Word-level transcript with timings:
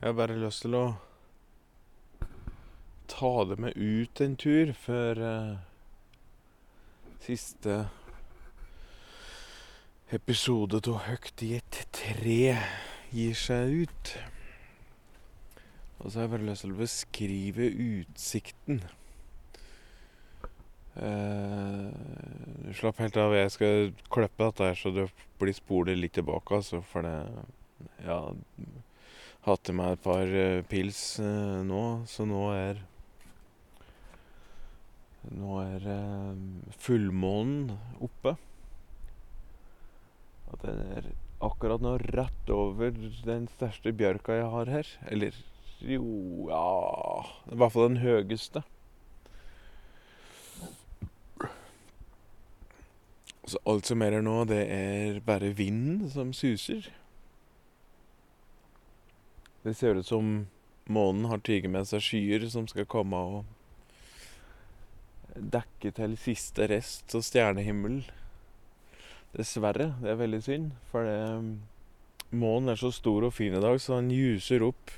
Jeg 0.00 0.10
har 0.10 0.16
bare 0.18 0.34
lyst 0.36 0.60
til 0.60 0.74
å 0.76 0.84
ta 3.08 3.30
det 3.48 3.56
med 3.64 3.78
ut 3.80 4.20
en 4.20 4.34
tur 4.36 4.74
før 4.76 5.20
uh, 5.24 5.54
siste 7.24 7.78
episode 10.12 10.82
av 10.84 11.00
Høgt 11.06 11.46
i 11.46 11.54
et 11.56 11.80
tre 11.96 12.36
gir 13.08 13.40
seg 13.40 13.86
ut. 13.86 14.12
Og 16.02 16.10
så 16.10 16.18
har 16.18 16.26
jeg 16.26 16.34
bare 16.36 16.48
lyst 16.50 16.66
til 16.66 16.76
å 16.76 16.80
beskrive 16.84 17.72
utsikten. 17.88 18.84
Uh, 20.92 21.88
slapp 22.76 23.00
helt 23.00 23.16
av. 23.24 23.32
Jeg 23.40 23.56
skal 23.56 23.94
klippe 24.12 24.44
dette 24.44 24.68
her 24.74 24.76
så 24.76 24.92
det 24.92 25.08
blir 25.40 25.56
spolet 25.56 25.96
litt 25.96 26.20
tilbake, 26.20 26.60
altså. 26.60 26.84
For 26.92 27.08
det 27.08 27.16
Ja, 28.04 28.20
hatt 29.46 29.70
i 29.70 29.74
meg 29.78 29.94
et 29.94 30.02
par 30.02 30.26
eh, 30.26 30.62
pils 30.66 31.00
eh, 31.22 31.62
nå, 31.66 31.82
så 32.10 32.26
nå 32.28 32.42
er 32.56 32.84
Nå 35.26 35.56
er 35.58 35.86
eh, 35.90 36.34
fullmånen 36.78 37.72
oppe. 37.98 38.36
At 40.54 40.62
den 40.62 40.78
er 40.94 41.08
akkurat 41.42 41.82
nå 41.82 41.96
rett 42.14 42.52
over 42.54 42.94
den 43.26 43.48
største 43.56 43.90
bjørka 43.90 44.36
jeg 44.38 44.52
har 44.52 44.70
her. 44.70 44.92
Eller 45.10 45.34
jo 45.82 46.46
Ja 46.46 47.26
I 47.50 47.58
hvert 47.58 47.74
fall 47.74 47.90
den 47.90 47.98
høyeste. 48.04 48.62
Så 53.46 53.58
alt 53.66 53.90
som 53.90 54.02
er 54.02 54.14
her 54.14 54.22
nå, 54.26 54.44
det 54.46 54.62
er 54.70 55.18
bare 55.26 55.50
vinden 55.58 56.06
som 56.10 56.30
suser. 56.34 56.86
Det 59.66 59.74
ser 59.74 59.98
ut 59.98 60.06
som 60.06 60.46
månen 60.86 61.24
har 61.26 61.40
tatt 61.42 61.64
med 61.66 61.88
seg 61.90 62.02
skyer 62.06 62.44
som 62.46 62.68
skal 62.70 62.86
komme 62.86 63.18
og 63.18 63.40
dekke 65.34 65.90
til 65.96 66.12
siste 66.22 66.68
rest 66.70 67.16
av 67.18 67.24
stjernehimmelen. 67.26 68.04
Dessverre. 69.34 69.88
Det 69.98 70.12
er 70.12 70.20
veldig 70.20 70.38
synd, 70.46 70.68
for 70.92 71.02
det, 71.02 71.16
månen 72.30 72.70
er 72.70 72.78
så 72.78 72.92
stor 72.94 73.26
og 73.26 73.34
fin 73.34 73.56
i 73.58 73.62
dag, 73.64 73.80
så 73.82 73.98
han 73.98 74.12
ljuser 74.14 74.62
opp. 74.68 74.94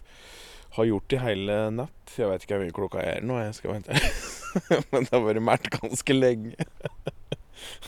Har 0.76 0.90
gjort 0.90 1.08
det 1.14 1.22
hele 1.22 1.56
natt. 1.72 2.12
Jeg 2.12 2.28
vet 2.28 2.44
ikke 2.44 2.58
hvor 2.58 2.66
mye 2.66 2.76
klokka 2.76 3.06
er 3.14 3.24
nå, 3.24 3.38
jeg 3.40 3.56
skal 3.56 3.78
vente. 3.78 3.96
Men 4.92 5.08
det 5.08 5.14
har 5.14 5.24
vært 5.24 5.46
mært 5.48 5.70
ganske 5.78 6.18
lenge. 6.18 6.68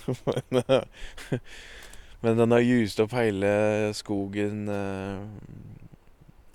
men, 0.25 0.65
men 2.25 2.41
den 2.41 2.57
har 2.57 2.65
ljust 2.65 3.01
opp 3.05 3.13
hele 3.15 3.53
skogen 3.97 4.65
eh, 4.73 5.23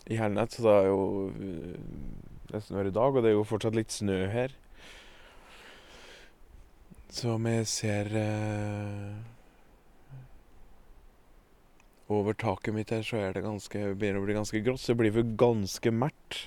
i 0.06 0.20
Hernet, 0.20 0.54
så 0.54 0.66
det 0.66 0.74
er 0.74 0.90
jo 0.92 1.04
eh, 1.34 1.78
nesten 2.54 2.78
hver 2.78 2.92
dag, 2.94 3.16
og 3.16 3.24
det 3.24 3.32
er 3.32 3.38
jo 3.38 3.48
fortsatt 3.48 3.78
litt 3.78 3.94
snø 3.94 4.20
her. 4.30 4.54
Så 7.16 7.38
vi 7.40 7.56
ser 7.70 8.12
eh, 8.20 9.16
Over 12.12 12.36
taket 12.38 12.76
mitt 12.76 12.92
her 12.94 13.02
så 13.02 13.18
er 13.18 13.32
det 13.34 13.42
ganske, 13.42 13.80
begynner 13.98 14.22
å 14.22 14.26
bli 14.28 14.36
ganske 14.38 14.60
grått, 14.62 14.84
så 14.84 14.94
det 14.94 15.00
blir 15.00 15.16
vel 15.16 15.32
ganske 15.40 15.90
mørkt. 15.90 16.44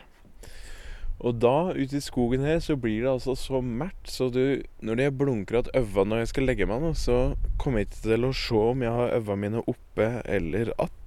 Og 1.19 1.41
da, 1.43 1.73
ute 1.75 1.99
i 1.99 2.05
skogen 2.05 2.45
her, 2.47 2.61
så 2.63 2.77
blir 2.79 3.03
det 3.03 3.11
altså 3.11 3.35
så 3.35 3.59
mørkt, 3.59 4.07
så 4.07 4.29
du 4.31 4.63
Når 4.87 5.03
jeg 5.03 5.17
blunker 5.19 5.59
at 5.59 5.73
øva 5.75 6.05
når 6.07 6.23
jeg 6.23 6.31
skal 6.31 6.47
legge 6.47 6.69
meg 6.71 6.85
nå, 6.85 6.93
så 6.95 7.35
kommer 7.59 7.83
jeg 7.83 7.91
ikke 7.91 8.05
til 8.05 8.29
å 8.29 8.33
se 8.45 8.63
om 8.71 8.87
jeg 8.87 8.95
har 9.01 9.17
øva 9.19 9.37
mine 9.37 9.65
oppe 9.67 10.09
eller 10.25 10.73
att. 10.79 10.98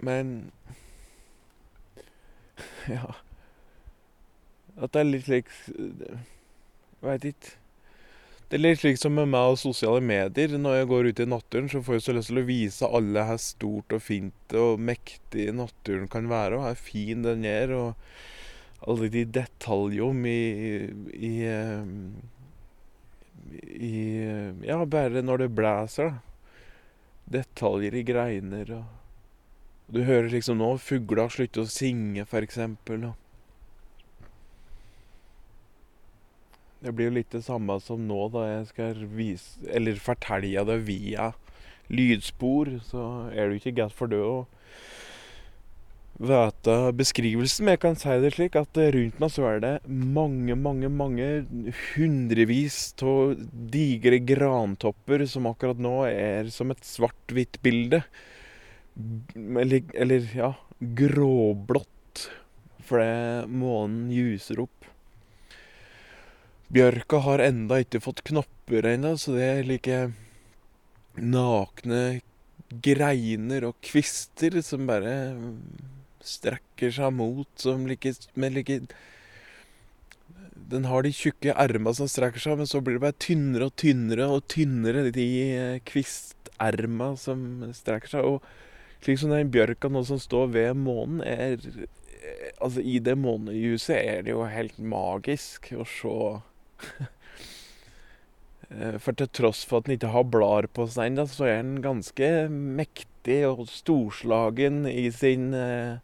Men 0.00 0.50
Ja. 2.94 3.14
At 4.80 4.94
det 4.94 5.00
er 5.00 5.08
litt 5.08 5.26
slik 5.26 5.50
Veit 7.00 7.24
ikke. 7.24 7.56
Det 8.50 8.58
er 8.58 8.62
litt 8.64 8.80
slik 8.80 8.98
som 8.98 9.14
med 9.14 9.28
meg 9.30 9.52
og 9.52 9.60
sosiale 9.60 10.02
medier. 10.02 10.56
Når 10.58 10.80
jeg 10.80 10.88
går 10.90 11.08
ut 11.08 11.20
i 11.22 11.26
naturen, 11.30 11.68
så 11.70 11.80
får 11.86 11.96
jeg 11.96 12.02
så 12.02 12.14
lyst 12.16 12.32
til 12.32 12.40
å 12.40 12.48
vise 12.48 12.88
alle 12.98 13.22
hvor 13.28 13.38
stort 13.40 13.94
og 13.94 14.02
fint 14.02 14.56
og 14.58 14.82
mektig 14.82 15.46
naturen 15.54 16.10
kan 16.10 16.26
være, 16.28 16.58
og 16.58 16.66
hvor 16.66 16.80
fin 16.82 17.22
den 17.22 17.46
er, 17.46 17.70
og 17.70 17.94
alle 18.90 19.06
de 19.14 19.22
detaljene 19.38 20.34
i, 20.34 20.90
i, 21.14 21.32
i 23.86 23.94
Ja, 24.66 24.80
bare 24.82 25.22
når 25.22 25.44
det 25.44 25.50
blåser, 25.54 26.10
da. 26.10 26.26
Detaljer 27.30 27.94
i 27.94 28.02
greiner 28.02 28.72
og 28.80 28.99
Du 29.90 30.04
hører 30.06 30.30
liksom 30.30 30.60
nå 30.60 30.76
fugler 30.78 31.32
slutte 31.32 31.64
å 31.64 31.70
synge, 31.70 32.22
eksempel. 32.38 33.10
Det 36.80 36.92
blir 36.96 37.10
jo 37.10 37.16
litt 37.18 37.34
det 37.34 37.42
samme 37.44 37.76
som 37.82 38.06
nå, 38.08 38.20
da 38.32 38.46
jeg 38.46 38.68
skal 38.70 39.02
vise 39.12 39.66
Eller 39.68 39.98
fortelle 40.00 40.64
det 40.64 40.78
via 40.86 41.32
lydspor. 41.90 42.78
Så 42.86 43.02
er 43.34 43.50
det 43.50 43.60
ikke 43.60 43.76
godt 43.82 43.98
for 43.98 44.12
det 44.12 44.22
å 44.22 44.46
vite 46.20 46.76
beskrivelsen. 46.96 47.66
Men 47.66 47.74
jeg 47.76 47.82
kan 47.82 47.98
si 47.98 48.16
det 48.22 48.32
slik 48.36 48.56
at 48.60 48.80
rundt 48.94 49.20
meg 49.20 49.34
så 49.34 49.46
er 49.50 49.62
det 49.64 49.74
mange, 49.90 50.54
mange, 50.54 50.88
mange 50.92 51.30
hundrevis 51.92 52.80
av 53.02 53.34
digre 53.74 54.22
grantopper 54.22 55.26
som 55.28 55.50
akkurat 55.50 55.80
nå 55.80 55.96
er 56.08 56.52
som 56.54 56.70
et 56.72 56.84
svart-hvitt 56.86 57.60
bilde. 57.64 58.04
Eller, 59.34 59.84
eller 59.94 60.28
ja 60.36 60.54
gråblått. 60.80 62.30
Fordi 62.88 63.46
månen 63.52 64.08
ljuser 64.14 64.62
opp. 64.64 64.86
Bjørka 66.70 67.20
har 67.26 67.42
enda 67.44 67.80
ikke 67.82 68.02
fått 68.02 68.22
knopper 68.26 68.86
ennå, 68.92 69.16
så 69.18 69.34
det 69.34 69.46
er 69.46 69.66
like 69.66 70.00
nakne 71.18 72.20
greiner 72.70 73.66
og 73.66 73.80
kvister 73.82 74.60
som 74.62 74.86
bare 74.86 75.14
strekker 76.22 76.92
seg 76.94 77.16
mot 77.16 77.48
som 77.58 77.88
like 77.88 78.12
Med 78.38 78.54
like 78.54 78.76
Den 80.70 80.86
har 80.86 81.02
de 81.02 81.10
tjukke 81.10 81.56
erma 81.58 81.90
som 81.96 82.06
strekker 82.08 82.38
seg, 82.38 82.60
men 82.60 82.70
så 82.70 82.78
blir 82.78 83.00
det 83.00 83.02
bare 83.02 83.18
tynnere 83.18 83.66
og 83.66 83.76
tynnere 83.80 84.28
og 84.30 84.46
tynnere, 84.46 85.08
de 85.10 85.80
kvisterma 85.82 87.16
som 87.18 87.72
strekker 87.74 88.14
seg. 88.14 88.28
Og 88.28 88.69
slik 89.00 89.20
som 89.20 89.32
den 89.32 89.52
bjørka 89.52 89.90
nå 89.92 90.04
som 90.08 90.20
står 90.20 90.52
ved 90.56 90.76
månen, 90.78 91.24
er 91.24 91.56
Altså, 92.60 92.82
i 92.84 92.98
det 93.00 93.14
månelyset 93.16 93.96
er 93.96 94.24
det 94.26 94.34
jo 94.34 94.42
helt 94.44 94.76
magisk 94.78 95.70
å 95.72 95.86
se 95.88 96.16
For 99.02 99.16
til 99.18 99.30
tross 99.34 99.64
for 99.66 99.80
at 99.80 99.88
den 99.88 99.96
ikke 99.96 100.12
har 100.12 100.28
blader 100.30 100.68
på 100.70 100.84
seg 100.86 101.10
ennå, 101.10 101.24
så 101.26 101.48
er 101.48 101.56
den 101.58 101.80
ganske 101.82 102.28
mektig 102.52 103.40
og 103.48 103.64
storslagen 103.66 104.84
i 104.86 105.08
sin 105.10 105.48
eh, 105.58 105.98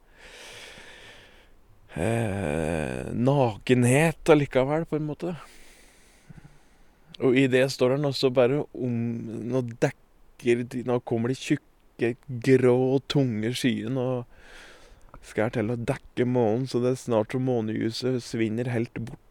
eh, 1.95 3.07
nakenhet 3.15 4.35
allikevel, 4.35 4.89
på 4.91 4.99
en 4.99 5.07
måte. 5.07 5.37
Og 7.23 7.39
i 7.39 7.47
det 7.55 7.69
står 7.73 7.95
den 7.95 8.11
også 8.11 8.33
bare 8.35 8.65
om 8.75 8.97
Nå 9.49 9.63
dekker 9.81 10.67
Nå 10.85 10.99
kommer 11.09 11.33
de 11.33 11.39
tjukke, 11.39 11.65
grå, 11.97 13.01
tunge 13.09 13.53
skyen 13.57 13.99
og 14.01 14.25
skal 15.27 15.51
til 15.55 15.73
å 15.73 15.79
dekke 15.79 16.27
månen, 16.29 16.67
så 16.71 16.81
det 16.83 16.95
er 16.95 17.01
snart 17.01 17.35
som 17.35 17.47
månejuset 17.49 18.21
svinner 18.25 18.71
helt 18.71 19.01
bort. 19.09 19.23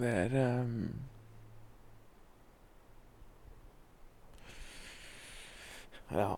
Det 0.00 0.10
er 0.26 0.36
um, 0.64 0.90
Ja. 6.10 6.36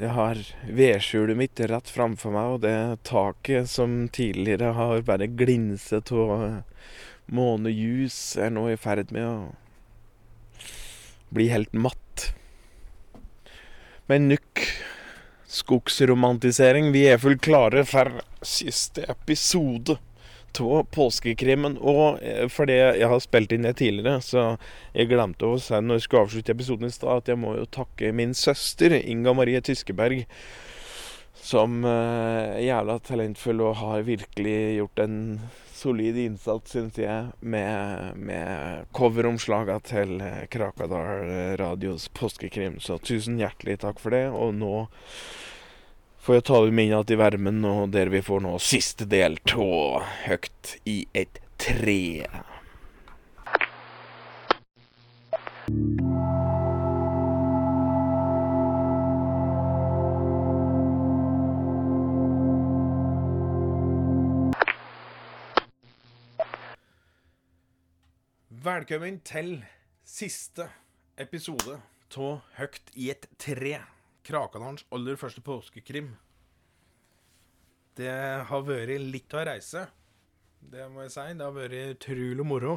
Jeg 0.00 0.14
har 0.16 0.38
vedskjulet 0.64 1.36
mitt 1.36 1.60
rett 1.68 1.88
framfor 1.92 2.32
meg, 2.32 2.54
og 2.54 2.62
det 2.64 3.02
taket 3.08 3.68
som 3.68 4.06
tidligere 4.12 4.72
har 4.76 5.02
bare 5.04 5.28
glinset 5.28 6.12
av 6.12 6.62
månejus, 7.28 8.16
er 8.40 8.52
nå 8.54 8.66
i 8.72 8.78
ferd 8.80 9.12
med 9.12 9.26
å 9.28 9.34
bli 11.34 11.48
helt 11.52 11.72
matt. 11.72 12.30
Men 14.10 14.28
nukk 14.30 14.64
skogsromantisering, 15.50 16.92
vi 16.94 17.06
er 17.10 17.18
fullt 17.22 17.42
klare 17.42 17.84
for 17.86 18.20
siste 18.46 19.04
episode 19.10 19.98
av 20.58 20.86
påskekrimmen. 20.94 21.76
Og 21.78 22.18
fordi 22.50 22.78
jeg 22.80 23.10
har 23.12 23.22
spilt 23.22 23.54
inn 23.54 23.66
det 23.66 23.76
tidligere, 23.78 24.18
så 24.24 24.56
jeg 24.94 25.10
glemte 25.10 25.46
å 25.46 25.60
si 25.62 25.78
når 25.78 26.00
jeg 26.00 26.06
skulle 26.06 26.24
avslutte 26.26 26.56
episoden 26.56 26.90
i 26.90 26.94
stad, 26.94 27.22
at 27.22 27.30
jeg 27.30 27.38
må 27.38 27.54
jo 27.58 27.68
takke 27.70 28.12
min 28.16 28.34
søster, 28.34 28.94
Inga 28.98 29.34
Marie 29.38 29.62
Tyskeberg, 29.62 30.24
som 31.40 31.84
er 31.88 32.58
jævla 32.66 32.98
talentfull 33.06 33.62
og 33.64 33.78
har 33.80 34.06
virkelig 34.06 34.58
gjort 34.80 35.04
en 35.06 35.16
solid 35.80 36.18
innsats, 36.20 36.74
syns 36.74 36.98
jeg, 37.00 37.30
med, 37.40 38.16
med 38.20 38.90
coveromslaga 38.96 39.78
til 39.88 40.20
eh, 40.24 40.44
Krakadal 40.52 41.56
Radios 41.60 42.08
påskekrim. 42.16 42.78
Så 42.84 42.98
tusen 43.00 43.40
hjertelig 43.40 43.80
takk 43.84 44.02
for 44.02 44.14
det. 44.16 44.26
Og 44.30 44.54
nå 44.60 44.84
får 46.20 46.40
jeg 46.40 46.46
ta 46.50 46.60
det 46.64 46.76
med 46.76 46.90
inn 46.90 46.92
igjen 46.92 47.14
i 47.16 47.20
varmen, 47.20 47.64
og 47.64 47.96
der 47.96 48.12
vi 48.12 48.22
får 48.24 48.44
nå 48.44 48.58
siste 48.60 49.08
del 49.08 49.40
av 49.56 50.06
Høgt 50.26 50.76
i 50.84 51.02
et 51.16 51.40
tre. 51.60 52.00
Velkommen 68.60 69.14
til 69.24 69.54
siste 70.04 70.66
episode 71.22 71.78
av 72.18 72.40
Høgt 72.58 72.90
i 72.98 73.06
et 73.08 73.22
tre. 73.40 73.78
Krakadalens 74.26 74.82
aller 74.92 75.16
første 75.16 75.40
påskekrim. 75.40 76.10
Det 77.96 78.10
har 78.50 78.66
vært 78.66 79.00
litt 79.14 79.32
av 79.32 79.40
ei 79.40 79.46
reise. 79.52 79.86
Det 80.60 80.90
må 80.92 81.06
jeg 81.06 81.14
si. 81.14 81.24
Det 81.38 81.46
har 81.46 81.56
vært 81.56 81.94
utrolig 81.94 82.48
moro 82.50 82.76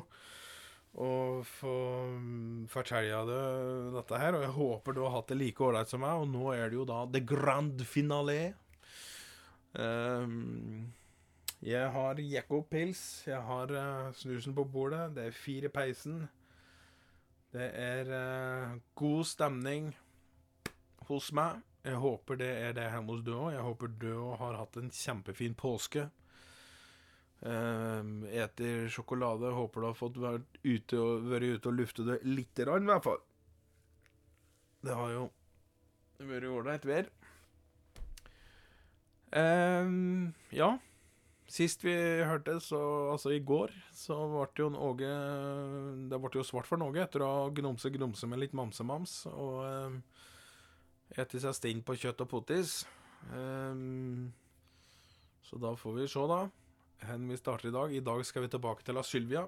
å 0.93 1.11
få 1.57 1.75
fortelle 2.71 3.19
deg 3.27 3.91
dette 3.97 4.23
her. 4.23 4.39
Og 4.39 4.47
jeg 4.47 4.57
håper 4.61 4.95
du 4.95 5.03
har 5.03 5.17
hatt 5.17 5.33
det 5.33 5.41
like 5.41 5.67
ålreit 5.67 5.91
som 5.91 6.05
meg. 6.05 6.23
Og 6.23 6.31
nå 6.31 6.53
er 6.53 6.69
det 6.69 6.79
jo 6.79 6.87
da 6.87 7.03
the 7.11 7.25
grand 7.33 7.83
finale. 7.83 8.53
Um, 9.75 10.93
jeg 11.63 11.91
har 11.95 12.19
Jekko-pils. 12.19 13.23
Jeg 13.29 13.39
har 13.47 13.71
uh, 13.71 14.13
snusen 14.19 14.55
på 14.55 14.65
bordet. 14.67 15.13
Det 15.15 15.29
er 15.29 15.37
fire 15.37 15.69
i 15.69 15.71
peisen. 15.71 16.25
Det 17.53 17.69
er 17.79 18.09
uh, 18.11 18.73
god 18.99 19.23
stemning 19.29 19.93
hos 21.07 21.31
meg. 21.31 21.61
Jeg 21.83 21.99
håper 21.99 22.39
det 22.39 22.51
er 22.65 22.75
det 22.75 22.89
hjemme 22.91 23.15
hos 23.15 23.23
du 23.23 23.31
òg. 23.37 23.53
Jeg 23.55 23.63
håper 23.63 23.95
du 24.01 24.09
òg 24.11 24.37
har 24.41 24.59
hatt 24.59 24.77
en 24.79 24.91
kjempefin 24.91 25.55
påske. 25.55 26.07
Uh, 27.43 28.27
eter 28.27 28.89
sjokolade. 28.91 29.55
Håper 29.55 29.79
du 29.83 29.87
har 29.91 29.99
fått 29.99 30.19
vært 30.19 30.63
ute 30.63 30.99
og, 30.99 31.27
vært 31.31 31.59
ute 31.59 31.71
og 31.71 31.79
lufte 31.79 32.07
det 32.07 32.21
lite 32.27 32.67
grann, 32.67 32.87
i 32.87 32.91
hvert 32.91 33.07
fall. 33.07 33.21
Det 34.83 34.95
har 34.99 35.15
jo 35.15 35.27
vært 36.27 36.51
ålreit 36.51 36.87
vær. 36.91 37.13
Uh, 39.31 40.33
ja. 40.51 40.75
Sist 41.53 41.83
vi 41.85 41.93
hørte, 42.25 42.55
så 42.63 42.79
altså 43.13 43.29
i 43.35 43.41
går, 43.45 43.69
så 43.93 44.15
ble 44.31 44.63
jo 44.63 44.71
Åge 44.73 45.09
Det 46.09 46.17
ble 46.17 46.39
jo 46.39 46.45
svart 46.47 46.65
for 46.65 46.81
Åge 46.81 47.03
etter 47.03 47.21
å 47.21 47.27
ha 47.29 47.49
gnomse-gnomse 47.53 48.29
med 48.29 48.41
litt 48.41 48.55
mamsemams 48.57 49.27
og 49.29 49.59
um, 49.61 49.99
ete 51.13 51.41
seg 51.43 51.53
stinn 51.53 51.83
på 51.85 51.93
kjøtt 52.01 52.23
og 52.25 52.31
potis. 52.31 52.79
Um, 53.29 54.31
så 55.45 55.59
da 55.61 55.75
får 55.77 55.93
vi 55.99 56.07
se, 56.09 56.23
da, 56.31 56.39
hvor 57.05 57.27
vi 57.29 57.37
starter 57.37 57.69
i 57.69 57.75
dag. 57.75 57.93
I 57.93 58.01
dag 58.07 58.23
skal 58.25 58.47
vi 58.47 58.49
tilbake 58.55 58.85
til 58.87 58.97
Sylvia. 59.05 59.43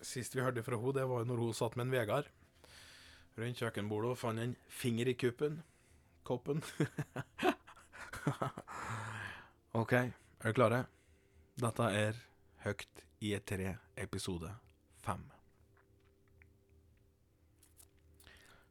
Sist 0.00 0.32
vi 0.36 0.40
hørte 0.40 0.64
fra 0.64 0.78
henne, 0.80 0.94
det 0.96 1.04
var 1.10 1.28
når 1.28 1.42
hun 1.42 1.58
satt 1.58 1.76
med 1.76 1.90
en 1.90 1.92
Vegard 1.92 2.30
rundt 3.40 3.60
kjøkkenbordet 3.60 4.14
og 4.14 4.18
fant 4.20 4.40
en 4.40 4.56
finger 4.80 5.12
i 5.12 5.14
kuppen. 5.20 5.60
Koppen. 6.24 6.64
OK, 9.80 9.92
er 9.92 10.08
dere 10.40 10.56
klare? 10.56 10.80
Dette 11.60 11.86
er 11.92 12.16
Høgt 12.64 13.02
i 13.24 13.34
et 13.36 13.44
tre, 13.48 13.74
episode 14.00 14.48
fem. 15.04 15.20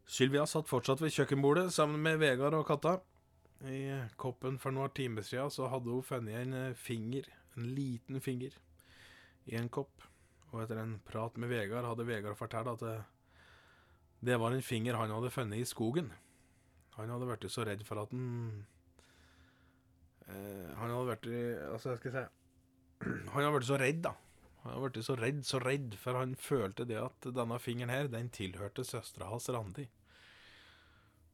Sylvia 0.10 0.46
satt 0.50 0.70
fortsatt 0.70 1.02
ved 1.04 1.14
kjøkkenbordet 1.14 1.68
sammen 1.74 2.02
med 2.02 2.18
Vegard 2.22 2.58
og 2.58 2.66
katta. 2.66 2.96
I 3.66 4.08
koppen 4.18 4.58
for 4.62 4.74
noen 4.74 4.94
timer 4.98 5.26
siden 5.26 5.54
så 5.54 5.70
hadde 5.70 5.94
hun 5.94 6.06
funnet 6.06 6.40
en 6.40 6.74
finger, 6.78 7.30
en 7.58 7.70
liten 7.78 8.22
finger, 8.26 8.58
i 9.46 9.58
en 9.60 9.70
kopp. 9.70 10.06
Og 10.50 10.64
etter 10.64 10.82
en 10.82 10.98
prat 11.06 11.38
med 11.38 11.54
Vegard 11.54 11.86
hadde 11.86 12.08
Vegard 12.10 12.38
fortalt 12.42 12.74
at 12.74 12.86
det, 12.86 12.96
det 14.32 14.42
var 14.42 14.54
en 14.56 14.66
finger 14.66 14.98
han 14.98 15.14
hadde 15.14 15.34
funnet 15.34 15.62
i 15.62 15.70
skogen. 15.70 16.10
Han 16.98 17.14
hadde 17.14 17.30
vært 17.30 17.50
så 17.54 17.70
redd 17.70 17.86
for 17.86 18.02
at 18.02 18.18
han 18.18 18.66
eh, 20.26 20.74
Han 20.82 20.90
hadde 20.90 21.08
vært 21.14 21.30
Altså, 21.70 21.94
jeg 21.94 22.02
skal 22.02 22.18
si 22.18 22.28
Han 23.04 23.46
har 23.46 23.54
vært 23.56 23.70
så 23.70 23.78
redd, 23.80 24.02
da. 24.04 24.16
Han 24.64 24.74
har 24.74 24.84
vært 24.84 25.00
så 25.08 25.16
redd, 25.16 25.40
så 25.48 25.62
redd, 25.64 25.96
for 26.00 26.20
han 26.20 26.36
følte 26.40 26.86
det 26.88 27.00
at 27.00 27.30
denne 27.36 27.60
fingeren 27.64 27.94
her, 27.94 28.12
den 28.12 28.32
tilhørte 28.36 28.84
søstera 28.88 29.30
hans, 29.32 29.48
Randi. 29.54 29.88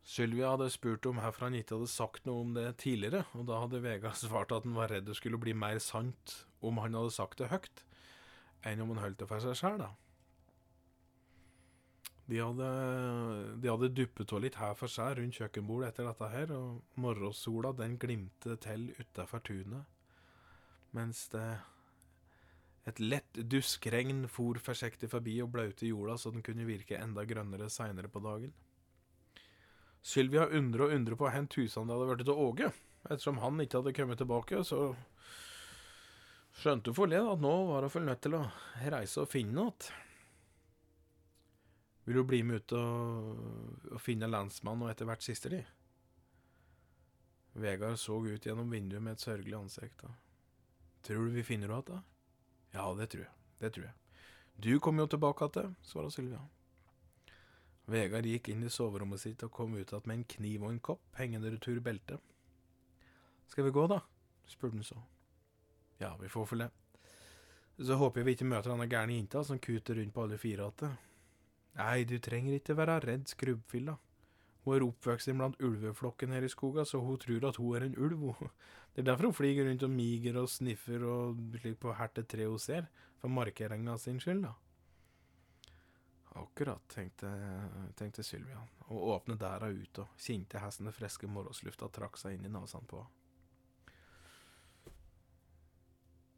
Sylvia 0.05 0.51
hadde 0.53 0.69
spurt 0.69 1.07
om 1.09 1.17
hvorfor 1.17 1.47
han 1.47 1.57
ikke 1.57 1.79
hadde 1.79 1.89
sagt 1.89 2.27
noe 2.29 2.43
om 2.43 2.51
det 2.53 2.67
tidligere, 2.83 3.23
og 3.33 3.47
da 3.49 3.63
hadde 3.63 3.81
Vegard 3.81 4.19
svart 4.19 4.53
at 4.53 4.67
han 4.67 4.77
var 4.77 4.93
redd 4.93 5.07
det 5.09 5.17
skulle 5.17 5.41
bli 5.41 5.55
mer 5.57 5.81
sant 5.81 6.35
om 6.61 6.77
han 6.83 6.93
hadde 6.93 7.15
sagt 7.15 7.41
det 7.41 7.49
høyt, 7.49 7.81
enn 8.69 8.83
om 8.85 8.93
han 8.93 9.01
holdt 9.01 9.23
det 9.23 9.29
for 9.31 9.41
seg 9.41 9.57
sjøl, 9.57 9.81
da. 9.81 9.89
De 12.29 12.37
hadde, 12.41 12.69
de 13.61 13.69
hadde 13.69 13.93
duppet 13.97 14.31
av 14.33 14.41
litt 14.41 14.55
her 14.61 14.77
for 14.77 14.89
seg 14.89 15.17
rundt 15.17 15.41
kjøkkenbordet 15.41 15.91
etter 15.91 16.07
dette 16.09 16.29
her, 16.29 16.53
og 16.53 17.01
morgensola 17.01 17.73
den 17.77 17.97
glimte 18.01 18.57
til 18.61 18.91
utafor 19.01 19.41
tunet 19.45 19.94
mens 20.95 21.27
det 21.33 21.45
et 22.85 23.01
lett 23.01 23.39
duskregn 23.49 24.27
for 24.29 24.59
forsiktig 24.61 25.09
forbi 25.09 25.39
og 25.41 25.49
blaute 25.55 25.87
jorda 25.89 26.19
så 26.21 26.31
den 26.33 26.45
kunne 26.45 26.67
virke 26.67 26.99
enda 27.01 27.25
grønnere 27.25 27.69
seinere 27.73 28.11
på 28.13 28.21
dagen. 28.21 28.53
Sylvia 30.05 30.45
undrer 30.53 30.85
og 30.85 30.93
undrer 30.93 31.17
på 31.17 31.29
hvor 31.33 31.47
tusen 31.49 31.89
det 31.89 31.95
hadde 31.97 32.17
blitt 32.19 32.29
av 32.29 32.41
Åge. 32.43 32.71
Ettersom 33.05 33.41
han 33.41 33.61
ikke 33.61 33.81
hadde 33.81 33.93
kommet 33.97 34.21
tilbake, 34.21 34.61
så 34.65 34.93
skjønte 36.61 36.91
hun 36.91 36.97
for 36.97 37.09
det 37.09 37.21
at 37.21 37.41
nå 37.41 37.53
var 37.71 37.87
hun 37.89 38.05
nødt 38.05 38.21
til 38.21 38.37
å 38.37 38.43
reise 38.93 39.23
og 39.23 39.31
finne 39.31 39.57
noe. 39.57 39.93
Vil 42.05 42.19
du 42.19 42.23
bli 42.29 42.43
med 42.45 42.61
ut 42.61 42.75
og, 42.77 43.41
og 43.95 44.01
finne 44.01 44.29
lensmannen 44.29 44.85
og 44.85 44.93
etter 44.93 45.09
hvert 45.09 45.25
siste 45.25 45.49
di? 45.49 45.63
Vegard 47.57 47.97
så 47.97 48.19
ut 48.21 48.45
gjennom 48.45 48.69
vinduet 48.69 49.01
med 49.01 49.15
et 49.15 49.25
sørgelig 49.25 49.57
ansikt. 49.57 50.03
Da. 50.03 50.13
Tror 51.05 51.25
du 51.25 51.35
vi 51.37 51.43
finner 51.45 51.69
henne 51.69 51.85
igjen? 51.85 52.05
Ja, 52.73 52.85
det 52.97 53.07
tror 53.13 53.23
jeg. 53.23 53.33
Det 53.61 53.71
tror 53.75 53.85
jeg. 53.85 53.93
Du 54.55 54.79
kommer 54.79 55.05
jo 55.05 55.11
tilbake 55.13 55.49
igjen, 55.51 55.75
svarte 55.85 56.15
Sylvia. 56.15 56.41
Vegard 57.85 58.25
gikk 58.25 58.49
inn 58.49 58.65
i 58.65 58.71
soverommet 58.73 59.21
sitt 59.21 59.43
og 59.45 59.53
kom 59.53 59.75
ut 59.77 59.91
igjen 59.93 60.07
med 60.09 60.17
en 60.17 60.29
kniv 60.35 60.63
og 60.63 60.71
en 60.73 60.81
kopp 60.89 61.19
hengende 61.19 61.51
retur 61.53 61.77
beltet. 61.85 62.21
Skal 63.51 63.67
vi 63.67 63.75
gå, 63.75 63.85
da? 63.91 63.99
spurte 64.49 64.79
han 64.79 64.87
så. 64.87 64.97
Ja, 66.01 66.15
vi 66.17 66.29
får 66.29 66.47
vel 66.51 66.65
det. 66.65 66.71
Så 67.85 67.97
håper 67.99 68.21
jeg 68.21 68.25
vi 68.25 68.35
ikke 68.39 68.47
møter 68.49 68.71
denne 68.71 68.87
gærne 68.89 69.19
jenta 69.19 69.43
som 69.43 69.59
kuter 69.59 69.99
rundt 69.99 70.15
på 70.15 70.23
alle 70.25 70.39
fire 70.41 70.65
igjen. 70.71 70.97
Nei, 71.75 72.05
du 72.07 72.17
trenger 72.23 72.55
ikke 72.57 72.77
være 72.79 73.01
redd, 73.03 73.27
skrubbfilla. 73.29 73.97
Hun 74.65 74.75
er 74.75 74.83
oppvokst 74.87 75.29
blant 75.29 75.59
ulveflokken 75.61 76.33
her 76.33 76.45
i 76.45 76.49
skogen, 76.49 76.85
så 76.89 76.99
hun 76.99 77.19
tror 77.21 77.49
at 77.51 77.59
hun 77.61 77.75
er 77.77 77.85
en 77.85 77.97
ulv. 78.01 78.31
Det 78.95 79.03
er 79.03 79.09
derfor 79.11 79.29
hun 79.29 79.35
flyger 79.35 79.67
rundt 79.67 79.83
og 79.83 79.91
miger 79.91 80.37
og 80.39 80.49
sniffer 80.49 81.03
og 81.03 81.41
slik 81.59 81.81
på 81.83 81.91
hvert 81.93 82.21
tre 82.31 82.45
hun 82.47 82.59
ser, 82.59 82.87
for 83.19 83.27
markeringa 83.27 83.97
sin 83.99 84.21
skyld, 84.23 84.45
da. 84.47 84.53
Akkurat, 86.35 86.81
tenkte, 86.91 87.29
tenkte 87.95 88.23
Sylvia, 88.23 88.59
og 88.87 89.03
åpnet 89.13 89.39
dæra 89.39 89.69
ut 89.71 89.99
og 90.03 90.17
kjente 90.19 90.59
hesten 90.59 90.89
den 90.89 90.95
friske 90.95 91.29
morgenslufta 91.31 91.87
trakk 91.95 92.17
seg 92.19 92.35
inn 92.35 92.49
i 92.49 92.51
nesen 92.51 92.87
på 92.91 93.03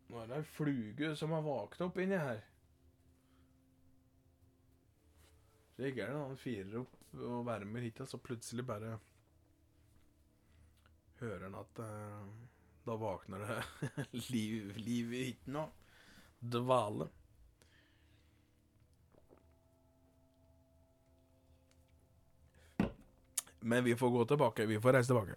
Nå 0.07 0.21
er 0.21 0.29
det 0.29 0.37
ei 0.37 0.45
fluge 0.55 1.09
som 1.19 1.33
har 1.35 1.41
våkna 1.43 1.89
opp 1.89 1.97
inni 1.99 2.15
her. 2.15 2.37
Så 5.75 5.83
gikk 5.83 5.97
det 5.99 6.13
noen 6.13 6.39
firer 6.39 6.77
opp 6.79 6.96
og 7.15 7.45
med 7.65 7.81
hit, 7.81 8.01
så 8.05 8.17
plutselig 8.17 8.65
bare 8.65 8.97
hører 11.19 11.47
han 11.47 11.55
at 11.57 11.79
eh, 11.81 12.25
da 12.87 12.95
våkner 12.95 13.43
det 13.43 14.07
liv, 14.31 14.73
liv 14.77 15.13
i 15.13 15.23
hytten 15.31 15.61
òg. 15.63 15.71
Dvale. 16.39 17.09
Men 23.59 23.83
vi 23.83 23.95
får 23.95 24.09
gå 24.09 24.25
tilbake. 24.25 24.65
Vi 24.69 24.79
får 24.79 24.93
reise 24.93 25.11
tilbake. 25.11 25.35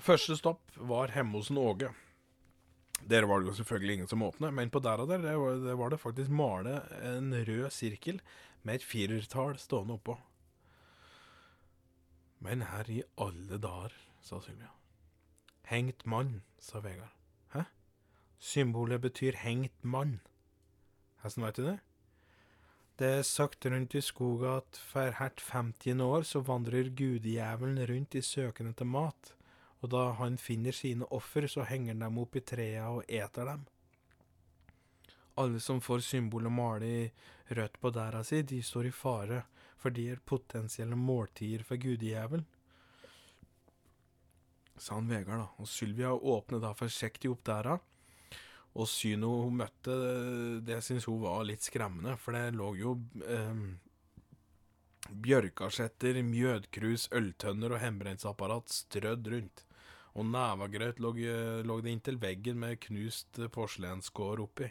Første 0.00 0.36
stopp 0.38 0.76
var 0.76 1.12
hjemme 1.12 1.40
hos 1.40 1.50
Åge. 1.50 1.90
Der 3.04 3.26
var 3.28 3.40
det 3.40 3.50
jo 3.50 3.56
selvfølgelig 3.58 3.94
ingen 3.94 4.08
som 4.08 4.22
åpnet, 4.22 4.54
men 4.54 4.70
på 4.72 4.80
der 4.80 5.02
og 5.02 5.10
der 5.10 5.20
det 5.20 5.74
var 5.76 5.90
det 5.92 6.00
faktisk 6.00 6.30
male 6.30 6.80
en 7.04 7.34
rød 7.34 7.68
sirkel 7.70 8.22
med 8.62 8.80
et 8.80 8.86
firertall 8.86 9.58
stående 9.60 9.98
oppå. 9.98 10.16
Men 12.38 12.62
her 12.62 12.90
i 12.90 13.02
alle 13.16 13.58
dager, 13.58 13.92
sa 14.20 14.40
Sylvia. 14.40 14.70
Hengt 15.66 16.06
mann, 16.06 16.42
sa 16.58 16.80
Vegard. 16.80 17.14
Hæ? 17.52 17.64
Symbolet 18.38 19.00
betyr 19.00 19.36
hengt 19.42 19.84
mann. 19.84 20.20
Hvordan 21.20 21.44
veit 21.44 21.56
du 21.56 21.64
det? 21.66 21.78
Det 22.96 23.08
er 23.18 23.22
sagt 23.28 23.66
rundt 23.66 23.94
i 23.94 24.00
skogen 24.00 24.56
at 24.56 24.78
for 24.88 25.10
hvert 25.18 25.42
50. 25.52 26.00
år 26.00 26.22
så 26.22 26.40
vandrer 26.40 26.88
gudejævelen 26.96 27.82
rundt 27.90 28.14
i 28.14 28.22
søkende 28.24 28.72
til 28.72 28.86
mat, 28.86 29.34
og 29.82 29.90
da 29.92 30.12
han 30.16 30.38
finner 30.38 30.72
sine 30.72 31.04
offer, 31.12 31.46
så 31.46 31.66
henger 31.68 31.92
han 31.92 32.06
dem 32.06 32.18
opp 32.18 32.36
i 32.36 32.40
trærne 32.40 32.86
og 32.88 33.04
eter 33.08 33.50
dem. 33.50 33.66
Alle 35.36 35.60
som 35.60 35.82
får 35.84 36.06
symbolet 36.06 36.52
malt 36.52 36.88
i 36.88 37.10
rødt 37.58 37.76
på 37.80 37.92
dæra 37.92 38.22
si, 38.24 38.40
de 38.42 38.62
står 38.62 38.88
i 38.88 38.94
fare, 38.96 39.42
for 39.86 39.94
de 39.94 40.08
er 40.10 40.22
potensielle 40.26 40.98
måltider 40.98 41.62
for 41.62 41.78
gudejævelen. 41.78 42.46
Sa 44.76 44.96
han 44.98 45.06
Vegard, 45.08 45.44
da, 45.44 45.46
og 45.62 45.68
Sylvia 45.70 46.10
åpnet 46.10 46.64
da 46.64 46.72
forsiktig 46.76 47.30
opp 47.30 47.44
dæra. 47.46 47.76
Og 48.76 48.88
synet 48.90 49.30
hun 49.30 49.60
møtte, 49.62 49.94
det 50.66 50.82
syntes 50.84 51.06
hun 51.08 51.22
var 51.22 51.46
litt 51.48 51.64
skremmende, 51.64 52.16
for 52.20 52.36
det 52.36 52.58
lå 52.58 52.72
jo 52.76 52.96
eh, 53.24 53.62
bjørkasjetter, 55.06 56.18
mjødkrus, 56.26 57.06
øltønner 57.16 57.72
og 57.72 57.80
hjemmebrentapparat 57.80 58.74
strødd 58.74 59.30
rundt. 59.32 59.64
Og 60.18 60.28
nevagrøt 60.28 61.00
lå, 61.00 61.14
lå 61.64 61.78
det 61.84 61.94
inntil 61.94 62.20
veggen 62.20 62.58
med 62.60 62.82
knust 62.84 63.40
porselenskår 63.54 64.44
oppi. 64.44 64.68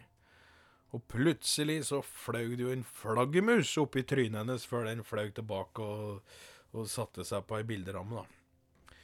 Og 0.94 1.02
plutselig 1.12 1.86
så 1.90 2.02
fløy 2.06 2.56
det 2.56 2.64
jo 2.64 2.74
en 2.74 2.86
flaggermus 2.86 3.74
oppi 3.82 4.06
trynet 4.08 4.44
hennes 4.44 4.68
før 4.70 4.86
den 4.90 5.04
fløy 5.04 5.32
tilbake 5.36 5.84
og, 5.84 6.38
og 6.76 6.88
satte 6.92 7.26
seg 7.28 7.48
på 7.48 7.60
ei 7.60 7.68
bilderamme, 7.68 8.22
da. 8.22 8.96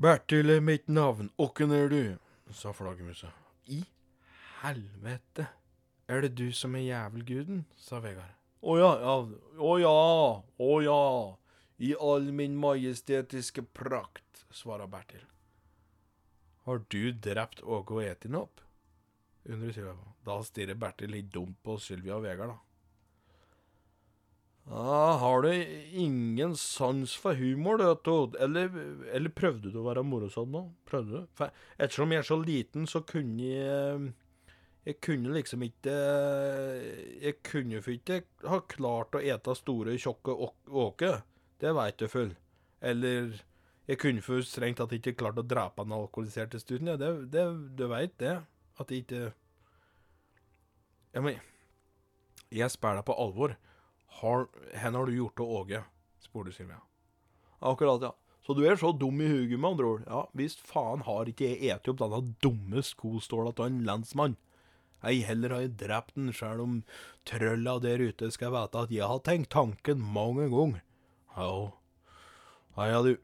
Bertil 0.00 0.48
er 0.48 0.62
mitt 0.64 0.88
navn, 0.88 1.28
åkken 1.36 1.72
er 1.76 1.90
du? 1.92 2.02
sa 2.56 2.72
flaggermusa. 2.72 3.28
I 3.68 3.84
helvete, 4.62 5.46
er 6.08 6.24
det 6.24 6.34
du 6.38 6.48
som 6.56 6.74
er 6.74 6.86
jævelguden? 6.86 7.66
sa 7.76 8.00
Vegard. 8.00 8.32
Å 8.60 8.76
ja, 8.76 8.88
ja, 9.00 9.12
å 9.60 9.74
ja, 9.80 9.92
å 10.60 10.72
ja, 10.84 11.02
i 11.80 11.92
all 11.96 12.32
min 12.36 12.56
majestetiske 12.60 13.64
prakt, 13.76 14.44
svarer 14.52 14.88
Bertil. 14.90 15.22
Har 16.64 16.82
du 16.92 17.12
drept 17.12 17.62
Åge 17.62 17.96
og 17.96 18.04
Etin 18.04 18.36
opp? 18.40 18.60
Undrer 19.44 19.72
Sylvia 19.72 19.94
på. 19.96 20.10
Da 20.26 20.40
stirrer 20.44 20.78
Bertil 20.78 21.14
litt 21.14 21.30
dumt 21.32 21.58
på 21.64 21.78
Sylvia 21.80 22.18
og 22.18 22.26
Vegard, 22.26 22.54
da. 22.54 22.58
Ja, 24.70 25.16
har 25.18 25.42
du 25.42 25.50
ingen 25.90 26.56
sans 26.56 27.14
for 27.18 27.34
humor, 27.34 27.80
du? 27.80 28.36
Eller, 28.38 28.70
eller 29.10 29.32
prøvde 29.34 29.72
du 29.72 29.80
å 29.80 29.86
være 29.88 30.04
morsom 30.06 30.52
nå? 30.54 30.62
Prøvde 30.86 31.22
du? 31.22 31.30
For 31.34 31.50
ettersom 31.74 32.12
jeg 32.14 32.22
er 32.22 32.28
så 32.28 32.38
liten, 32.38 32.86
så 32.86 33.02
kunne 33.02 33.46
jeg 33.46 34.12
Jeg 34.86 34.96
kunne 35.04 35.34
liksom 35.34 35.62
ikke 35.62 35.96
Jeg 37.20 37.34
kunne 37.42 37.82
ikke 37.82 38.22
ha 38.46 38.60
klart 38.60 39.14
å 39.14 39.20
ete 39.20 39.54
store, 39.54 39.98
tjukke 39.98 40.36
åke. 40.68 41.22
Det 41.60 41.74
veit 41.74 41.98
du 41.98 42.08
full. 42.08 42.36
Eller 42.80 43.34
jeg 43.90 43.98
kunne 43.98 44.22
for 44.22 44.40
strengt 44.46 44.78
tatt 44.78 44.92
ikke 44.94 45.16
klart 45.18 45.38
å 45.40 45.42
drepe 45.42 45.82
en 45.82 45.92
alkoholisert 45.96 46.54
i. 46.54 46.78
Ja, 46.86 46.96
det, 46.96 47.10
det, 47.34 47.44
du 47.76 47.88
veit 47.90 48.14
det. 48.22 48.38
At 48.80 48.88
det 48.88 49.02
ikke 49.04 49.32
Ja, 51.12 51.20
men 51.20 51.40
Jeg 52.50 52.70
spør 52.72 52.98
deg 52.98 53.06
på 53.06 53.14
alvor. 53.14 53.56
Har, 54.20 54.48
hen 54.74 54.96
har 54.98 55.06
du 55.06 55.14
gjort 55.14 55.36
til 55.38 55.52
Åge? 55.58 55.84
spurte 56.20 56.52
Silvia. 56.52 56.80
Akkurat, 57.60 58.02
ja. 58.02 58.10
Så 58.42 58.56
du 58.56 58.64
er 58.66 58.78
så 58.80 58.90
dum 58.96 59.20
i 59.20 59.28
huget, 59.28 59.58
med 59.60 59.70
andre 59.70 59.86
ord? 59.86 60.04
Ja, 60.08 60.22
visst 60.34 60.62
faen 60.66 61.04
har 61.06 61.28
ikke 61.28 61.52
jeg 61.52 61.74
eti 61.74 61.92
opp 61.92 62.00
denne 62.00 62.20
dumme 62.42 62.82
skoståla 62.82 63.52
av 63.52 63.66
en 63.66 63.82
lensmann. 63.86 64.36
Ei 65.06 65.20
heller 65.24 65.54
har 65.54 65.64
jeg 65.64 65.76
drept 65.80 66.16
den, 66.16 66.32
sjøl 66.34 66.60
om 66.64 66.78
trølla 67.28 67.78
der 67.80 68.02
ute 68.02 68.30
skal 68.32 68.52
vite 68.52 68.82
at 68.84 68.92
jeg 68.92 69.08
har 69.08 69.22
tenkt 69.24 69.52
tanken 69.54 70.02
mange 70.02 70.48
ganger. 70.52 70.82
Ja, 71.36 72.88
ja 72.90 73.02
du. 73.06 73.14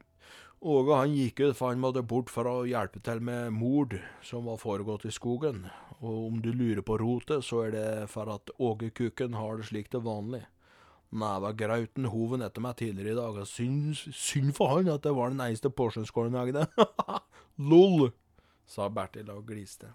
Åge 0.59 0.95
han 0.95 1.13
gikk 1.13 1.39
ut 1.39 1.57
for 1.57 1.69
han 1.69 1.81
måtte 1.81 2.01
bort 2.01 2.31
for 2.33 2.49
å 2.49 2.65
hjelpe 2.65 2.97
til 3.05 3.19
med 3.21 3.53
mord 3.53 3.93
som 4.25 4.47
var 4.49 4.57
foregått 4.57 5.05
i 5.05 5.13
skogen. 5.13 5.67
Og 6.01 6.27
om 6.31 6.39
du 6.41 6.49
lurer 6.49 6.81
på 6.85 6.97
rotet, 6.97 7.45
så 7.45 7.67
er 7.67 7.75
det 7.75 7.89
for 8.09 8.29
at 8.33 8.49
Åge-kukken 8.57 9.37
har 9.37 9.59
det 9.59 9.67
slik 9.69 9.91
til 9.93 10.01
vanlig. 10.05 10.43
Nevegrauten 11.13 12.09
hoven 12.11 12.43
etter 12.43 12.63
meg 12.65 12.79
tidligere 12.81 13.13
i 13.13 13.19
dag, 13.19 13.37
og 13.37 13.47
synd, 13.47 13.93
synd 14.11 14.55
for 14.57 14.73
han 14.73 14.89
at 14.91 15.05
det 15.05 15.13
var 15.15 15.31
den 15.31 15.45
eneste 15.45 15.71
porsjonskålen 15.71 16.35
jeg 16.35 16.51
eide. 16.51 16.87
Lol, 17.69 18.09
sa 18.67 18.89
Bertil 18.89 19.29
og 19.33 19.45
gliste. 19.47 19.93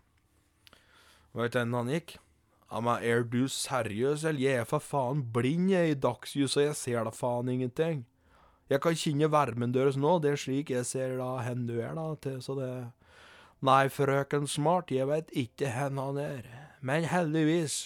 Veit 1.35 1.53
du 1.53 1.59
hvor 1.59 1.83
han 1.83 1.93
gikk? 1.93 2.17
Ja, 2.73 2.81
men 2.81 3.05
er 3.05 3.27
du 3.29 3.45
seriøs, 3.51 4.23
eller 4.25 4.41
jeg 4.41 4.63
er 4.63 4.69
for 4.69 4.81
faen 4.81 5.27
blind 5.35 5.69
jeg 5.75 5.91
i 5.91 5.99
dagslys, 5.99 6.57
og 6.57 6.71
jeg 6.71 6.79
ser 6.79 7.05
da 7.05 7.13
faen 7.13 7.51
ingenting. 7.53 8.07
Jeg 8.71 8.83
kan 8.85 8.97
kjenne 8.97 9.29
varmen 9.33 9.73
deres 9.75 9.99
nå, 10.01 10.19
det 10.23 10.35
er 10.35 10.41
slik 10.41 10.71
jeg 10.73 10.87
ser 10.89 11.17
da 11.19 11.35
hen 11.47 11.67
du 11.69 11.79
er, 11.81 11.95
da, 11.99 12.13
til, 12.23 12.41
så 12.45 12.57
det 12.59 12.73
Nei, 13.63 13.87
frøken 13.95 14.49
Smart, 14.51 14.91
jeg 14.91 15.07
veit 15.07 15.29
ikke 15.39 15.69
hen 15.71 16.01
han 16.03 16.17
er, 16.19 16.47
men 16.83 17.05
heldigvis, 17.07 17.77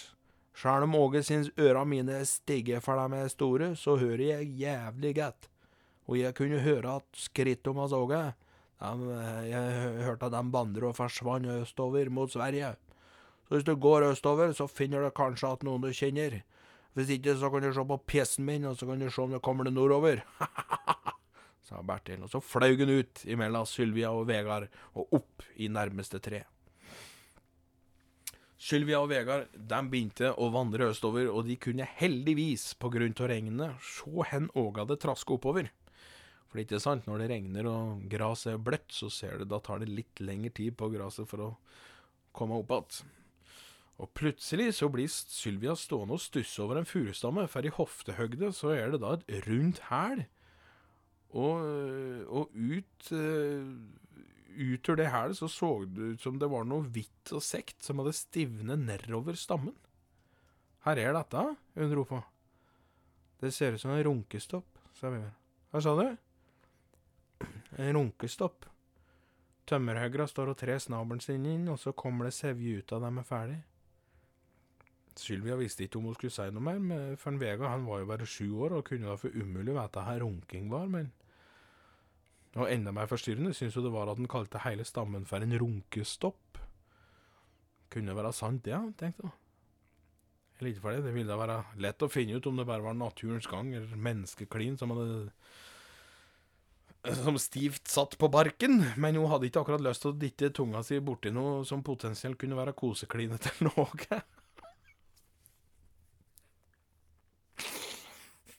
sjøl 0.57 0.87
om 0.87 0.95
Åge 0.97 1.21
syns 1.27 1.51
øra 1.61 1.83
mine 1.85 2.23
stiger 2.25 2.81
for 2.81 2.97
de 2.97 3.19
er 3.19 3.29
store, 3.29 3.67
så 3.77 3.93
hører 4.01 4.23
jeg 4.25 4.55
jævlig 4.63 5.13
godt, 5.19 5.49
og 6.09 6.17
jeg 6.17 6.33
kunne 6.39 6.63
høre 6.65 6.97
at 6.97 7.21
skrittet 7.27 7.69
om 7.69 7.83
hans 7.83 7.93
Åge, 7.93 8.23
jeg 8.81 10.03
hørte 10.05 10.25
at 10.25 10.33
de 10.33 10.43
bandret 10.53 10.89
og 10.89 10.97
forsvant 10.97 11.49
østover 11.49 12.09
mot 12.09 12.31
Sverige. 12.31 12.75
Så 13.47 13.55
hvis 13.55 13.63
du 13.63 13.75
går 13.75 14.11
østover, 14.11 14.51
så 14.51 14.67
finner 14.67 15.01
du 15.01 15.09
kanskje 15.09 15.49
at 15.55 15.63
noen 15.63 15.81
du 15.81 15.93
kjenner. 15.95 16.41
Hvis 16.97 17.13
ikke, 17.13 17.35
så 17.37 17.51
kan 17.53 17.61
du 17.61 17.69
se 17.69 17.83
på 17.85 17.99
pjesen 18.09 18.47
min, 18.47 18.65
og 18.65 18.77
så 18.79 18.87
kan 18.89 18.97
du 18.97 19.05
se 19.13 19.21
om 19.21 19.35
det 19.35 19.43
kommer 19.45 19.67
det 19.67 19.75
nordover. 19.75 20.23
sa 21.67 21.81
Bertil, 21.85 22.23
og 22.23 22.31
så 22.31 22.41
fløy 22.41 22.77
han 22.79 22.93
ut 22.95 23.23
imellom 23.27 23.67
Sylvia 23.67 24.13
og 24.15 24.27
Vegard 24.29 24.69
og 24.95 25.17
opp 25.19 25.45
i 25.59 25.67
nærmeste 25.71 26.21
tre. 26.23 26.45
Sylvia 28.57 29.03
og 29.03 29.11
Vegard 29.11 29.51
de 29.53 29.81
begynte 29.91 30.31
å 30.33 30.47
vandre 30.51 30.89
østover, 30.91 31.29
og 31.29 31.45
de 31.45 31.59
kunne 31.61 31.85
heldigvis, 31.99 32.71
på 32.81 32.89
grunn 32.93 33.13
av 33.13 33.29
regnet, 33.29 33.83
se 33.83 34.29
hen 34.31 34.49
Åga 34.57 34.87
det 34.89 34.97
traska 35.03 35.35
oppover. 35.37 35.69
For 36.47 36.57
det 36.57 36.63
er 36.63 36.67
ikke 36.69 36.81
sant, 36.81 37.05
når 37.05 37.21
det 37.21 37.29
regner 37.33 37.69
og 37.69 38.07
gresset 38.09 38.55
er 38.55 38.63
bløtt, 38.63 38.89
så 38.95 39.11
ser 39.13 39.37
du, 39.37 39.45
da 39.45 39.61
tar 39.61 39.83
det 39.83 39.91
litt 39.91 40.23
lengre 40.23 40.49
tid 40.55 40.73
på 40.79 40.89
gresset 40.95 41.29
for 41.29 41.43
å 41.43 41.53
komme 42.33 42.57
opp 42.63 42.73
igjen. 42.73 43.13
Og 43.97 44.11
plutselig 44.13 44.75
så 44.77 44.89
blir 44.93 45.09
Sylvia 45.09 45.73
stående 45.75 46.17
og 46.17 46.21
stusse 46.21 46.61
over 46.61 46.77
en 46.77 46.89
furustamme, 46.89 47.47
for 47.49 47.65
i 47.65 47.73
hoftehøgde 47.73 48.51
så 48.53 48.75
er 48.75 48.93
det 48.93 49.01
da 49.01 49.15
et 49.17 49.47
rundt 49.47 49.81
hæl. 49.89 50.27
Og, 51.37 51.65
og 52.29 52.53
ut 52.53 53.09
ut 54.57 54.89
ur 54.89 54.97
det 54.97 55.09
hælet 55.13 55.37
så 55.37 55.47
så 55.47 55.69
det 55.85 56.13
ut 56.13 56.21
som 56.21 56.39
det 56.39 56.49
var 56.49 56.65
noe 56.65 56.87
hvitt 56.93 57.33
og 57.35 57.43
sekt 57.45 57.83
som 57.85 58.01
hadde 58.01 58.15
stivnet 58.17 58.81
nedover 58.81 59.37
stammen. 59.37 59.75
Her 60.85 61.01
er 61.01 61.13
dette, 61.13 61.43
hun 61.75 61.93
ropa. 61.93 62.23
Det 63.41 63.51
ser 63.53 63.75
ut 63.75 63.81
som 63.81 63.91
en 63.93 64.03
runkestopp, 64.07 64.79
sa 64.97 65.11
Vegard. 65.13 65.35
Hva 65.71 65.81
sa 65.83 65.93
du? 65.99 66.07
En 67.77 67.93
runkestopp. 67.99 68.65
Tømmerhøgra 69.67 70.25
står 70.31 70.53
og 70.53 70.57
trer 70.61 70.79
snabelen 70.79 71.21
sin 71.21 71.45
inn, 71.45 71.67
og 71.69 71.77
så 71.81 71.91
kommer 71.91 72.25
det 72.29 72.37
sevje 72.37 72.79
ut 72.79 72.93
av 72.95 73.03
dem 73.03 73.19
er 73.19 73.27
ferdig. 73.27 73.57
Sylvia 75.21 75.57
visste 75.59 75.85
ikke 75.85 75.99
om 75.99 76.09
hun 76.09 76.17
skulle 76.17 76.33
si 76.33 76.47
noe 76.53 76.63
mer, 76.63 76.79
men 76.81 77.17
for 77.19 77.37
Vega 77.41 77.71
han 77.71 77.87
var 77.87 78.01
jo 78.01 78.09
bare 78.09 78.27
sju 78.29 78.47
år 78.65 78.77
og 78.77 78.85
kunne 78.89 79.09
da 79.09 79.17
for 79.19 79.33
umulig 79.33 79.75
vite 79.75 80.03
hva 80.03 80.17
runking 80.21 80.69
var, 80.73 80.87
men 80.91 81.11
Og 82.57 82.71
enda 82.71 82.89
mer 82.91 83.05
forstyrrende 83.05 83.53
syns 83.53 83.75
hun 83.77 83.83
det 83.85 83.93
var 83.93 84.09
at 84.09 84.17
han 84.17 84.29
kalte 84.31 84.63
hele 84.63 84.85
stammen 84.87 85.27
for 85.29 85.43
en 85.43 85.53
runkestopp. 85.61 86.57
Kunne 87.93 88.15
være 88.17 88.31
sant, 88.33 88.63
det, 88.65 88.71
ja, 88.73 88.81
tenkte 88.97 89.27
hun. 89.27 89.35
Eller 90.57 90.71
ikke 90.71 90.81
for 90.81 90.95
det, 90.95 91.03
det 91.05 91.13
ville 91.13 91.29
da 91.29 91.37
være 91.37 91.59
lett 91.85 92.01
å 92.01 92.09
finne 92.09 92.39
ut 92.39 92.47
om 92.49 92.57
det 92.57 92.65
bare 92.65 92.81
var 92.81 92.97
naturens 92.97 93.45
gang 93.45 93.69
eller 93.77 93.99
menneskeklin 94.07 94.77
som 94.79 94.95
hadde 94.95 95.27
som 97.15 97.37
stivt 97.39 97.87
satt 97.87 98.17
på 98.19 98.27
barken, 98.31 98.81
men 98.97 99.15
hun 99.15 99.29
hadde 99.31 99.47
ikke 99.47 99.61
akkurat 99.61 99.83
lyst 99.85 100.03
til 100.03 100.11
å 100.11 100.17
dytte 100.17 100.49
tunga 100.57 100.81
si 100.83 100.97
borti 100.99 101.31
noe 101.31 101.61
som 101.67 101.85
potensielt 101.85 102.39
kunne 102.41 102.57
være 102.57 102.75
koseklinet 102.77 103.47
eller 103.51 103.69
noe. 103.69 104.19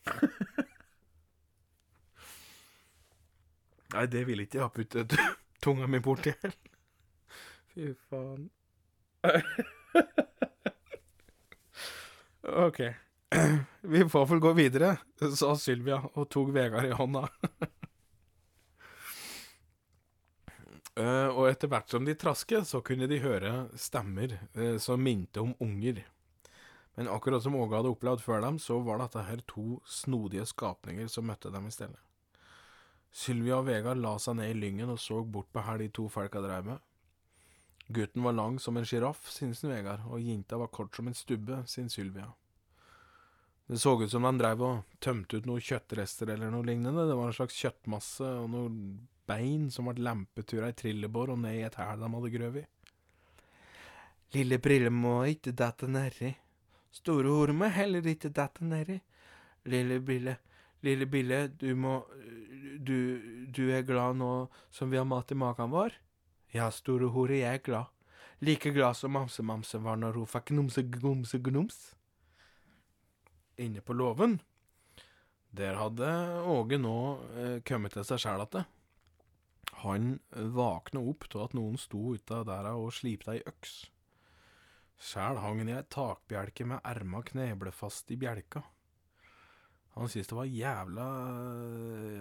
Nei, 3.95 4.05
det 4.13 4.23
vil 4.29 4.43
ikke 4.45 4.59
jeg 4.59 4.67
ha 4.67 4.71
puttet 4.73 5.09
tunga 5.65 5.87
mi 5.89 5.99
borti. 6.05 6.33
Fy 7.73 7.85
faen. 8.11 8.43
OK. 12.69 12.81
Vi 13.95 14.01
får 14.09 14.25
vel 14.29 14.41
gå 14.45 14.51
videre, 14.57 14.91
sa 15.37 15.57
Sylvia 15.59 15.99
og 16.15 16.29
tok 16.33 16.49
Vegard 16.55 16.87
i 16.89 16.97
hånda. 16.97 17.23
og 20.99 21.47
etter 21.47 21.71
hvert 21.71 21.93
som 21.93 22.03
de 22.03 22.11
trasket, 22.19 22.67
så 22.67 22.81
kunne 22.83 23.07
de 23.07 23.23
høre 23.23 23.71
stemmer 23.79 24.35
som 24.83 24.99
minte 24.99 25.39
om 25.39 25.55
unger. 25.63 26.03
Men 26.99 27.09
akkurat 27.15 27.45
som 27.45 27.55
Åge 27.55 27.79
hadde 27.79 27.93
opplevd 27.95 28.25
før 28.25 28.41
dem, 28.43 28.57
så 28.59 28.81
var 28.83 28.99
dette 28.99 29.23
her 29.23 29.39
to 29.47 29.77
snodige 29.87 30.43
skapninger 30.51 31.07
som 31.07 31.29
møtte 31.31 31.53
dem 31.55 31.69
i 31.69 31.71
stedet. 31.71 32.01
Sylvia 33.15 33.61
og 33.61 33.69
Vegard 33.69 34.01
la 34.03 34.17
seg 34.19 34.35
ned 34.41 34.51
i 34.51 34.57
lyngen 34.59 34.91
og 34.91 34.99
så 34.99 35.21
bort 35.23 35.47
på 35.55 35.63
her 35.63 35.79
de 35.79 35.87
to 35.95 36.09
folka 36.11 36.43
dreiv 36.43 36.67
med. 36.67 36.83
Gutten 37.95 38.27
var 38.27 38.35
lang 38.35 38.59
som 38.61 38.77
en 38.77 38.85
sjiraff, 38.85 39.31
synes 39.31 39.63
Vegard, 39.63 40.03
og 40.11 40.19
jenta 40.21 40.59
var 40.59 40.73
kort 40.75 40.99
som 40.99 41.07
en 41.07 41.15
stubbe, 41.15 41.61
sin 41.71 41.87
Sylvia. 41.89 42.27
Det 43.69 43.79
så 43.79 43.95
ut 44.03 44.11
som 44.11 44.27
de 44.27 44.35
dreiv 44.41 44.67
og 44.67 44.99
tømte 44.99 45.39
ut 45.39 45.47
noen 45.47 45.63
kjøttrester 45.63 46.35
eller 46.35 46.51
noe 46.51 46.67
lignende, 46.67 47.07
det 47.07 47.15
var 47.15 47.31
en 47.31 47.39
slags 47.39 47.57
kjøttmasse 47.63 48.27
og 48.43 48.51
noen 48.57 48.83
bein 49.29 49.71
som 49.71 49.87
ble 49.87 50.03
lempetura 50.03 50.73
i 50.73 50.77
trillebår 50.83 51.37
og 51.37 51.41
ned 51.47 51.61
i 51.61 51.65
et 51.69 51.79
hæl 51.79 52.03
de 52.03 52.13
hadde 52.17 52.35
grøvet 52.35 52.67
i. 52.67 52.69
Lille 54.35 54.59
Brille 54.61 54.91
må 54.93 55.21
ikke 55.31 55.55
dette 55.57 55.87
nedi. 55.87 56.35
Store 56.95 57.29
hore 57.29 57.55
må 57.57 57.69
heller 57.73 58.07
ikke 58.07 58.33
dette 58.35 58.65
nedi. 58.65 58.99
Lille 59.69 60.01
Bille, 60.01 60.39
lille 60.83 61.07
Bille, 61.07 61.49
du 61.49 61.75
må 61.77 62.01
du, 62.79 63.21
du 63.53 63.69
er 63.75 63.85
glad 63.87 64.17
nå 64.21 64.49
som 64.71 64.91
vi 64.91 64.99
har 65.01 65.09
mat 65.09 65.31
i 65.33 65.39
magen 65.39 65.73
vår? 65.75 65.97
Ja, 66.55 66.71
store 66.73 67.11
hore, 67.13 67.43
jeg 67.43 67.61
er 67.61 67.65
glad. 67.65 67.93
Like 68.41 68.71
glad 68.73 68.97
som 68.97 69.13
Mamse-Mamse 69.13 69.81
var 69.83 69.99
når 69.99 70.21
hun 70.21 70.31
fikk 70.31 70.53
gnomse-gnomse-gnoms. 70.55 71.79
Inne 73.59 73.83
på 73.83 73.97
låven, 73.99 74.39
der 75.51 75.75
hadde 75.81 76.09
Åge 76.47 76.79
nå 76.79 76.99
eh, 77.35 77.57
kommet 77.67 77.97
til 77.97 78.07
seg 78.07 78.23
sjæl 78.23 78.45
igjen. 78.47 78.69
Han 79.83 80.07
våkna 80.33 81.03
opp 81.11 81.27
til 81.31 81.43
at 81.45 81.55
noen 81.55 81.77
sto 81.79 82.15
ute 82.15 82.43
der 82.47 82.71
og 82.73 82.93
slipte 82.95 83.35
ei 83.35 83.43
øks. 83.47 83.89
Sjæl 84.99 85.39
hang 85.39 85.61
han 85.63 85.71
i 85.71 85.77
ei 85.79 85.87
takbjelke 85.95 86.67
med 86.67 86.83
erma 86.87 87.23
kneble 87.23 87.71
fast 87.75 88.11
i 88.11 88.19
bjelka. 88.19 88.65
Han 89.95 90.11
syntes 90.11 90.31
det 90.31 90.37
var 90.39 90.47
jævla 90.47 91.07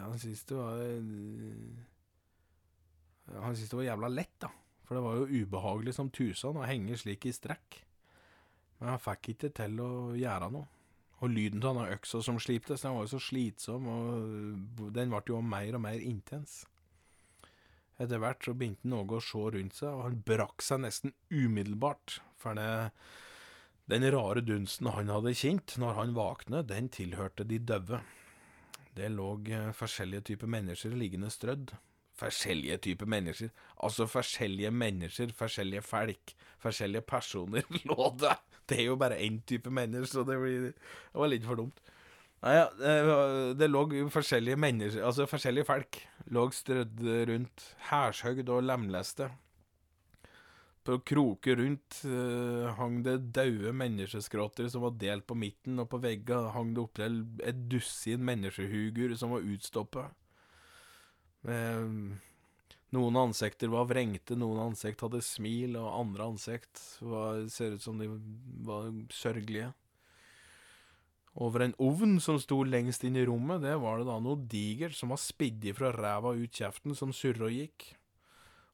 Han 0.02 0.20
syntes 0.22 0.46
det 0.50 0.58
var 0.58 0.78
Han 3.42 3.56
syntes 3.56 3.70
det 3.70 3.80
var 3.80 3.90
jævla 3.90 4.10
lett, 4.14 4.38
da. 4.42 4.50
For 4.88 4.96
det 4.96 5.04
var 5.04 5.18
jo 5.20 5.44
ubehagelig 5.44 5.94
som 5.98 6.10
tusen 6.10 6.58
å 6.58 6.66
henge 6.66 6.96
slik 6.98 7.28
i 7.28 7.36
strekk. 7.36 7.82
Men 8.80 8.94
han 8.94 9.02
fikk 9.04 9.34
ikke 9.34 9.52
til 9.58 9.82
å 9.84 9.92
gjøre 10.16 10.48
noe. 10.54 10.70
Og 11.18 11.34
lyden 11.34 11.64
av 11.66 11.80
den 11.80 11.94
øksa 11.96 12.22
som 12.22 12.38
sliptes, 12.40 12.84
den 12.86 12.94
var 12.94 13.08
jo 13.08 13.16
så 13.16 13.20
slitsom, 13.26 13.88
og 13.90 14.92
den 14.94 15.10
ble 15.12 15.22
jo 15.28 15.42
mer 15.42 15.76
og 15.76 15.82
mer 15.82 15.98
intens. 15.98 16.62
Etter 17.98 18.22
hvert 18.22 18.46
så 18.46 18.54
begynte 18.54 18.94
òg 18.94 19.16
å 19.18 19.22
se 19.24 19.40
rundt 19.56 19.80
seg, 19.80 19.90
og 19.90 20.04
han 20.06 20.20
brakk 20.26 20.62
seg 20.62 20.84
nesten 20.84 21.16
umiddelbart. 21.34 22.20
For 22.38 22.58
det, 22.58 22.92
den 23.90 24.06
rare 24.14 24.44
dunsten 24.46 24.92
han 24.94 25.10
hadde 25.10 25.34
kjent 25.38 25.78
når 25.82 25.98
han 25.98 26.14
våknet, 26.18 26.70
den 26.70 26.92
tilhørte 26.94 27.48
de 27.50 27.58
døde. 27.58 28.04
Det 28.98 29.10
lå 29.14 29.32
eh, 29.54 29.72
forskjellige 29.78 30.28
typer 30.32 30.50
mennesker 30.50 30.94
liggende 30.98 31.30
strødd. 31.34 31.74
Forskjellige 32.18 32.80
typer 32.86 33.10
mennesker. 33.14 33.52
Altså 33.86 34.08
forskjellige 34.10 34.72
mennesker, 34.74 35.34
forskjellige 35.38 35.84
folk, 35.86 36.34
forskjellige 36.62 37.06
personer 37.06 37.66
lå 37.90 38.12
det. 38.22 38.34
Det 38.68 38.80
er 38.82 38.90
jo 38.90 38.98
bare 39.00 39.20
én 39.24 39.42
type 39.48 39.72
mennesker, 39.74 40.10
så 40.12 40.26
det, 40.28 40.40
blir, 40.42 40.72
det 40.74 41.22
var 41.22 41.32
litt 41.34 41.46
for 41.46 41.62
dumt. 41.62 41.82
Nei, 42.44 42.54
ja, 42.54 42.68
det, 43.58 43.68
lå 43.72 43.82
forskjellige 44.14 44.60
mennesker, 44.62 45.02
altså 45.08 45.26
forskjellige 45.30 45.66
folk, 45.66 45.98
lå 46.30 46.44
strødd 46.54 47.02
rundt, 47.32 47.64
hærshøgd 47.90 48.52
og 48.54 48.68
lemleste. 48.68 49.32
På 50.86 51.00
kroker 51.04 51.58
rundt 51.60 51.98
uh, 52.08 52.70
hang 52.78 53.02
det 53.04 53.18
døde 53.36 53.74
menneskeskrotter 53.76 54.70
som 54.72 54.86
var 54.86 54.94
delt 55.02 55.26
på 55.28 55.36
midten, 55.36 55.82
og 55.82 55.90
på 55.92 56.00
veggene 56.04 56.54
hang 56.54 56.72
det 56.78 56.86
opp 56.86 57.02
et 57.02 57.66
dusin 57.74 58.24
menneskehuger 58.30 59.18
som 59.20 59.34
var 59.34 59.44
utstoppet. 59.44 60.14
Uh, 61.48 62.14
noen 62.96 63.20
ansikter 63.20 63.74
var 63.74 63.90
vrengte, 63.90 64.38
noen 64.40 64.62
ansikt 64.70 65.02
hadde 65.04 65.26
smil, 65.26 65.76
og 65.82 65.90
andre 65.90 66.30
ansikt 66.32 66.86
var, 67.02 67.44
ser 67.52 67.76
ut 67.76 67.84
som 67.84 68.00
de 68.00 68.14
var 68.70 68.94
sørgelige. 69.12 69.74
Over 71.38 71.68
en 71.68 71.76
ovn 71.84 72.18
som 72.24 72.40
sto 72.42 72.64
lengst 72.66 73.04
inn 73.06 73.18
i 73.20 73.26
rommet, 73.28 73.62
det 73.62 73.76
var 73.78 74.00
det 74.00 74.08
da 74.10 74.18
noe 74.24 74.42
digert 74.50 74.98
som 74.98 75.14
var 75.14 75.22
spidd 75.22 75.68
fra 75.78 75.92
ræva 75.94 76.34
ut 76.34 76.62
kjeften, 76.62 76.96
som 76.98 77.14
surra 77.14 77.46
og 77.50 77.54
gikk. 77.54 77.92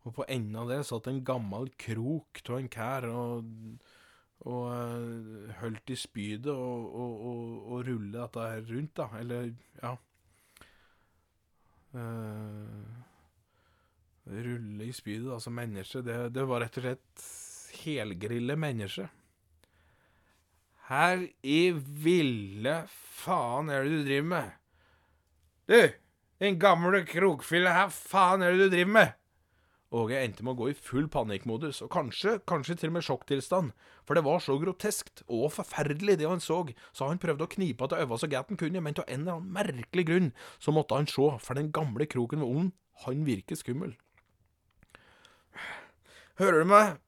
Og 0.08 0.16
på 0.16 0.26
enden 0.32 0.56
av 0.60 0.72
det 0.72 0.82
satt 0.88 1.10
en 1.12 1.22
gammel 1.28 1.70
krok 1.80 2.42
av 2.48 2.58
en 2.60 2.72
kær 2.72 3.08
og, 3.12 3.52
og 4.48 4.64
uh, 4.72 5.52
holdt 5.62 5.94
i 5.96 6.00
spydet 6.00 6.52
og, 6.52 6.88
og, 6.88 7.14
og, 7.30 7.54
og 7.68 7.86
rulle 7.88 8.12
dette 8.16 8.48
her 8.48 8.66
rundt, 8.72 8.96
da. 9.00 9.08
Eller, 9.20 9.54
ja. 9.80 9.94
Uh, 11.94 13.04
rulle 14.28 14.88
i 14.88 14.96
spydet, 14.96 15.32
altså 15.36 15.52
menneske. 15.52 16.04
Det, 16.04 16.18
det, 16.36 16.48
var 16.48 16.64
rett 16.64 16.80
og 16.80 16.88
slett 16.88 17.28
helgrille 17.84 18.56
menneske. 18.60 19.08
Her 20.90 21.22
i 21.48 21.72
ville 21.72 22.76
faen 22.92 23.70
er 23.72 23.86
det 23.86 23.92
du 23.92 24.08
driver 24.08 24.30
med? 24.34 24.56
Du, 25.72 25.82
din 26.44 26.58
gamle 26.60 27.06
krokfille, 27.08 27.72
her 27.72 27.92
faen 27.94 28.44
er 28.44 28.52
det 28.52 28.66
du 28.66 28.74
driver 28.74 28.96
med? 28.98 29.14
Åge 29.94 30.18
endte 30.18 30.44
med 30.44 30.56
å 30.56 30.58
gå 30.58 30.68
i 30.72 30.76
full 30.76 31.06
panikkmodus, 31.14 31.84
og 31.86 31.92
kanskje, 31.94 32.40
kanskje 32.50 32.76
til 32.82 32.90
og 32.90 32.96
med 32.98 33.06
sjokktilstand, 33.06 33.72
for 34.04 34.18
det 34.18 34.24
var 34.26 34.42
så 34.42 34.58
groteskt 34.60 35.22
og 35.28 35.52
forferdelig 35.54 36.18
det 36.20 36.28
han 36.28 36.42
så, 36.42 36.64
så 36.92 37.12
han 37.12 37.22
prøvde 37.22 37.46
å 37.46 37.52
knipe 37.54 37.88
til 37.88 38.02
øynene 38.02 38.18
så 38.20 38.30
godt 38.32 38.52
han 38.52 38.60
kunne, 38.60 38.82
men 38.82 38.98
av 38.98 39.06
en 39.06 39.22
eller 39.22 39.38
annen 39.38 39.54
merkelig 39.54 40.08
grunn 40.10 40.32
så 40.58 40.74
måtte 40.74 40.98
han 40.98 41.08
se, 41.08 41.30
for 41.46 41.62
den 41.62 41.70
gamle 41.72 42.10
kroken 42.10 42.42
ved 42.42 42.50
ovnen, 42.50 42.74
han 43.06 43.24
virker 43.30 43.60
skummel. 43.60 43.94
Hører 46.42 46.66
du 46.66 46.72
meg? 46.74 47.03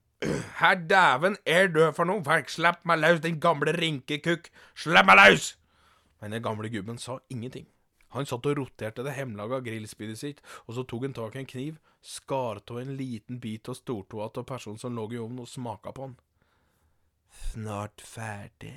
Herr 0.60 0.76
dæven 0.90 1.38
er 1.46 1.68
død 1.68 1.94
for 1.98 2.08
noe, 2.08 2.24
folk, 2.24 2.50
slipp 2.50 2.86
meg 2.88 3.02
løs, 3.02 3.22
din 3.24 3.40
gamle 3.44 3.74
rinkekukk, 3.76 4.50
slipp 4.78 5.08
meg 5.10 5.20
løs! 5.20 5.54
Men 6.22 6.32
den 6.32 6.44
gamle 6.46 6.70
gubben 6.72 6.98
sa 6.98 7.20
ingenting. 7.30 7.68
Han 8.16 8.26
satt 8.26 8.46
og 8.48 8.56
roterte 8.58 9.04
det 9.04 9.14
hemmelaga 9.18 9.60
grillspydet 9.60 10.20
sitt, 10.20 10.40
og 10.66 10.78
så 10.78 10.86
tok 10.88 11.04
han 11.04 11.16
tak 11.18 11.36
i 11.36 11.42
en 11.44 11.50
kniv, 11.52 11.80
skar 12.06 12.62
av 12.64 12.80
en 12.80 12.96
liten 12.96 13.42
bit 13.44 13.70
av 13.70 13.76
stortåa 13.76 14.30
av 14.32 14.46
personen 14.48 14.80
som 14.80 14.96
lå 14.96 15.10
i 15.12 15.20
ovnen, 15.20 15.44
og 15.44 15.52
smaka 15.52 15.92
på 15.92 16.08
han. 16.08 16.16
Snart 17.52 18.00
ferdig, 18.02 18.76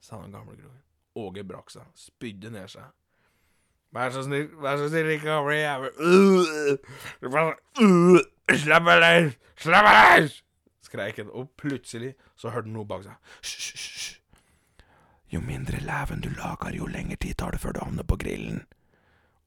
sa 0.00 0.22
den 0.22 0.36
gamle 0.36 0.54
groen. 0.60 0.82
Åge 1.18 1.42
brakk 1.46 1.70
seg, 1.74 1.90
spydde 1.98 2.50
ned 2.54 2.70
seg. 2.70 2.86
Vær 3.94 4.14
så 4.14 4.22
snill, 4.26 4.48
vær 4.62 4.78
så 4.78 4.88
snill, 4.90 5.10
ikke 5.14 5.30
gamle 5.30 5.58
jævel 5.58 5.92
Slipp 8.52 8.84
meg 8.84 9.00
løs! 9.00 9.38
Slapp 9.56 9.86
meg 9.88 10.00
løs! 10.22 10.40
skreik 10.94 11.18
han, 11.18 11.32
og 11.34 11.50
plutselig 11.58 12.14
så 12.38 12.52
hørte 12.54 12.68
han 12.68 12.76
noe 12.76 12.88
bak 12.88 13.04
seg. 13.06 13.32
Hysj, 13.42 14.20
Jo 15.32 15.40
mindre 15.42 15.80
leven 15.82 16.20
du 16.22 16.30
lager, 16.36 16.76
jo 16.76 16.86
lengre 16.86 17.18
tid 17.18 17.34
tar 17.40 17.56
det 17.56 17.60
før 17.62 17.74
du 17.74 17.80
havner 17.82 18.06
på 18.06 18.18
grillen. 18.20 18.60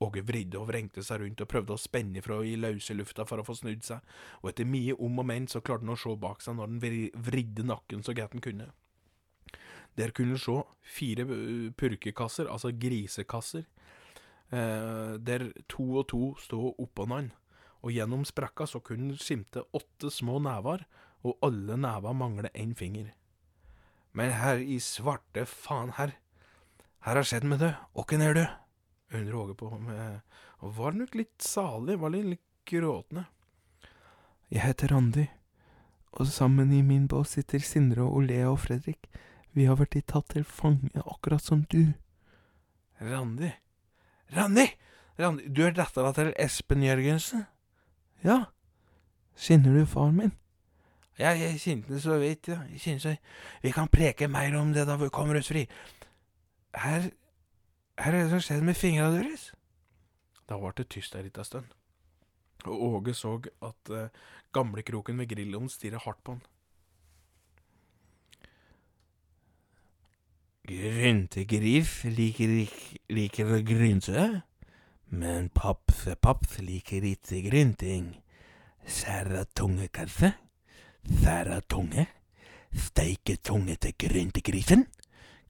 Åge 0.03 0.21
vridde 0.27 0.59
og 0.59 0.67
vrengte 0.69 1.01
seg 1.05 1.21
rundt 1.21 1.41
og 1.41 1.49
prøvde 1.49 1.73
å 1.73 1.81
spenne 1.81 2.19
ifra 2.19 2.41
i 2.45 2.57
løse 2.59 2.93
lufta 2.93 3.25
for 3.25 3.41
å 3.41 3.45
få 3.47 3.55
snudd 3.57 3.85
seg, 3.87 4.03
og 4.43 4.51
etter 4.51 4.67
mye 4.67 4.97
om 4.99 5.23
og 5.23 5.29
men 5.29 5.47
så 5.49 5.61
klarte 5.63 5.87
han 5.87 5.95
å 5.95 5.97
se 6.01 6.17
bak 6.19 6.43
seg 6.43 6.57
når 6.57 6.67
han 6.67 7.15
vridde 7.29 7.65
nakken 7.65 8.03
så 8.05 8.13
godt 8.17 8.35
han 8.35 8.43
kunne. 8.43 8.67
Der 9.97 10.13
kunne 10.13 10.35
han 10.35 10.43
se 10.43 10.59
fire 10.97 11.25
purkekasser, 11.79 12.51
altså 12.51 12.73
grisekasser, 12.77 13.65
eh, 14.51 15.15
der 15.17 15.49
to 15.71 15.87
og 16.03 16.07
to 16.11 16.35
stod 16.43 16.83
oppå 16.83 17.07
hverandre, 17.07 17.46
og 17.83 17.93
gjennom 17.93 18.25
sprekka 18.27 18.67
så 18.69 18.81
kunne 18.83 19.11
han 19.11 19.21
skimte 19.21 19.65
åtte 19.77 20.11
små 20.13 20.39
never, 20.43 20.85
og 21.25 21.37
alle 21.45 21.77
never 21.79 22.15
mangler 22.15 22.49
én 22.53 22.73
finger. 22.77 23.13
Men 24.17 24.33
her 24.33 24.61
i 24.61 24.79
svarte 24.81 25.45
faen, 25.45 25.93
her, 25.97 26.15
her 27.05 27.19
har 27.19 27.27
skjedd 27.27 27.45
med 27.45 27.61
det, 27.61 27.75
åkken 27.93 28.23
er 28.25 28.37
du? 28.37 28.45
Hun 29.13 29.33
Åge 29.33 29.55
på, 29.55 29.69
med, 29.79 30.21
og 30.59 30.73
var 30.75 30.97
nok 30.97 31.15
litt 31.15 31.41
salig, 31.43 31.99
var 32.01 32.11
litt, 32.15 32.43
gråtende. 32.67 33.23
Jeg 34.51 34.59
heter 34.65 34.91
Randi, 34.91 35.23
og 36.19 36.27
sammen 36.27 36.73
i 36.75 36.81
min 36.83 37.05
båt 37.07 37.29
sitter 37.31 37.63
Sindre 37.63 38.03
og 38.03 38.17
Olea 38.19 38.49
og 38.51 38.59
Fredrik. 38.65 39.07
Vi 39.55 39.69
har 39.69 39.79
vært 39.79 39.95
tatt 40.11 40.33
til 40.33 40.43
fange, 40.43 40.91
akkurat 40.99 41.43
som 41.43 41.63
du. 41.71 41.93
Randi? 42.99 43.53
Randi! 44.35 44.67
Randi, 45.17 45.47
du 45.47 45.63
er 45.63 45.77
dattera 45.77 46.11
til 46.13 46.33
Espen 46.35 46.83
Jørgensen? 46.83 47.47
Ja. 48.23 48.43
Kjenner 49.37 49.73
du 49.73 49.85
faren 49.85 50.17
min? 50.17 50.33
Ja, 51.17 51.31
jeg 51.33 51.59
kjente 51.59 51.93
det 51.93 52.01
så 52.01 52.17
vidt, 52.21 52.47
ja. 52.47 52.61
Jeg 52.71 52.81
kjenner 52.81 52.99
så 52.99 53.15
Vi 53.63 53.71
kan 53.73 53.89
preke 53.89 54.27
mer 54.27 54.53
om 54.59 54.73
det 54.73 54.87
da 54.87 54.97
vi 54.97 55.09
kommer 55.09 55.37
oss 55.37 55.49
fri. 55.49 55.67
Her 56.75 57.09
Her 57.97 58.13
er 58.13 58.23
det 58.23 58.29
som 58.29 58.41
skjedde 58.41 58.65
med 58.65 58.77
fingra 58.77 59.09
deres? 59.09 59.51
Da 60.49 60.57
ble 60.61 60.69
det 60.77 60.85
tyst 60.93 61.15
ei 61.15 61.23
lita 61.25 61.43
stund, 61.43 61.65
og 62.65 62.83
Åge 62.83 63.13
så 63.17 63.39
at 63.65 63.89
eh, 63.89 64.13
gamlekroken 64.53 65.17
ved 65.17 65.27
grillovnen 65.27 65.69
stirra 65.69 65.97
hardt 65.97 66.21
på 66.23 66.35
han. 66.37 66.43
Gryntegris 70.67 72.03
liker, 72.03 72.53
liker 73.09 73.51
å 73.55 73.59
grynte, 73.65 74.27
men 75.09 75.49
papsepaps 75.49 76.59
liker 76.59 77.05
ikke 77.07 77.41
grynting. 77.47 78.11
Skjæra 78.87 79.45
tunge, 79.55 79.87
kanskje? 79.87 80.33
Skjæra 81.07 81.59
tunge? 81.69 82.07
Steike 82.75 83.37
tunge 83.43 83.75
til 83.75 83.93
gryntegrisen? 83.99 84.87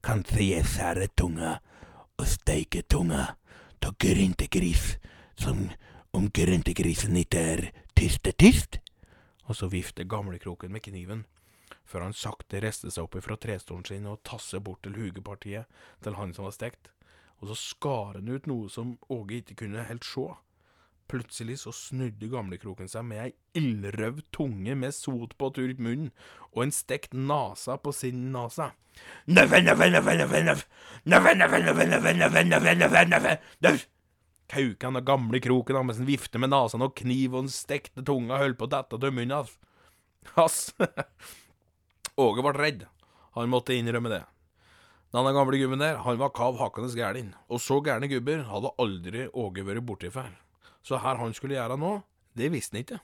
Kanskje 0.02 0.50
jeg 0.52 0.66
skjærer 0.66 1.10
tunga 1.18 1.56
og 2.18 2.26
steiker 2.26 2.82
tunga 2.90 3.34
til 3.82 3.94
gryntegris, 3.98 4.98
som 5.38 5.68
om 6.12 6.30
gryntegrisen 6.30 7.16
ikke 7.16 7.38
er 7.38 7.64
tyste-tyst? 7.98 8.78
Og 9.50 9.56
så 9.56 9.66
vifter 9.66 10.04
gamlekroken 10.04 10.72
med 10.72 10.80
kniven, 10.86 11.24
før 11.84 12.06
han 12.06 12.14
sakte 12.14 12.60
reister 12.62 12.92
seg 12.92 13.08
opp 13.08 13.18
fra 13.24 13.36
trestolen 13.40 13.84
sin 13.84 14.06
og 14.06 14.22
tasser 14.22 14.62
bort 14.62 14.82
til 14.84 14.98
hugepartiet 14.98 15.66
til 16.04 16.18
han 16.18 16.34
som 16.36 16.46
var 16.46 16.54
stekt, 16.54 16.90
og 17.38 17.50
så 17.50 17.56
skar 17.58 18.18
han 18.18 18.30
ut 18.30 18.46
noe 18.50 18.68
som 18.72 18.96
Åge 19.12 19.40
ikke 19.40 19.60
kunne 19.62 19.86
helt 19.88 20.06
se. 20.06 20.26
Plutselig 21.08 21.62
så 21.62 21.72
snudde 21.72 22.28
gamlekroken 22.28 22.90
seg 22.90 23.06
med 23.08 23.22
ei 23.22 23.30
ildrøv 23.56 24.20
tunge 24.34 24.74
med 24.76 24.92
sot 24.92 25.32
på 25.40 25.48
turk 25.56 25.80
munn 25.80 26.10
og 26.50 26.66
en 26.66 26.74
stekt 26.74 27.14
nasa 27.16 27.78
på 27.80 27.94
sin 27.96 28.26
nasa. 28.34 28.72
Kaukan 34.48 34.96
og 35.00 35.04
gamle 35.08 35.40
kroken 35.44 35.80
mens 35.80 36.00
han 36.00 36.08
vifter 36.08 36.40
med 36.42 36.52
nesa 36.52 36.80
og 36.80 36.96
kniv 36.98 37.34
og 37.34 37.46
den 37.46 37.52
stekte 37.52 38.04
tunga 38.04 38.40
holdt 38.42 38.60
på 38.60 38.68
å 38.68 38.74
dette 38.76 39.00
til 39.00 39.14
munnen 39.16 39.48
hans. 40.36 40.58
Åge 42.18 42.44
ble 42.44 42.52
redd. 42.56 42.88
Han 43.36 43.52
måtte 43.52 43.76
innrømme 43.76 44.12
det. 44.12 44.24
Denne 45.14 45.32
gamle 45.32 45.56
gubben 45.56 45.80
der, 45.80 46.02
han 46.04 46.18
var 46.20 46.34
kav 46.36 46.58
hakkende 46.60 46.92
gæren, 46.92 47.30
og 47.48 47.60
så 47.64 47.80
gærne 47.80 48.10
gubber 48.10 48.42
hadde 48.44 48.74
aldri 48.78 49.28
Åge 49.32 49.64
vært 49.64 49.86
borti 49.88 50.10
før. 50.12 50.34
Så 50.84 51.00
her 51.00 51.16
han 51.16 51.32
skulle 51.34 51.56
gjøre 51.56 51.78
nå, 51.80 51.94
det 52.36 52.50
visste 52.52 52.76
han 52.76 52.84
ikke. 52.84 52.98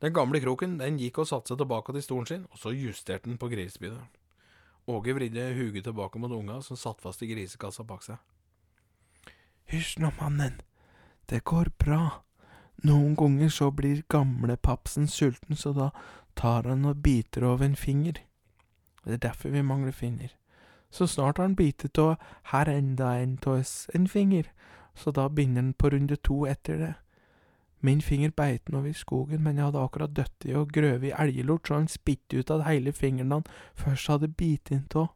Den 0.00 0.14
gamle 0.14 0.40
kroken 0.40 0.78
den 0.78 0.96
gikk 0.96 1.20
og 1.20 1.28
satte 1.28 1.52
seg 1.52 1.60
tilbake 1.60 1.92
til 1.92 2.04
stolen 2.06 2.30
sin, 2.30 2.46
og 2.48 2.60
så 2.62 2.72
justerte 2.72 3.28
han 3.28 3.36
på 3.40 3.50
grisespydet. 3.52 4.00
Åge 4.88 5.12
vridde 5.12 5.50
huget 5.58 5.84
tilbake 5.84 6.18
mot 6.18 6.32
unga 6.32 6.62
som 6.64 6.80
satt 6.80 7.02
fast 7.04 7.22
i 7.22 7.28
grisekassa 7.28 7.84
bak 7.84 8.06
seg. 8.06 8.16
Hysj 9.68 9.98
nå, 10.00 10.14
mannen. 10.16 10.62
Det 11.28 11.42
går 11.44 11.74
bra. 11.76 12.22
Noen 12.88 13.12
ganger 13.18 13.50
så 13.52 13.68
blir 13.74 14.00
gamlepapsen 14.08 15.10
sulten, 15.12 15.58
så 15.60 15.74
da 15.76 15.90
tar 16.38 16.64
han 16.70 16.86
og 16.88 17.02
biter 17.04 17.44
over 17.44 17.66
en 17.66 17.76
finger. 17.76 18.22
Det 19.04 19.18
er 19.18 19.24
derfor 19.28 19.52
vi 19.52 19.66
mangler 19.66 19.92
finger. 19.92 20.32
Så 20.90 21.06
snart 21.06 21.36
har 21.36 21.44
han 21.44 21.54
bitet 21.54 21.98
av 21.98 22.16
her 22.52 22.68
enda 22.68 23.14
en 23.16 23.38
av 23.46 23.60
oss 23.60 23.90
en 23.94 24.08
finger, 24.08 24.52
så 24.94 25.10
da 25.10 25.28
begynner 25.28 25.62
han 25.62 25.72
på 25.72 25.90
runde 25.90 26.16
to 26.16 26.46
etter 26.46 26.78
det. 26.78 26.94
Min 27.80 28.02
finger 28.02 28.30
beit 28.30 28.62
han 28.66 28.80
over 28.80 28.90
i 28.90 28.94
skogen, 28.94 29.42
men 29.42 29.56
jeg 29.56 29.68
hadde 29.68 29.82
akkurat 29.82 30.14
dødd 30.16 30.46
i 30.48 30.54
og 30.58 30.72
grøvet 30.74 31.10
i 31.10 31.14
elgelort, 31.14 31.68
så 31.68 31.74
han 31.74 31.88
spytte 31.88 32.40
ut 32.40 32.50
av 32.50 32.64
hele 32.66 32.92
fingeren 32.92 33.36
han 33.36 33.46
først 33.74 34.10
hadde 34.10 34.28
bitt 34.28 34.72
inn 34.74 34.88
av, 34.94 35.12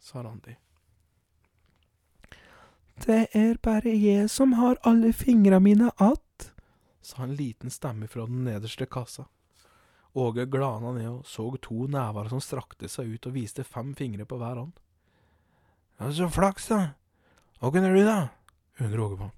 sa 0.00 0.22
Randi. 0.22 0.58
Det 3.06 3.26
er 3.34 3.56
bare 3.62 3.94
jeg 3.96 4.28
som 4.30 4.52
har 4.52 4.76
alle 4.82 5.12
fingra 5.12 5.60
mine 5.60 5.90
att, 5.96 6.52
sa 7.00 7.22
en 7.22 7.34
liten 7.34 7.70
stemme 7.70 8.06
fra 8.06 8.26
den 8.26 8.44
nederste 8.44 8.86
kassa. 8.86 9.24
Åge 10.12 10.44
glana 10.46 10.92
ned 10.92 11.08
og 11.08 11.26
så 11.26 11.56
to 11.56 11.86
never 11.86 12.28
som 12.28 12.40
strakte 12.40 12.88
seg 12.88 13.14
ut 13.14 13.26
og 13.26 13.34
viste 13.34 13.64
fem 13.64 13.94
fingre 13.94 14.26
på 14.28 14.36
hver 14.36 14.60
hånd. 14.60 14.72
Så 16.10 16.26
flaks, 16.34 16.66
da. 16.66 16.80
Hva 17.62 17.70
er 17.78 17.94
du, 17.94 18.02
da? 18.02 18.28
undrer 18.82 19.00
Åge 19.04 19.16
på. 19.20 19.30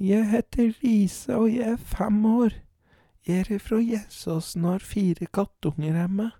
Jeg 0.00 0.26
heter 0.28 0.72
Lise, 0.82 1.36
og 1.36 1.48
jeg 1.48 1.72
er 1.72 1.76
fem 1.76 2.24
år. 2.26 2.56
Jeg 3.26 3.46
er 3.48 3.62
fra 3.62 3.78
Gjesåsen 3.80 4.64
og 4.64 4.72
har 4.72 4.84
fire 4.84 5.26
kattunger 5.32 5.96
hjemme. 5.96 6.30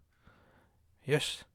Jøss. 1.09 1.47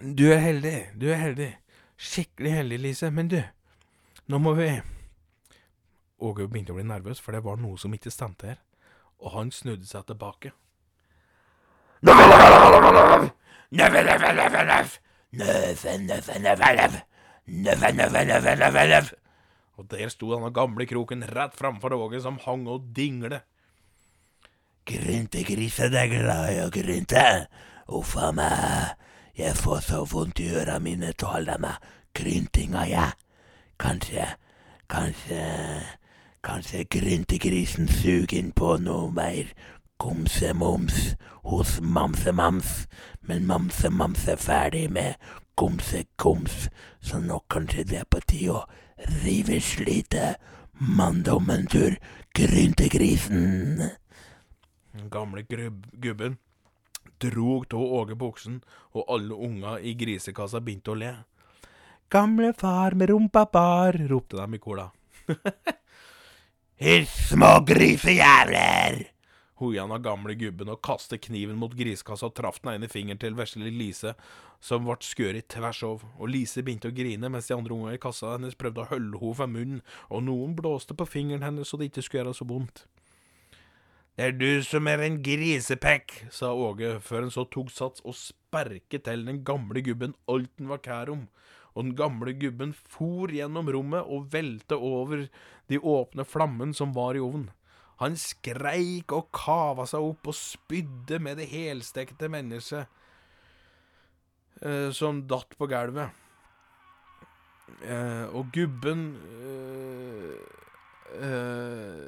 Du 0.00 0.24
er 0.32 0.40
heldig, 0.40 0.76
du 1.00 1.08
er 1.12 1.20
heldig. 1.20 1.50
Skikkelig 1.96 2.52
heldig, 2.52 2.78
Lise. 2.78 3.10
Men 3.10 3.28
du, 3.28 3.42
nå 4.26 4.38
må 4.38 4.54
vi 4.56 4.70
Åge 6.18 6.48
begynte 6.48 6.72
å 6.72 6.78
bli 6.78 6.86
nervøs, 6.88 7.20
for 7.20 7.36
det 7.36 7.44
var 7.44 7.60
noe 7.60 7.78
som 7.78 7.92
ikke 7.94 8.10
stemte 8.10 8.48
her, 8.48 8.62
og 9.22 9.36
han 9.36 9.52
snudde 9.54 9.86
seg 9.86 10.08
tilbake. 10.08 10.50
Nøffe, 12.02 12.24
nøffe, 12.32 14.00
nøffe, 14.02 14.32
nøffe. 14.34 14.64
Nøffe, 14.66 15.07
Og 19.78 19.86
der 19.90 20.08
sto 20.10 20.32
denne 20.32 20.50
gamle 20.54 20.86
kroken 20.88 21.22
rett 21.28 21.54
framfor 21.54 21.94
Åge, 21.94 22.20
som 22.24 22.40
hang 22.42 22.66
og 22.68 22.88
dingle. 22.96 23.42
Gryntegrisen 24.88 25.94
er 25.94 26.08
glad 26.10 26.48
i 26.54 26.62
å 26.64 26.70
grynte. 26.72 27.24
Uff 27.92 28.16
a 28.16 28.32
meg. 28.32 28.96
Jeg 29.38 29.54
får 29.54 29.84
så 29.86 30.02
vondt 30.08 30.40
i 30.42 30.48
øra 30.50 30.80
mine 30.82 31.12
til 31.12 31.28
å 31.28 31.34
holde 31.36 31.58
meg 31.62 31.84
gryntinga, 32.18 32.86
jeg. 32.90 33.12
Kanskje, 33.78 34.24
kanskje, 34.90 35.42
kanskje 36.42 36.82
gryntegrisen 36.90 37.86
suger 38.00 38.40
inn 38.40 38.50
på 38.56 38.74
noe 38.82 39.12
mer 39.14 39.52
komse-moms 39.98 41.16
hos 41.48 41.78
Mamse-Mams, 41.80 42.86
men 43.20 43.46
Mamse-Mams 43.46 44.26
er 44.28 44.40
ferdig 44.40 44.86
med 44.92 45.14
komse-koms, 45.58 46.68
så 47.00 47.20
nå 47.22 47.40
kanskje 47.50 47.86
det 47.90 48.02
er 48.02 48.10
på 48.10 48.20
tide 48.30 48.60
å 48.60 48.66
rive 49.24 49.60
slite 49.62 50.36
manndommen 50.78 51.66
tur 51.70 51.96
gryntegrisen. 52.38 53.82
Den 54.92 55.10
gamle 55.10 55.42
gubben 55.42 56.38
drog 57.18 57.66
av 57.74 57.82
Åge 58.00 58.14
buksen, 58.14 58.62
og 58.94 59.10
alle 59.10 59.34
unga 59.34 59.78
i 59.82 59.94
grisekassa 59.98 60.62
begynte 60.62 60.94
å 60.94 60.98
le. 60.98 61.12
Gamle 62.08 62.54
far 62.56 62.94
med 62.94 63.10
rumpa 63.10 63.44
bar, 63.52 63.98
ropte 64.08 64.38
de 64.38 64.54
i 64.54 64.62
kola. 64.62 64.88
Hysj, 66.84 67.14
små 67.34 67.58
grisejævler! 67.66 69.17
Hoia 69.58 69.86
den 69.90 70.02
gamle 70.02 70.36
gubben 70.38 70.70
og 70.70 70.82
kastet 70.86 71.24
kniven 71.24 71.58
mot 71.58 71.72
griskassa 71.74 72.28
og 72.28 72.36
traff 72.38 72.60
den 72.62 72.76
ene 72.76 72.90
fingeren 72.90 73.18
til 73.18 73.34
vesle 73.34 73.70
Lise, 73.74 74.12
som 74.62 74.84
ble 74.86 74.94
skåret 75.02 75.48
tvers 75.50 75.82
over. 75.86 76.06
Og 76.18 76.30
Lise 76.30 76.62
begynte 76.62 76.92
å 76.92 76.94
grine 76.94 77.30
mens 77.32 77.50
de 77.50 77.56
andre 77.56 77.74
ungene 77.74 77.96
i 77.98 78.02
kassa 78.02 78.36
hennes 78.36 78.58
prøvde 78.58 78.84
å 78.84 78.90
holde 78.92 79.18
henne 79.18 79.40
fra 79.40 79.48
munnen, 79.50 79.82
og 80.10 80.22
noen 80.28 80.54
blåste 80.58 80.94
på 80.94 81.08
fingeren 81.10 81.42
hennes 81.46 81.70
så 81.70 81.80
det 81.80 81.90
ikke 81.90 82.06
skulle 82.06 82.22
gjøre 82.22 82.38
så 82.38 82.46
vondt. 82.46 82.84
Det 84.18 84.24
er 84.26 84.32
du 84.34 84.62
som 84.66 84.88
er 84.90 84.98
en 85.06 85.20
grisepekk, 85.22 86.14
sa 86.34 86.48
Åge, 86.50 86.96
før 87.06 87.22
han 87.22 87.30
så 87.30 87.44
tok 87.46 87.68
sats 87.70 88.02
og 88.02 88.16
sperket 88.18 89.04
til 89.06 89.22
den 89.26 89.44
gamle 89.46 89.82
gubben 89.86 90.16
alt 90.26 90.50
han 90.58 90.72
var 90.72 90.82
kær 90.82 91.12
om. 91.12 91.28
Og 91.74 91.84
den 91.84 91.94
gamle 91.98 92.34
gubben 92.34 92.72
for 92.74 93.30
gjennom 93.30 93.70
rommet 93.70 94.06
og 94.10 94.32
velte 94.32 94.74
over 94.74 95.28
de 95.70 95.78
åpne 95.78 96.26
flammene 96.26 96.74
som 96.74 96.94
var 96.96 97.14
i 97.14 97.22
ovnen. 97.22 97.52
Han 97.98 98.14
skreik 98.18 99.10
og 99.14 99.32
kava 99.34 99.86
seg 99.90 100.04
opp 100.06 100.30
og 100.30 100.36
spydde 100.38 101.18
med 101.22 101.40
det 101.40 101.48
helstekte 101.50 102.28
mennesket 102.30 102.86
eh, 104.62 104.90
som 104.94 105.24
datt 105.26 105.56
på 105.58 105.66
gulvet. 105.70 106.14
Eh, 107.82 108.26
og 108.30 108.52
gubben 108.54 109.02
eh, 109.38 110.38
eh, 111.20 112.06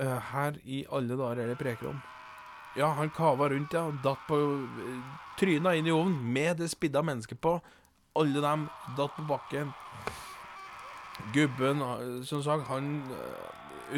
eh, 0.00 0.16
Her 0.32 0.58
i 0.64 0.82
alle 0.90 1.16
dager 1.20 1.44
er 1.44 1.52
det 1.52 1.60
preker 1.60 1.92
om. 1.92 2.00
Ja, 2.76 2.88
han 2.96 3.12
kava 3.12 3.50
rundt, 3.52 3.76
ja, 3.76 3.84
datt 4.04 4.24
på 4.28 4.40
eh, 4.40 4.98
Tryna 5.38 5.76
inn 5.76 5.88
i 5.88 5.94
ovnen 5.94 6.24
med 6.32 6.56
det 6.60 6.70
spidda 6.72 7.04
mennesket 7.04 7.40
på. 7.40 7.58
Alle 8.16 8.40
dem 8.44 8.66
datt 8.96 9.12
på 9.16 9.28
bakken. 9.28 9.72
Gubben, 11.32 11.80
som 12.24 12.42
sagt, 12.44 12.66
han 12.68 13.04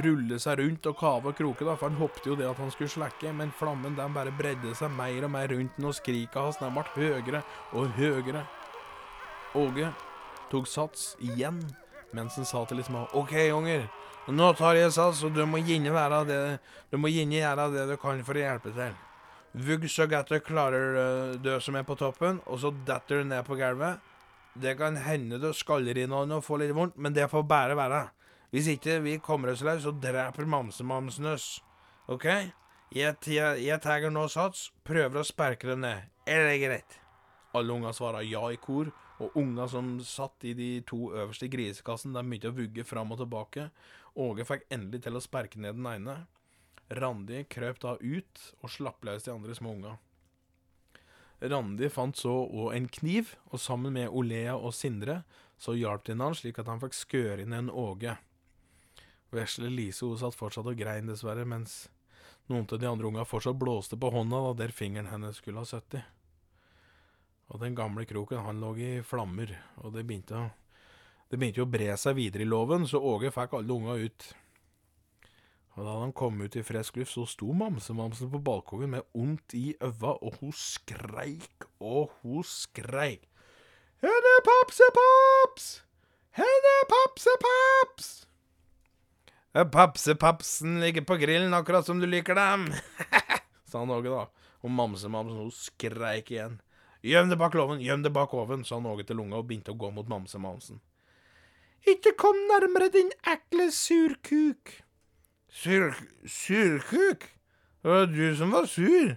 ruller 0.04 0.40
seg 0.42 0.58
rundt 0.60 0.86
og 0.90 0.96
kave 0.98 1.30
og 1.30 1.38
kroke, 1.38 1.66
da, 1.66 1.76
for 1.78 1.90
han 1.90 2.00
håpte 2.00 2.30
jo 2.30 2.36
det 2.38 2.48
at 2.48 2.60
han 2.60 2.72
skulle 2.74 2.92
slekke, 2.92 3.32
men 3.36 3.52
flammen 3.54 3.96
den 3.98 4.16
bare 4.16 4.34
bredde 4.34 4.74
seg 4.78 4.92
mer 4.94 5.26
og 5.26 5.32
mer 5.34 5.48
rundt 5.52 5.76
den, 5.78 5.88
og 5.88 5.96
skrika 5.96 6.46
hans 6.46 6.60
den 6.62 6.74
ble 6.74 6.84
høyere 6.96 7.44
og 7.72 7.94
høyere. 7.98 8.44
Åge 9.54 9.92
tok 10.50 10.66
sats 10.70 11.12
igjen, 11.22 11.60
mens 12.14 12.38
han 12.38 12.48
sa 12.48 12.64
til 12.66 12.80
liksom 12.80 13.04
OK, 13.06 13.34
unger, 13.54 13.86
nå 14.32 14.52
tar 14.56 14.78
jeg 14.78 14.92
sats, 14.96 15.22
og 15.26 15.34
du 15.36 15.44
må 15.46 15.60
gjerne 15.60 15.92
være 15.92 16.22
det 16.24 16.38
Du 16.90 16.96
må 16.96 17.10
gjerne 17.12 17.36
gjøre 17.36 17.66
det 17.74 17.88
du 17.90 17.96
kan 18.00 18.22
for 18.24 18.38
å 18.38 18.44
hjelpe 18.44 18.72
til. 18.72 18.94
Vugg 19.54 19.84
så 19.90 20.06
godt 20.10 20.32
du 20.32 20.40
klarer 20.42 20.96
øh, 20.98 21.34
du 21.38 21.52
som 21.62 21.76
er 21.76 21.84
på 21.86 21.94
toppen, 21.94 22.40
og 22.46 22.58
så 22.58 22.72
detter 22.86 23.20
du 23.20 23.28
ned 23.28 23.44
på 23.46 23.58
gulvet. 23.58 24.00
Det 24.54 24.76
kan 24.78 24.96
hende 24.96 25.38
du 25.42 25.52
skaller 25.54 25.98
i 25.98 26.06
noen 26.10 26.32
og 26.34 26.44
får 26.46 26.62
litt 26.62 26.74
vondt, 26.74 26.96
men 26.96 27.14
det 27.14 27.28
får 27.30 27.44
bare 27.46 27.76
være. 27.78 28.00
Hvis 28.54 28.68
ikke 28.70 29.00
vi 29.02 29.16
kommer 29.18 29.50
oss 29.50 29.64
løs, 29.66 29.82
så 29.82 29.90
dreper 29.90 30.46
mamsemamsen 30.46 31.26
oss. 31.26 31.46
OK? 32.06 32.28
Jeg, 32.94 33.16
jeg, 33.26 33.62
jeg 33.66 33.78
tar 33.82 34.04
nå 34.14 34.28
sats, 34.30 34.68
prøver 34.86 35.18
å 35.18 35.26
sparke 35.26 35.72
det 35.72 35.74
ned. 35.82 36.04
Er 36.30 36.44
det 36.46 36.60
greit? 36.62 37.00
Alle 37.58 37.74
unger 37.74 37.96
svara 37.96 38.20
ja 38.22 38.44
i 38.54 38.58
kor, 38.62 38.92
og 39.18 39.34
unger 39.40 39.72
som 39.72 39.88
satt 40.06 40.46
i 40.46 40.52
de 40.54 40.68
to 40.86 41.08
øverste 41.10 41.48
grisekassene, 41.50 42.14
grisekassen, 42.14 42.14
de 42.14 42.22
begynte 42.30 42.52
å 42.52 42.54
vugge 42.54 42.84
fram 42.86 43.10
og 43.10 43.18
tilbake. 43.24 43.64
Åge 44.22 44.46
fikk 44.46 44.68
endelig 44.76 45.02
til 45.02 45.18
å 45.18 45.22
sperke 45.24 45.58
ned 45.58 45.74
den 45.80 45.88
ene. 45.90 46.14
Randi 46.94 47.40
krøp 47.50 47.80
da 47.82 47.96
ut 47.98 48.44
og 48.60 48.70
slapp 48.70 49.02
løs 49.02 49.26
de 49.26 49.32
andre 49.32 49.56
små 49.58 49.72
unga. 49.74 49.96
Randi 51.42 51.90
fant 51.90 52.22
så 52.22 52.36
òg 52.44 52.76
en 52.76 52.86
kniv, 52.86 53.34
og 53.50 53.58
sammen 53.58 53.98
med 53.98 54.14
Olea 54.14 54.54
og 54.54 54.76
Sindre 54.78 55.24
så 55.58 55.74
hjalp 55.74 56.06
de 56.06 56.14
han 56.20 56.38
slik 56.38 56.62
at 56.62 56.70
han 56.70 56.82
fikk 56.82 56.94
skøre 57.00 57.42
inn 57.42 57.58
en 57.58 57.72
Åge. 57.74 58.14
Vesle 59.34 59.70
Lise 59.72 60.06
hun 60.06 60.18
satt 60.20 60.36
fortsatt 60.38 60.68
og 60.70 60.78
grein, 60.78 61.10
dessverre, 61.10 61.46
mens 61.48 61.84
noen 62.50 62.66
av 62.70 62.80
de 62.80 62.88
andre 62.90 63.08
unga 63.08 63.24
fortsatt 63.28 63.58
blåste 63.58 63.98
på 64.00 64.10
hånda 64.14 64.42
da 64.48 64.52
der 64.64 64.74
fingeren 64.74 65.10
hennes 65.12 65.40
skulle 65.40 65.62
ha 65.62 65.68
sittet. 65.68 66.04
Og 67.52 67.60
den 67.60 67.76
gamle 67.76 68.06
kroken, 68.08 68.44
han 68.46 68.60
lå 68.62 68.72
i 68.80 68.92
flammer, 69.04 69.52
og 69.82 69.92
det 69.96 70.06
begynte 70.08 70.38
å 70.38 70.50
det 71.34 71.40
begynte 71.40 71.64
å 71.64 71.66
bre 71.66 71.94
seg 71.98 72.14
videre 72.18 72.44
i 72.44 72.46
låven, 72.46 72.84
så 72.86 73.00
Åge 73.02 73.32
fikk 73.34 73.56
alle 73.56 73.74
unga 73.74 73.96
ut. 73.98 74.26
Og 75.74 75.80
da 75.82 75.94
han 75.98 76.12
kom 76.14 76.36
ut 76.44 76.54
i 76.54 76.62
frisk 76.62 77.00
luft, 77.00 77.10
så 77.16 77.24
sto 77.26 77.48
Mamsemamsen 77.56 78.30
på 78.30 78.38
balkongen 78.44 78.92
med 78.92 79.08
ondt 79.18 79.56
i 79.58 79.72
øva, 79.82 80.12
og 80.22 80.36
hun 80.38 80.52
skreik 80.54 81.66
og 81.80 82.12
hun 82.22 82.44
skreik. 82.46 83.26
Henne 84.04 84.34
papse-paps! 84.46 85.66
Henne 86.38 86.76
papse-paps! 86.92 88.12
Papse-papsen 89.54 90.80
ligger 90.80 91.04
på 91.06 91.16
grillen 91.16 91.54
akkurat 91.54 91.86
som 91.86 92.00
du 92.00 92.06
liker 92.10 92.34
dem, 92.34 92.66
sa 93.70 93.78
han 93.78 93.90
Åge 93.94 94.10
da. 94.10 94.24
Og 94.66 94.70
Mamsemamsen 94.70 95.38
hun 95.38 95.52
skreik 95.54 96.32
igjen. 96.32 96.56
Gjem 97.04 97.30
det 97.30 97.38
bak 97.38 97.54
låven, 97.54 97.82
gjem 97.84 98.02
det 98.02 98.10
bak 98.10 98.34
oven, 98.34 98.64
sa 98.66 98.80
han 98.80 98.88
Åge 98.90 99.06
til 99.06 99.20
lunga 99.20 99.38
og 99.38 99.46
begynte 99.46 99.70
å 99.70 99.78
gå 99.78 99.92
mot 99.94 100.10
Mamsemamsen. 100.10 100.80
Ikke 101.86 102.16
kom 102.18 102.38
nærmere, 102.48 102.88
din 102.90 103.12
ekle 103.30 103.68
surkuk. 103.70 104.80
Sur... 105.52 105.94
surkuk? 106.26 107.28
Det 107.84 107.90
var 107.92 108.06
du 108.10 108.24
som 108.34 108.50
var 108.50 108.66
sur. 108.66 109.14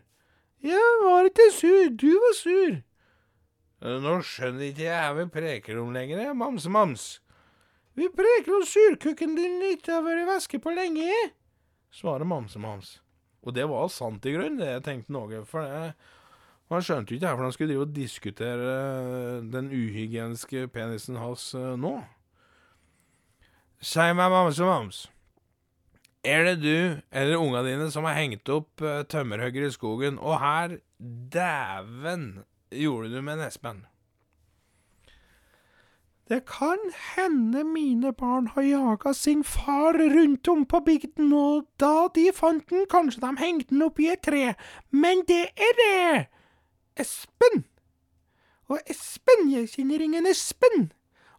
Jeg 0.62 0.98
var 1.02 1.30
ikke 1.32 1.52
sur, 1.56 1.90
du 1.98 2.12
var 2.12 2.36
sur. 2.38 2.82
Nå 3.82 4.18
skjønner 4.26 4.68
ikke 4.70 4.86
jeg 4.86 5.00
hva 5.00 5.16
vi 5.18 5.32
preker 5.32 5.80
om 5.82 5.96
lenger, 5.96 6.34
Mamse-Mams. 6.38 7.16
Vi 7.98 8.06
preker 8.14 8.54
om 8.54 8.66
surkukken 8.66 9.34
din 9.34 9.58
ikke 9.72 9.96
har 9.96 10.04
vært 10.06 10.22
i 10.22 10.28
væske 10.30 10.60
på 10.62 10.70
lenge, 10.76 11.10
svarer 11.90 12.28
Mamse-Mams. 12.30 13.00
Og 13.42 13.56
det 13.58 13.66
var 13.72 13.88
sant 13.90 14.26
i 14.28 14.36
grunnen, 14.36 14.60
det 14.62 14.68
jeg 14.70 14.84
tenkte 14.86 15.16
noe, 15.16 15.40
for 15.50 15.66
det 15.66 15.96
han 16.68 16.84
skjønte 16.84 17.14
jo 17.14 17.18
ikke 17.18 17.32
hvorfor 17.32 17.48
han 17.48 17.56
skulle 17.56 17.72
drive 17.72 17.86
og 17.88 17.96
diskutere 17.96 18.72
eh, 18.76 19.48
den 19.54 19.72
uhygieniske 19.72 20.68
penisen 20.76 21.18
hans 21.18 21.50
eh, 21.58 21.74
nå. 21.80 21.96
Si 23.82 24.08
meg, 24.12 24.30
Mamse-Mams. 24.34 25.06
Er 26.28 26.44
det 26.44 26.56
du 26.62 27.02
eller 27.10 27.40
unga 27.40 27.64
dine 27.66 27.90
som 27.94 28.06
har 28.06 28.20
hengt 28.20 28.50
opp 28.52 28.84
tømmerhugger 29.10 29.70
i 29.70 29.74
skogen, 29.74 30.18
og 30.20 30.42
her, 30.44 30.80
dæven, 31.34 32.44
gjorde 32.70 33.14
du 33.16 33.22
med 33.22 33.40
en 33.40 33.48
Espen? 33.48 33.86
Det 36.30 36.46
kan 36.46 36.78
hende 37.16 37.64
mine 37.64 38.14
barn 38.14 38.48
har 38.48 38.62
jaga 38.62 39.14
sin 39.14 39.44
far 39.44 39.94
rundt 39.94 40.48
om 40.48 40.66
på 40.66 40.80
bygden, 40.80 41.34
og 41.34 41.68
da 41.80 42.10
de 42.16 42.32
fant 42.36 42.70
den, 42.70 42.84
kanskje 42.92 43.22
de 43.24 43.32
hengte 43.40 43.70
den 43.70 43.86
opp 43.86 44.00
i 44.04 44.10
et 44.12 44.26
tre, 44.28 44.54
men 44.92 45.24
det 45.28 45.46
er 45.56 45.80
det! 45.80 46.26
Espen! 47.00 47.64
Og 48.68 48.80
Espen, 48.92 49.48
jeg 49.54 49.70
kjenner 49.72 50.04
ingen 50.04 50.28
Espen! 50.28 50.92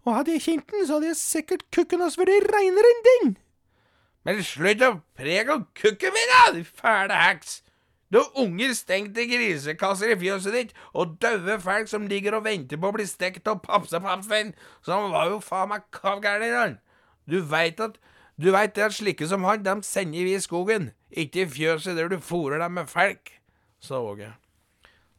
Og 0.06 0.14
hadde 0.16 0.38
jeg 0.38 0.46
kjent 0.46 0.70
den, 0.72 0.86
så 0.86 0.96
hadde 0.96 1.12
jeg 1.12 1.20
sikkert 1.20 1.68
kukken 1.74 2.00
hans 2.00 2.16
vært 2.16 2.48
reinere 2.48 2.92
enn 2.94 3.06
den! 3.10 3.36
Men 4.24 4.40
slutt 4.44 4.86
å 4.88 4.94
prege 5.16 5.52
om 5.52 5.66
kukken 5.76 6.16
min, 6.16 6.32
da, 6.32 6.44
du 6.56 6.64
fæle 6.64 7.24
heks! 7.26 7.58
Du 8.08 8.18
har 8.22 8.40
unger 8.40 8.72
stengt 8.72 9.18
i 9.20 9.26
grisekasser 9.28 10.14
i 10.14 10.18
fjøset 10.20 10.54
ditt, 10.56 10.76
og 10.96 11.18
daue 11.20 11.58
folk 11.60 11.90
som 11.90 12.06
ligger 12.08 12.38
og 12.38 12.46
venter 12.46 12.80
på 12.80 12.88
å 12.88 12.96
bli 12.96 13.04
stekt 13.08 13.48
av 13.50 13.60
papsepapsen, 13.66 14.54
så 14.80 14.96
han 14.96 15.12
var 15.12 15.28
jo 15.32 15.42
faen 15.44 15.72
meg 15.74 15.84
kavgæren, 15.92 16.54
han. 16.56 16.78
Du 17.28 17.42
veit 17.44 17.80
at 17.84 17.98
du 18.38 18.52
veit 18.54 18.76
det 18.76 18.86
at 18.86 18.94
slike 18.94 19.26
som 19.26 19.44
han, 19.44 19.64
dem 19.66 19.82
sender 19.82 20.24
vi 20.24 20.36
i 20.38 20.40
skogen, 20.40 20.92
ikke 21.10 21.42
i 21.42 21.50
fjøset 21.50 21.98
der 21.98 22.08
du 22.12 22.20
fôrer 22.22 22.62
dem 22.62 22.78
med 22.78 22.88
felk, 22.88 23.34
sa 23.82 23.98
Åge. 23.98 24.30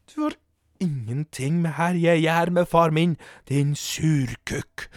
Du 0.09 0.23
har 0.23 0.37
ingenting 0.79 1.59
med 1.61 1.75
her 1.77 1.99
jeg 1.99 2.23
gjør 2.23 2.53
med 2.55 2.69
far 2.71 2.95
min, 2.95 3.17
din 3.51 3.75
surkukk. 3.75 4.87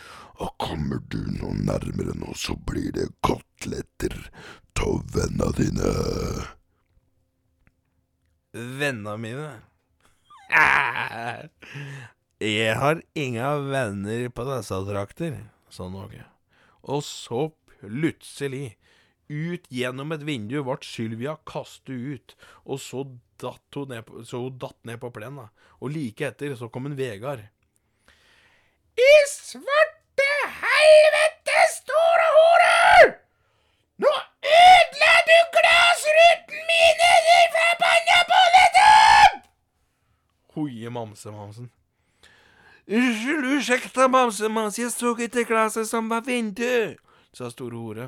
Og 0.43 0.55
kommer 0.59 1.03
du 1.11 1.19
noe 1.37 1.53
nærmere 1.67 2.15
nå, 2.19 2.33
så 2.39 2.57
blir 2.67 2.95
det 2.95 3.11
koteletter 3.27 4.17
av 4.81 5.03
vennene 5.15 5.53
dine. 5.59 5.91
Vennene 8.53 9.17
mine? 9.17 9.53
Jeg 12.43 12.75
har 12.77 13.01
ingen 13.15 13.71
venner 13.71 14.29
på 14.29 14.45
disse 14.49 14.79
drakter, 14.89 15.39
sa 15.73 15.89
Norge. 15.89 16.25
Og 16.83 17.01
så 17.07 17.47
plutselig, 17.81 18.77
ut 19.33 19.65
gjennom 19.73 20.13
et 20.13 20.27
vindu, 20.27 20.59
ble 20.67 20.77
Sylvia 20.85 21.39
kastet 21.49 21.95
ut, 21.97 22.37
og 22.67 22.83
så 22.83 23.07
datt 23.41 23.79
hun 23.79 23.89
ned 23.95 24.05
på, 24.07 24.21
så 24.27 24.45
hun 24.45 24.59
datt 24.61 24.79
ned 24.89 25.01
på 25.01 25.13
plenen. 25.15 25.49
Og 25.81 25.95
like 25.95 26.29
etter 26.29 26.53
så 26.59 26.69
kom 26.69 26.91
en 26.91 26.99
Vegard. 26.99 27.47
I 29.01 29.13
svarte 29.33 30.29
helvete, 30.61 31.59
store 31.79 32.29
hore! 32.37 33.17
Nå 34.03 34.13
ødela 34.53 35.15
du 35.29 35.39
glassruten 35.57 36.61
mine, 36.69 37.11
din 37.27 37.49
forbanna 37.57 38.19
bolletupp! 38.31 39.49
Hoie 40.55 40.91
Mamsemamsen. 40.91 41.71
Unnskyld, 42.89 43.45
mamsemams, 43.47 44.11
Mamse-Mams, 44.11 44.79
jeg 44.79 44.91
så 44.91 45.15
ikke 45.15 45.45
glasset 45.47 45.87
som 45.87 46.09
var 46.11 46.25
vinduet, 46.27 46.99
sa 47.33 47.47
store 47.49 47.79
hore. 47.79 48.07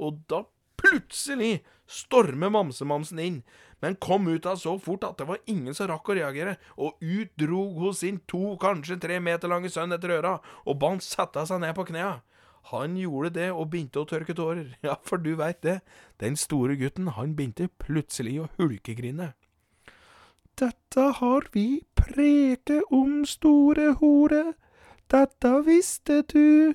Og 0.00 0.22
da 0.30 0.40
plutselig 0.80 1.60
stormer 1.86 2.48
Mamse-Mamsen 2.48 3.20
inn, 3.20 3.42
men 3.84 3.98
kom 4.00 4.26
ut 4.28 4.46
av 4.48 4.56
så 4.56 4.78
fort 4.80 5.04
at 5.04 5.18
det 5.20 5.28
var 5.28 5.42
ingen 5.44 5.76
som 5.76 5.90
rakk 5.90 6.08
å 6.08 6.16
reagere, 6.16 6.56
og 6.80 6.96
ut 7.04 7.34
drog 7.36 7.76
hun 7.82 7.94
sin 7.94 8.22
to, 8.26 8.56
kanskje 8.60 8.96
tre 9.02 9.20
meter 9.20 9.52
lange 9.52 9.68
sønn 9.68 9.92
etter 9.92 10.16
øra, 10.16 10.38
og 10.64 10.80
ba 10.80 10.94
han 10.94 11.04
sette 11.04 11.44
seg 11.44 11.60
ned 11.60 11.76
på 11.76 11.84
knea. 11.92 12.22
Han 12.72 12.96
gjorde 12.96 13.34
det 13.36 13.50
og 13.52 13.68
begynte 13.74 14.00
å 14.00 14.08
tørke 14.08 14.32
tårer, 14.32 14.72
ja, 14.86 14.96
for 15.04 15.20
du 15.20 15.34
veit 15.36 15.60
det, 15.66 15.82
den 16.16 16.40
store 16.40 16.78
gutten, 16.80 17.12
han 17.12 17.36
begynte 17.36 17.68
plutselig 17.82 18.38
å 18.40 18.50
hulkegrine. 18.56 19.34
Dette 20.60 21.00
har 21.18 21.48
vi 21.52 21.82
preket 21.98 22.82
om, 22.90 23.24
store 23.26 23.94
hore, 23.98 24.52
dette 25.10 25.50
visste 25.66 26.22
du. 26.30 26.74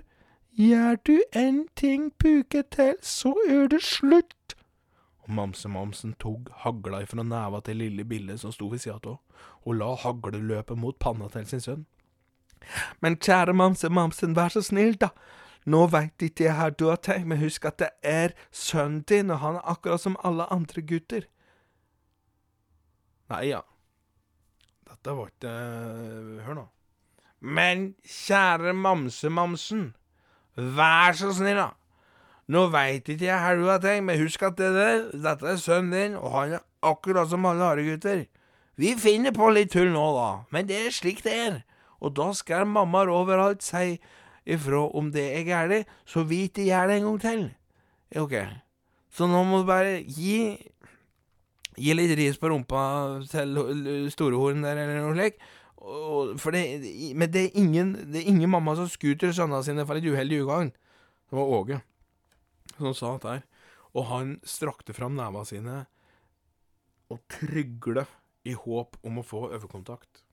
Gjør 0.60 0.98
du 1.08 1.16
en 1.32 1.62
ting 1.80 2.10
puke 2.20 2.64
til, 2.76 2.98
så 3.02 3.32
er 3.48 3.70
det 3.72 3.80
slutt. 3.84 4.56
Og 5.24 5.32
Mamse-Mamsen 5.38 6.18
tok 6.20 6.50
hagla 6.66 7.04
ifra 7.06 7.24
neva 7.24 7.62
til 7.64 7.80
lille 7.80 8.04
Bille 8.04 8.36
som 8.38 8.52
sto 8.52 8.68
ved 8.68 8.84
sida 8.84 9.00
av, 9.00 9.22
og 9.64 9.80
la 9.80 9.94
hagleløpet 10.04 10.78
mot 10.78 11.00
panna 11.00 11.30
til 11.32 11.48
sin 11.48 11.64
sønn. 11.64 11.86
Men 13.00 13.16
kjære 13.16 13.56
Mamse-Mamsen, 13.56 14.36
vær 14.36 14.52
så 14.52 14.66
snill, 14.66 14.98
da. 15.00 15.14
Nå 15.66 15.86
veit 15.94 16.20
ikke 16.24 16.50
jeg 16.50 16.58
her 16.58 16.76
du 16.76 16.90
har 16.90 17.00
tenkt, 17.00 17.28
men 17.28 17.40
husk 17.40 17.66
at 17.66 17.80
det 17.80 17.90
er 18.04 18.36
sønnen 18.52 19.06
din, 19.08 19.32
og 19.32 19.40
han 19.40 19.62
er 19.62 19.72
akkurat 19.72 20.04
som 20.04 20.20
alle 20.24 20.48
andre 20.52 20.82
gutter. 20.82 21.30
Nei, 23.30 23.44
ja. 23.52 23.62
Dette 24.90 25.16
var 25.16 25.30
ikke 25.30 25.54
Hør 26.48 26.58
nå. 26.58 26.66
Men 27.40 27.94
kjære 28.04 28.74
Mamse-Mamsen, 28.76 29.94
vær 30.76 31.16
så 31.16 31.32
snill, 31.38 31.62
da. 31.62 31.70
Nå 32.50 32.66
veit 32.74 33.08
ikke 33.08 33.30
jeg 33.30 33.40
hva 33.40 33.54
du 33.56 33.68
har 33.70 33.80
tenkt, 33.84 34.08
men 34.10 34.20
husk 34.20 34.44
at 34.44 34.58
det 34.60 34.72
der, 34.76 35.04
dette 35.14 35.48
er 35.54 35.62
sønnen 35.62 35.94
din, 35.94 36.18
og 36.18 36.34
han 36.34 36.58
er 36.58 36.66
akkurat 36.84 37.30
som 37.30 37.46
alle 37.46 37.64
andre 37.64 37.86
gutter. 37.86 38.26
Vi 38.80 38.96
finner 39.00 39.36
på 39.36 39.52
litt 39.54 39.72
tull 39.76 39.92
nå, 39.94 40.06
da, 40.18 40.30
men 40.52 40.68
det 40.68 40.80
er 40.82 40.96
slik 40.96 41.22
det 41.24 41.36
er. 41.36 41.62
Og 42.02 42.16
da 42.18 42.32
skal 42.36 42.68
mammaer 42.68 43.12
overalt 43.14 43.64
si 43.64 44.00
ifra 44.50 44.82
om 44.98 45.12
det 45.14 45.28
er 45.38 45.46
galt, 45.48 45.94
så 46.08 46.26
vi 46.28 46.46
ikke 46.48 46.66
gjør 46.68 46.90
det 46.90 46.98
en 46.98 47.08
gang 47.08 47.22
til. 47.24 47.46
Ok. 48.20 48.36
Så 49.14 49.28
nå 49.30 49.44
må 49.46 49.62
du 49.62 49.70
bare 49.70 50.00
gi 50.04 50.58
Gi 51.80 51.96
litt 51.96 52.12
ris 52.20 52.40
på 52.40 52.52
rumpa 52.52 52.82
til 53.32 53.56
storehorn 54.12 54.66
der, 54.66 54.82
eller 54.84 55.02
noe 55.04 55.16
slikt. 55.16 55.44
For 56.44 56.52
det, 56.52 56.64
men 57.16 57.32
det 57.32 57.46
er, 57.46 57.54
ingen, 57.58 57.94
det 58.12 58.22
er 58.22 58.32
ingen 58.34 58.52
mamma 58.52 58.76
som 58.76 58.90
skuter 58.92 59.32
sønnene 59.32 59.64
sine 59.64 59.86
for 59.88 60.00
et 60.00 60.08
uheldig 60.08 60.42
ugagn. 60.44 60.74
Det 61.30 61.38
var 61.40 61.54
Åge 61.56 61.80
som 62.76 62.96
sa 62.96 63.14
dette 63.16 63.36
her. 63.38 63.46
Og 63.96 64.10
han 64.12 64.34
strakte 64.46 64.94
fram 64.94 65.16
neva 65.18 65.46
sine 65.48 65.86
og 67.10 67.24
trygle 67.32 68.06
i 68.46 68.54
håp 68.54 69.00
om 69.08 69.22
å 69.22 69.26
få 69.26 69.48
overkontakt 69.50 70.26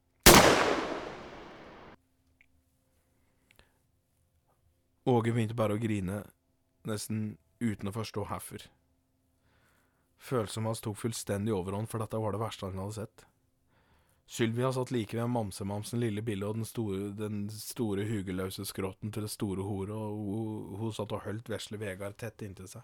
Åge 5.06 5.30
begynte 5.30 5.54
bare 5.54 5.76
å 5.76 5.78
grine, 5.78 6.24
nesten 6.82 7.36
uten 7.62 7.86
å 7.86 7.92
forstå 7.94 8.24
hvorfor. 8.26 8.64
Følelsen 10.18 10.66
hans 10.66 10.80
tok 10.82 10.98
fullstendig 10.98 11.54
overhånd, 11.54 11.88
for 11.90 12.02
dette 12.02 12.20
var 12.20 12.34
det 12.34 12.42
verste 12.42 12.68
han 12.68 12.80
hadde 12.80 12.98
sett. 13.00 13.26
Sylvia 14.26 14.72
satt 14.72 14.90
like 14.90 15.16
ved 15.16 15.30
mamsemamsen 15.30 16.00
lille 16.00 16.22
Bille 16.22 16.46
og 16.46 16.56
den 16.58 16.66
store, 16.66 17.12
den 17.14 17.44
store 17.50 18.04
hugeløse 18.08 18.64
skrotten 18.66 19.12
til 19.14 19.22
det 19.22 19.30
store 19.30 19.62
horet, 19.62 19.94
og 19.94 20.16
hun, 20.18 20.76
hun 20.80 20.94
satt 20.96 21.14
og 21.14 21.22
holdt 21.28 21.50
vesle 21.50 21.78
Vegard 21.78 22.18
tett 22.18 22.42
inntil 22.42 22.66
seg. 22.70 22.82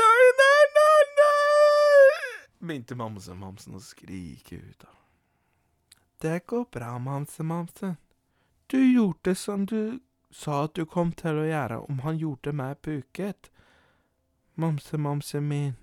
Nei, 0.00 0.24
nei, 0.40 0.62
nei, 0.78 1.04
nei! 1.20 2.40
Begynte 2.64 2.96
mamsemamsen 2.96 3.76
å 3.76 3.84
skrike 3.84 4.62
ut 4.62 4.88
av. 4.88 4.96
Det 6.24 6.38
går 6.48 6.64
bra, 6.72 6.94
mamsemamsen. 6.98 7.98
Du 8.72 8.78
gjorde 8.80 9.34
som 9.36 9.66
du 9.68 10.00
sa 10.34 10.64
at 10.66 10.74
du 10.74 10.82
kom 10.90 11.12
til 11.14 11.38
å 11.38 11.46
gjøre 11.46 11.78
om 11.86 12.00
han 12.02 12.18
gjorde 12.18 12.54
meg 12.56 12.80
puket. 12.82 13.50
Mamse-mamse 14.58 15.40
min, 15.40 15.76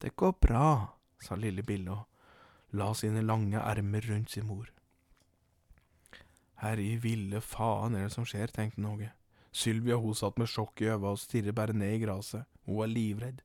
det 0.00 0.14
går 0.16 0.36
bra, 0.40 0.96
sa 1.20 1.36
lille 1.36 1.64
Bille 1.64 1.94
og 1.94 2.76
la 2.76 2.92
sine 2.94 3.22
lange 3.24 3.60
ermer 3.60 4.04
rundt 4.08 4.30
sin 4.30 4.46
mor. 4.48 4.68
Herre 6.60 6.96
ville 7.00 7.40
faen 7.40 7.96
er 7.96 8.06
det 8.06 8.14
som 8.14 8.26
skjer, 8.28 8.52
tenkte 8.52 8.84
Någe. 8.84 9.10
Sylvia 9.50 9.96
hun 9.98 10.14
satt 10.14 10.36
med 10.38 10.48
sjokk 10.48 10.82
i 10.84 10.90
øva 10.92 11.14
og 11.14 11.18
stirret 11.18 11.56
bare 11.56 11.74
ned 11.74 11.96
i 11.96 12.02
gresset. 12.04 12.44
Hun 12.66 12.82
var 12.82 12.92
livredd. 12.92 13.40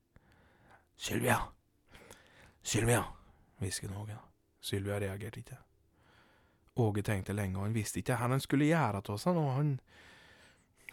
Sylvia! 0.95 1.39
Sylvia! 2.61 3.05
hvisket 3.59 3.89
Någe. 3.89 4.17
Sylvia 4.59 4.99
reagerte 4.99 5.39
ikke. 5.39 5.57
Åge 6.75 7.01
tenkte 7.01 7.33
lenge, 7.33 7.57
og 7.57 7.69
han 7.69 7.75
visste 7.75 8.01
ikke 8.01 8.17
hva 8.19 8.27
han 8.35 8.43
skulle 8.43 8.67
gjøre 8.67 9.01
til 9.07 9.19
seg 9.21 9.37
nå. 9.37 9.45
Han 9.55 9.77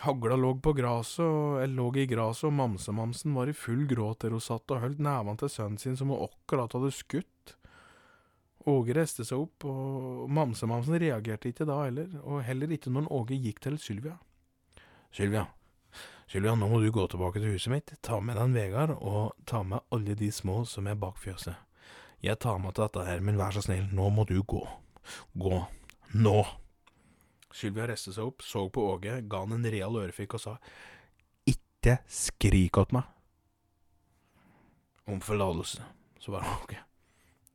Hagla 0.02 0.36
lå 0.36 0.54
på 0.58 0.72
gresset, 0.74 1.24
og 1.24 1.60
jeg 1.60 1.70
lå 1.76 1.88
i 2.00 2.06
gresset, 2.10 2.48
og 2.48 2.56
mamsemamsen 2.58 3.34
var 3.36 3.50
i 3.50 3.56
full 3.56 3.84
gråt 3.90 4.24
der 4.24 4.34
hun 4.34 4.42
satt 4.42 4.72
og 4.72 4.82
holdt 4.82 5.02
nevene 5.02 5.38
til 5.38 5.52
sønnen 5.52 5.78
sin 5.78 5.98
som 5.98 6.10
hun 6.10 6.24
akkurat 6.26 6.74
hadde 6.74 6.90
skutt. 6.96 7.56
Åge 8.66 8.94
reiste 8.94 9.26
seg 9.26 9.42
opp, 9.42 9.66
og 9.66 10.28
mamsemamsen 10.30 10.98
reagerte 11.02 11.50
ikke 11.50 11.66
da 11.68 11.80
heller, 11.84 12.10
og 12.22 12.44
heller 12.46 12.70
ikke 12.74 12.92
når 12.94 13.10
Åge 13.14 13.38
gikk 13.38 13.62
til 13.62 13.78
Sylvia. 13.82 14.16
Sylvia, 15.12 15.44
Sylvia, 16.30 16.54
nå 16.56 16.68
må 16.70 16.78
du 16.80 16.88
gå 16.94 17.04
tilbake 17.10 17.42
til 17.42 17.52
huset 17.52 17.72
mitt, 17.74 17.90
ta 18.00 18.16
med 18.24 18.38
deg 18.38 18.54
Vegard, 18.56 18.94
og 18.96 19.34
ta 19.44 19.60
med 19.66 19.84
alle 19.92 20.16
de 20.16 20.30
små 20.32 20.62
som 20.64 20.86
er 20.88 20.98
bak 20.98 21.18
fjøset. 21.20 21.58
Jeg 22.22 22.38
tar 22.40 22.60
med 22.62 22.76
til 22.76 22.86
dette 22.86 23.04
her, 23.04 23.20
men 23.20 23.36
vær 23.36 23.52
så 23.52 23.64
snill, 23.66 23.88
nå 23.92 24.08
må 24.14 24.24
du 24.24 24.38
gå. 24.46 24.62
Gå. 25.34 25.56
Nå. 26.14 26.36
Sylvia 27.56 27.86
reiste 27.90 28.14
seg 28.14 28.28
opp, 28.28 28.44
så 28.44 28.64
på 28.72 28.84
Åge, 28.94 29.20
ga 29.28 29.42
han 29.44 29.56
en 29.56 29.68
real 29.70 29.96
ørefik 30.00 30.36
og 30.38 30.42
sa 30.42 30.56
Ikke 31.48 31.98
skrik 32.10 32.78
åt 32.80 32.94
meg. 32.96 33.08
Om 35.10 35.20
forlatelse, 35.20 35.84
var 36.28 36.46
Åge. 36.46 36.78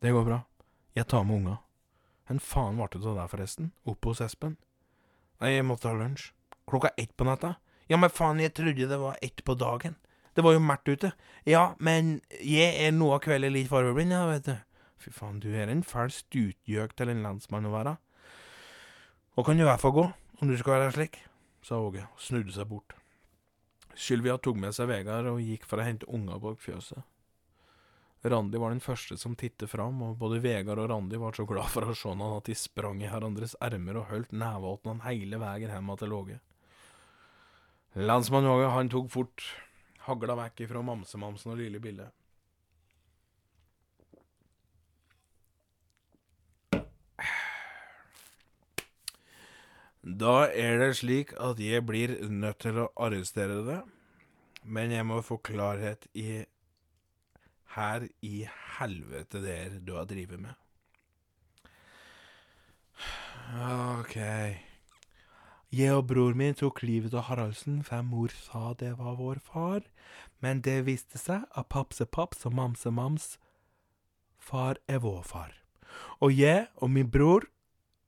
Det 0.04 0.12
går 0.14 0.26
bra. 0.28 0.42
Jeg 0.94 1.08
tar 1.08 1.24
med 1.24 1.42
unga. 1.42 1.58
En 2.30 2.40
faen 2.44 2.78
var 2.78 2.92
det 2.92 3.00
av 3.06 3.16
deg, 3.16 3.30
forresten? 3.32 3.72
Oppe 3.88 4.12
hos 4.12 4.22
Espen? 4.22 4.58
Nei, 5.40 5.54
jeg 5.56 5.66
måtte 5.66 5.88
ha 5.88 5.96
lunsj. 5.96 6.34
Klokka 6.68 6.92
ett 7.00 7.14
på 7.16 7.24
natta? 7.24 7.56
Ja, 7.88 7.98
men 7.98 8.12
faen, 8.12 8.42
jeg 8.44 8.54
trodde 8.58 8.90
det 8.90 9.00
var 9.00 9.18
ett 9.24 9.44
på 9.48 9.56
dagen. 9.56 9.96
Det 10.36 10.44
var 10.46 10.54
jo 10.54 10.62
mørkt 10.62 10.90
ute. 10.92 11.14
Ja, 11.48 11.72
men 11.80 12.20
jeg 12.44 12.76
er 12.84 12.92
noe 12.94 13.16
av 13.16 13.24
kvelden 13.24 13.56
litt 13.56 13.72
farveblind, 13.72 14.14
ja, 14.14 14.26
vet 14.30 14.50
du. 14.50 14.58
Fy 15.02 15.14
faen, 15.14 15.40
du 15.42 15.48
er 15.56 15.72
en 15.72 15.86
fæl 15.88 16.12
stutgjøk 16.14 16.98
til 16.98 17.14
en 17.14 17.24
landsmann 17.26 17.70
å 17.70 17.72
være. 17.74 17.96
Og 19.38 19.46
kan 19.46 19.58
du 19.58 19.62
i 19.62 19.68
hvert 19.68 19.82
fall 19.82 19.94
gå, 19.94 20.04
om 20.42 20.50
du 20.50 20.56
skal 20.58 20.80
være 20.80 20.94
slik, 20.96 21.20
sa 21.62 21.78
Åge 21.78 22.02
og 22.08 22.22
snudde 22.22 22.56
seg 22.56 22.66
bort. 22.72 22.96
Sylvia 23.98 24.38
tok 24.42 24.58
med 24.62 24.74
seg 24.74 24.90
Vegard 24.90 25.30
og 25.30 25.42
gikk 25.42 25.68
for 25.70 25.82
å 25.82 25.86
hente 25.86 26.10
unger 26.10 26.42
bak 26.42 26.58
fjøset. 26.62 27.06
Randi 28.26 28.58
var 28.58 28.74
den 28.74 28.82
første 28.82 29.14
som 29.22 29.36
tittet 29.38 29.70
fram, 29.70 30.02
og 30.02 30.18
både 30.18 30.42
Vegard 30.42 30.82
og 30.82 30.90
Randi 30.90 31.20
var 31.22 31.38
så 31.38 31.46
glad 31.46 31.70
for 31.70 31.86
å 31.86 31.94
se 31.96 32.10
han 32.10 32.24
at 32.26 32.50
de 32.50 32.58
sprang 32.58 33.02
i 33.04 33.10
hverandres 33.12 33.54
ermer 33.62 34.02
og 34.02 34.10
holdt 34.10 34.34
neveåtene 34.34 34.96
han 34.96 35.06
hele 35.06 35.40
veien 35.42 35.74
hjem 35.74 35.94
til 36.02 36.18
Åge. 36.18 36.40
Landsmann 37.98 38.50
Åge, 38.50 38.72
han 38.74 38.90
tok 38.94 39.14
fort 39.14 39.46
hagla 40.10 40.38
vekk 40.42 40.66
ifra 40.66 40.82
mamsemamsen 40.86 41.54
og 41.54 41.62
lille 41.62 41.82
Bille. 41.84 42.10
Da 50.08 50.48
er 50.48 50.78
det 50.80 50.94
slik 51.02 51.34
at 51.36 51.60
jeg 51.60 51.84
blir 51.84 52.14
nødt 52.32 52.62
til 52.64 52.78
å 52.80 52.92
arrestere 52.96 53.60
det, 53.68 53.82
men 54.64 54.94
jeg 54.96 55.04
må 55.04 55.20
få 55.20 55.36
klarhet 55.44 56.08
i 56.16 56.46
her 57.76 58.08
i 58.24 58.48
helvete 58.78 59.42
det 59.44 59.58
er 59.66 59.76
du 59.84 59.98
har 59.98 60.08
drevet 60.08 60.40
med. 60.40 60.56
Ok. 64.00 64.16
Jeg 65.76 65.92
og 65.92 66.08
bror 66.08 66.40
min 66.40 66.56
tok 66.56 66.80
livet 66.88 67.12
av 67.12 67.28
Haraldsen, 67.28 67.84
for 67.84 68.08
mor 68.08 68.32
sa 68.32 68.72
det 68.80 68.94
var 69.02 69.20
vår 69.20 69.44
far, 69.44 69.84
men 70.40 70.64
det 70.64 70.86
viste 70.88 71.20
seg 71.20 71.44
at 71.52 71.68
papse-paps 71.68 72.48
og 72.48 72.56
mamse-mams 72.56 73.36
far 74.40 74.80
er 74.88 75.04
vår 75.04 75.24
far. 75.28 75.52
Og 76.24 76.32
jeg 76.32 76.70
og 76.80 76.96
min 76.96 77.12
bror 77.12 77.50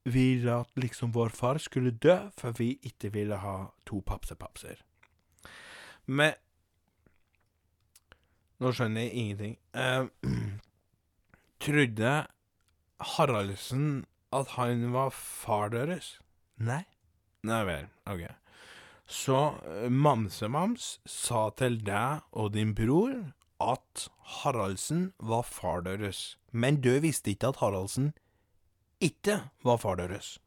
ville 0.04 0.60
at 0.62 0.80
liksom 0.80 1.12
vår 1.12 1.28
far 1.36 1.58
skulle 1.58 1.90
dø, 1.90 2.16
for 2.36 2.56
vi 2.56 2.78
ikke 2.82 3.12
ville 3.12 3.36
ha 3.36 3.56
to 3.86 4.00
papse-papser. 4.06 4.80
Men 6.06 6.38
Nå 8.60 8.74
skjønner 8.76 9.06
jeg 9.06 9.12
ingenting. 9.16 9.54
Uh, 9.72 10.10
trodde 11.64 12.10
Haraldsen 13.16 14.04
at 14.36 14.52
han 14.58 14.90
var 14.92 15.14
far 15.16 15.72
deres? 15.72 16.18
Nei. 16.60 16.82
Nei 17.48 17.62
vel, 17.64 17.88
ok. 18.04 18.26
Så 19.10 19.38
eh, 19.64 19.88
Mamsemams 19.90 20.98
sa 21.08 21.48
til 21.58 21.80
deg 21.86 22.20
og 22.36 22.52
din 22.54 22.76
bror 22.76 23.16
at 23.64 24.04
Haraldsen 24.40 25.08
var 25.18 25.42
far 25.48 25.82
deres, 25.88 26.36
men 26.52 26.78
du 26.84 26.92
visste 27.02 27.32
ikke 27.32 27.50
at 27.54 27.62
Haraldsen 27.64 28.12
ikke 29.00 29.40
var 29.64 29.80
far 29.80 29.96
deres. 29.96 30.38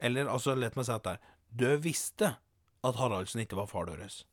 Eller 0.00 0.28
altså, 0.30 0.54
let 0.54 0.76
meg 0.76 0.86
si 0.86 0.94
det 0.94 1.04
der. 1.04 1.20
Du 1.54 1.68
visste 1.82 2.36
at 2.84 2.96
Haraldsen 3.00 3.44
ikke 3.44 3.58
var 3.58 3.70
far 3.70 3.88
deres. 3.88 4.24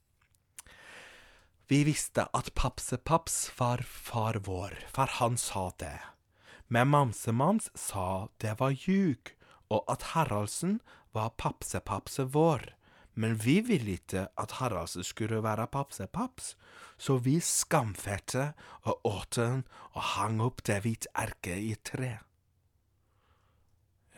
Vi 1.71 1.85
visste 1.87 2.25
at 2.35 2.49
Papse-Paps 2.57 3.51
var 3.55 3.83
far 3.87 4.41
vår, 4.43 4.73
for 4.91 5.07
han 5.21 5.37
sa 5.39 5.69
det. 5.79 5.99
Men 6.67 6.89
Mamse-Mams 6.91 7.69
sa 7.79 8.27
det 8.43 8.57
var 8.59 8.75
ljug, 8.75 9.31
og 9.71 9.85
at 9.87 10.11
Haraldsen 10.11 10.81
var 11.15 11.31
Papse-Papse 11.39 12.27
vår. 12.33 12.73
Men 13.15 13.37
vi 13.39 13.61
ville 13.63 13.95
ikke 13.99 14.25
at 14.39 14.57
Haraldsen 14.59 15.03
skulle 15.07 15.39
være 15.43 15.69
Papse-Paps, 15.71 16.55
så 16.97 17.17
vi 17.23 17.39
skamferte 17.39 18.51
og 18.83 18.99
åt 19.07 19.39
den 19.39 19.63
og 19.95 20.01
hang 20.15 20.41
opp 20.43 20.63
det 20.67 20.81
hvite 20.83 21.11
erket 21.15 21.55
i 21.55 21.71
et 21.77 21.83
tre. 21.87 22.17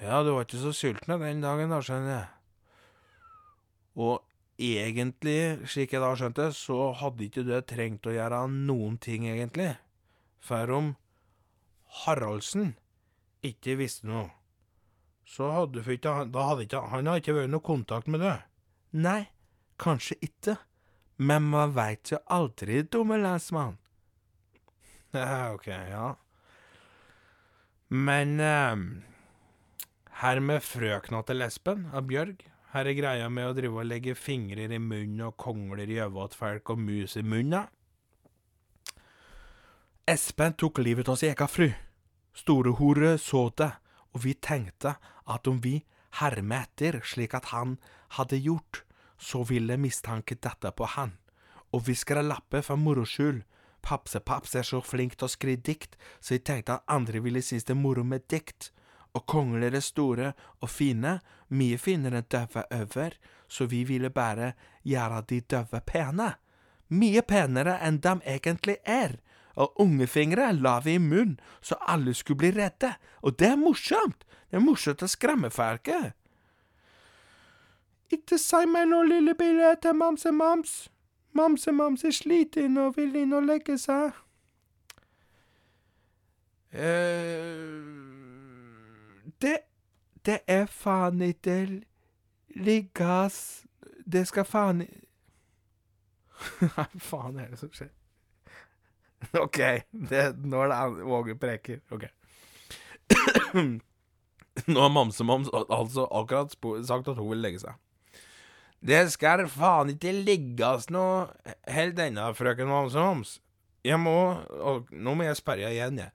Ja, 0.03 0.19
du 0.23 0.33
var 0.35 0.43
ikke 0.43 0.59
så 0.59 0.73
sulten 0.75 1.15
den 1.21 1.43
dagen, 1.43 1.71
da, 1.71 1.79
skjønner 1.79 2.11
jeg. 2.11 2.29
Og 4.03 4.23
egentlig, 4.59 5.63
slik 5.69 5.93
jeg 5.95 6.01
da 6.03 6.09
skjønte, 6.19 6.49
så 6.57 6.89
hadde 6.99 7.23
ikke 7.23 7.45
du 7.47 7.53
trengt 7.69 8.09
å 8.09 8.15
gjøre 8.15 8.41
noen 8.51 8.97
ting, 8.99 9.23
egentlig. 9.29 9.69
For 10.43 10.67
om 10.75 10.89
Haraldsen 12.03 12.73
ikke 13.47 13.77
visste 13.79 14.09
noe, 14.09 14.27
så 15.23 15.47
hadde 15.55 15.85
ikke, 15.87 16.17
da 16.33 16.49
hadde 16.49 16.65
ikke, 16.67 16.81
han 16.91 17.07
hadde 17.07 17.23
ikke 17.23 17.37
vært 17.37 17.53
noe 17.53 17.63
kontakt 17.63 18.11
med 18.11 18.25
deg. 18.25 18.43
Nei, 18.99 19.21
kanskje 19.79 20.19
ikke, 20.25 20.57
men 21.23 21.47
man 21.53 21.71
veit 21.77 22.11
jo 22.11 22.19
aldri, 22.27 22.83
dumme 22.83 23.21
lensmann. 23.23 23.79
Ja, 25.13 25.53
ok, 25.53 25.67
ja. 25.69 26.05
Men 27.93 28.39
eh, 28.41 28.79
her 30.21 30.39
med 30.39 30.61
frøkna 30.61 31.23
til 31.25 31.41
Espen 31.41 31.87
av 31.93 32.05
Bjørg, 32.09 32.43
her 32.73 32.89
er 32.89 32.97
greia 32.97 33.29
med 33.29 33.49
å 33.49 33.55
drive 33.57 33.81
og 33.81 33.87
legge 33.89 34.15
fingrer 34.17 34.71
i 34.73 34.81
munnen 34.81 35.21
og 35.27 35.37
kongler 35.41 35.89
i 35.89 35.99
øynene 36.01 36.27
til 36.29 36.39
folk 36.39 36.73
og 36.73 36.81
mus 36.81 37.15
i 37.17 37.23
munnen. 37.25 37.69
Espen 40.09 40.57
tok 40.59 40.81
livet 40.83 41.09
av 41.09 41.15
sin 41.21 41.31
egen 41.31 41.49
fru. 41.49 41.69
Storehore 42.35 43.15
så 43.21 43.45
det, 43.57 43.69
og 44.13 44.25
vi 44.25 44.33
tenkte 44.33 44.95
at 45.29 45.47
om 45.47 45.61
vi 45.63 45.77
hermet 46.19 46.73
etter 46.73 46.99
slik 47.07 47.33
at 47.37 47.53
han 47.53 47.77
hadde 48.17 48.41
gjort, 48.41 48.83
så 49.17 49.45
ville 49.47 49.77
mistanke 49.79 50.35
dette 50.35 50.73
på 50.75 50.89
han. 50.97 51.15
Og 51.71 51.87
vi 51.87 51.95
skrev 51.95 52.25
lapper 52.25 52.65
for 52.65 52.77
moro 52.77 53.05
skyld. 53.07 53.45
Papse-Paps 53.83 54.55
er 54.55 54.67
så 54.67 54.81
flink 54.83 55.15
til 55.15 55.29
å 55.29 55.31
skrive 55.31 55.63
dikt, 55.63 55.95
så 56.19 56.35
jeg 56.35 56.45
tenkte 56.47 56.77
at 56.77 56.89
andre 56.91 57.23
ville 57.23 57.41
synes 57.41 57.65
det 57.67 57.77
er 57.77 57.81
moro 57.81 58.03
med 58.03 58.27
dikt. 58.31 58.72
Og 59.13 59.25
kongler 59.29 59.75
er 59.75 59.83
store 59.83 60.31
og 60.61 60.69
fine, 60.69 61.19
mye 61.53 61.77
finere 61.77 62.21
enn 62.21 62.29
døve 62.31 62.63
øver, 62.73 63.17
så 63.47 63.67
vi 63.69 63.83
ville 63.85 64.09
bare 64.09 64.53
gjøre 64.83 65.21
de 65.29 65.41
døve 65.41 65.81
pene. 65.85 66.33
Mye 66.89 67.21
penere 67.21 67.77
enn 67.85 68.01
de 68.01 68.17
egentlig 68.25 68.77
er. 68.85 69.19
Og 69.55 69.79
ungefingre 69.81 70.51
la 70.53 70.79
vi 70.81 70.95
i 70.97 71.01
munnen, 71.01 71.39
så 71.61 71.77
alle 71.87 72.13
skulle 72.13 72.37
bli 72.37 72.51
redde. 72.57 72.95
Og 73.21 73.39
det 73.39 73.53
er 73.53 73.55
morsomt! 73.55 74.25
Det 74.49 74.57
er 74.57 74.65
morsomt 74.65 75.01
å 75.01 75.09
skremme 75.09 75.49
folket. 75.49 76.13
Ikke 78.13 78.37
si 78.37 78.65
meg 78.69 78.89
noe, 78.89 79.05
lille 79.09 79.33
Bille, 79.37 79.71
til 79.81 79.95
Mamse-Mams. 79.97 80.73
Mamse-Mams 81.33 82.03
er 82.05 82.13
sliten 82.13 82.77
og 82.77 82.97
vil 82.97 83.15
inn 83.17 83.33
og 83.33 83.47
legge 83.47 83.77
seg. 83.81 84.13
Eh, 86.73 87.92
det 89.43 89.57
Det 90.25 90.39
er 90.47 90.65
faen 90.71 91.21
ikke 91.25 91.57
liggas 92.55 93.37
Det 94.05 94.25
skal 94.29 94.45
faen 94.47 94.81
i- 94.85 94.91
Hva 96.73 96.85
faen 96.99 97.39
er 97.43 97.51
det 97.53 97.59
som 97.61 97.71
skjer? 97.75 97.91
OK. 99.45 99.59
Det, 100.11 100.23
nå 100.43 100.63
er 100.65 100.71
det 100.73 100.79
Våge 101.07 101.31
Åge 101.31 101.35
preker. 101.39 101.79
OK. 101.95 102.03
Nå 104.67 104.79
har 104.83 104.91
Mamse-Mams 104.93 105.47
altså 105.53 106.03
akkurat 106.13 106.51
sagt 106.85 107.07
at 107.09 107.17
hun 107.17 107.31
vil 107.31 107.41
legge 107.41 107.61
seg. 107.63 107.77
Det 108.83 108.99
skal 109.13 109.45
faen 109.49 109.93
ikke 109.93 110.11
ligges 110.27 110.89
noe 110.91 111.29
helt 111.71 111.99
ennå, 112.03 112.27
frøken 112.35 112.67
Mamse-Mams. 112.69 113.37
Jeg 113.87 113.99
må 113.99 114.13
og 114.59 114.91
Nå 114.91 115.15
må 115.15 115.25
jeg 115.27 115.39
spørre 115.39 115.71
igjen, 115.71 115.97
jeg. 116.03 116.11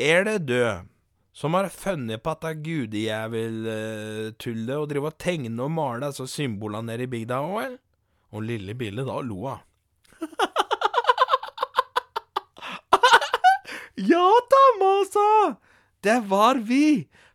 Er 0.00 0.26
det 0.26 0.36
du 0.48 0.58
som 1.32 1.54
har 1.54 1.68
funnet 1.72 2.22
på 2.22 2.34
dette 2.34 2.54
gudejæveltullet 2.64 4.76
og 4.76 4.88
driver 4.90 5.06
og 5.12 5.18
tegner 5.22 5.64
og 5.64 5.70
maler 5.74 6.08
disse 6.10 6.26
symbolene 6.32 6.86
nede 6.90 7.04
i 7.06 7.12
bygda 7.12 7.36
òg, 7.44 7.52
vel? 7.60 7.74
Og 8.30 8.40
lille 8.46 8.72
Bille, 8.78 9.02
da 9.06 9.16
lo 9.22 9.38
hun. 9.46 9.58
ja 14.10 14.28
da, 14.52 14.62
Masa! 14.82 15.30
Det 16.02 16.18
var 16.30 16.56
vi! 16.66 16.86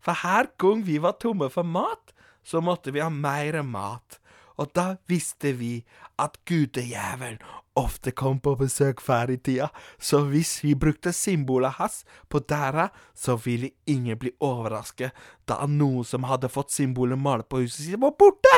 For 0.01 0.13
hver 0.21 0.45
gang 0.61 0.79
vi 0.85 0.97
var 1.01 1.11
tomme 1.19 1.49
for 1.49 1.63
mat, 1.65 2.13
så 2.45 2.61
måtte 2.61 2.91
vi 2.93 2.99
ha 3.01 3.09
mer 3.09 3.61
mat. 3.65 4.19
Og 4.61 4.69
da 4.77 4.95
visste 5.09 5.51
vi 5.57 5.85
at 6.21 6.37
gudejævelen 6.47 7.41
ofte 7.76 8.11
kom 8.11 8.39
på 8.39 8.55
besøk 8.59 9.01
før 9.03 9.32
i 9.34 9.38
tida, 9.38 9.69
så 9.99 10.21
hvis 10.30 10.63
vi 10.63 10.76
brukte 10.80 11.13
symbolet 11.13 11.76
hans 11.80 12.05
på 12.32 12.39
døra, 12.39 12.89
så 13.13 13.36
ville 13.36 13.69
ingen 13.86 14.17
bli 14.19 14.32
overrasket 14.43 15.11
da 15.49 15.65
noen 15.67 16.03
som 16.07 16.23
hadde 16.30 16.49
fått 16.51 16.71
symbolet 16.76 17.19
malt 17.19 17.49
på 17.49 17.57
huset 17.63 17.86
sitt, 17.86 18.01
var 18.01 18.15
borte! 18.19 18.55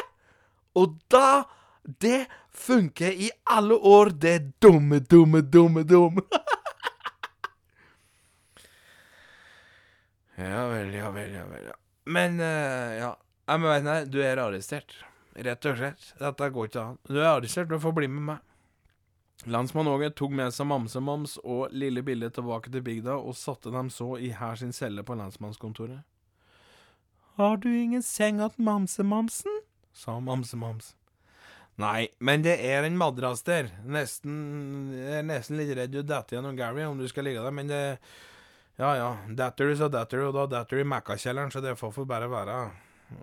Og 0.77 0.97
da 1.09 1.43
Det 1.87 2.27
funker 2.51 3.11
i 3.15 3.31
alle 3.47 3.73
år, 3.79 4.09
det 4.19 4.59
dumme, 4.59 4.99
dumme, 4.99 5.39
dumme, 5.41 5.83
dumme. 5.87 6.21
ja 10.35 10.67
vel, 10.67 10.91
ja 10.93 11.11
vel, 11.15 11.31
ja 11.31 11.45
vel. 11.47 11.63
Ja. 11.69 11.75
Men 12.11 12.39
uh, 12.43 12.91
ja. 12.97 13.15
Jeg 13.47 13.63
mener, 13.63 14.03
du 14.11 14.19
er 14.19 14.35
arrestert. 14.43 14.91
Rett 15.39 15.65
og 15.69 15.77
slett. 15.79 16.09
Dette 16.19 16.49
går 16.51 16.67
ikke 16.67 16.81
an. 16.83 16.97
Du 17.07 17.21
er 17.21 17.29
arrestert, 17.29 17.69
du 17.71 17.79
får 17.79 17.93
bli 17.95 18.09
med 18.11 18.25
meg. 18.33 18.43
Landsmann 19.47 19.87
Åge 19.87 20.09
tok 20.11 20.33
med 20.35 20.51
seg 20.51 20.67
Mamse-Mams 20.67 21.37
og 21.47 21.71
Lille 21.71 22.03
Bille 22.03 22.27
tilbake 22.33 22.71
til 22.71 22.83
bygda, 22.83 23.15
og 23.15 23.37
satte 23.39 23.71
dem 23.71 23.87
så 23.93 24.17
i 24.19 24.33
hver 24.35 24.59
sin 24.59 24.73
celle 24.75 25.05
på 25.07 25.15
lensmannskontoret. 25.15 26.03
Har 27.37 27.57
du 27.57 27.69
ingen 27.79 28.03
seng 28.03 28.39
att 28.39 28.57
Mamse-Mamsen? 28.57 29.61
sa 29.93 30.19
Mamse-Mams. 30.19 30.95
Nei, 31.77 32.07
men 32.19 32.41
det 32.41 32.55
er 32.65 32.83
en 32.83 32.97
madrass 32.97 33.43
der. 33.45 33.69
Nesten 33.85 34.89
Jeg 34.97 35.19
er 35.19 35.27
nesten 35.27 35.59
litt 35.59 35.75
redd 35.77 35.93
du 35.93 36.01
detter 36.01 36.37
gjennom 36.37 36.57
Gary 36.57 36.81
om 36.87 36.97
du 36.97 37.05
skal 37.07 37.27
ligge 37.29 37.43
der, 37.45 37.53
men 37.53 37.69
det 37.69 37.99
Ja 38.77 38.95
ja, 38.97 39.11
detter 39.29 39.69
du, 39.69 39.75
så 39.77 39.87
detter 39.89 40.21
du, 40.21 40.27
og 40.27 40.35
da 40.35 40.45
detter 40.57 40.77
du 40.77 40.81
i 40.83 40.89
Mækkakjelleren, 40.89 41.53
så 41.53 41.61
det 41.61 41.77
får 41.77 41.93
få 41.93 42.05
bare 42.05 42.27
være. 42.29 42.57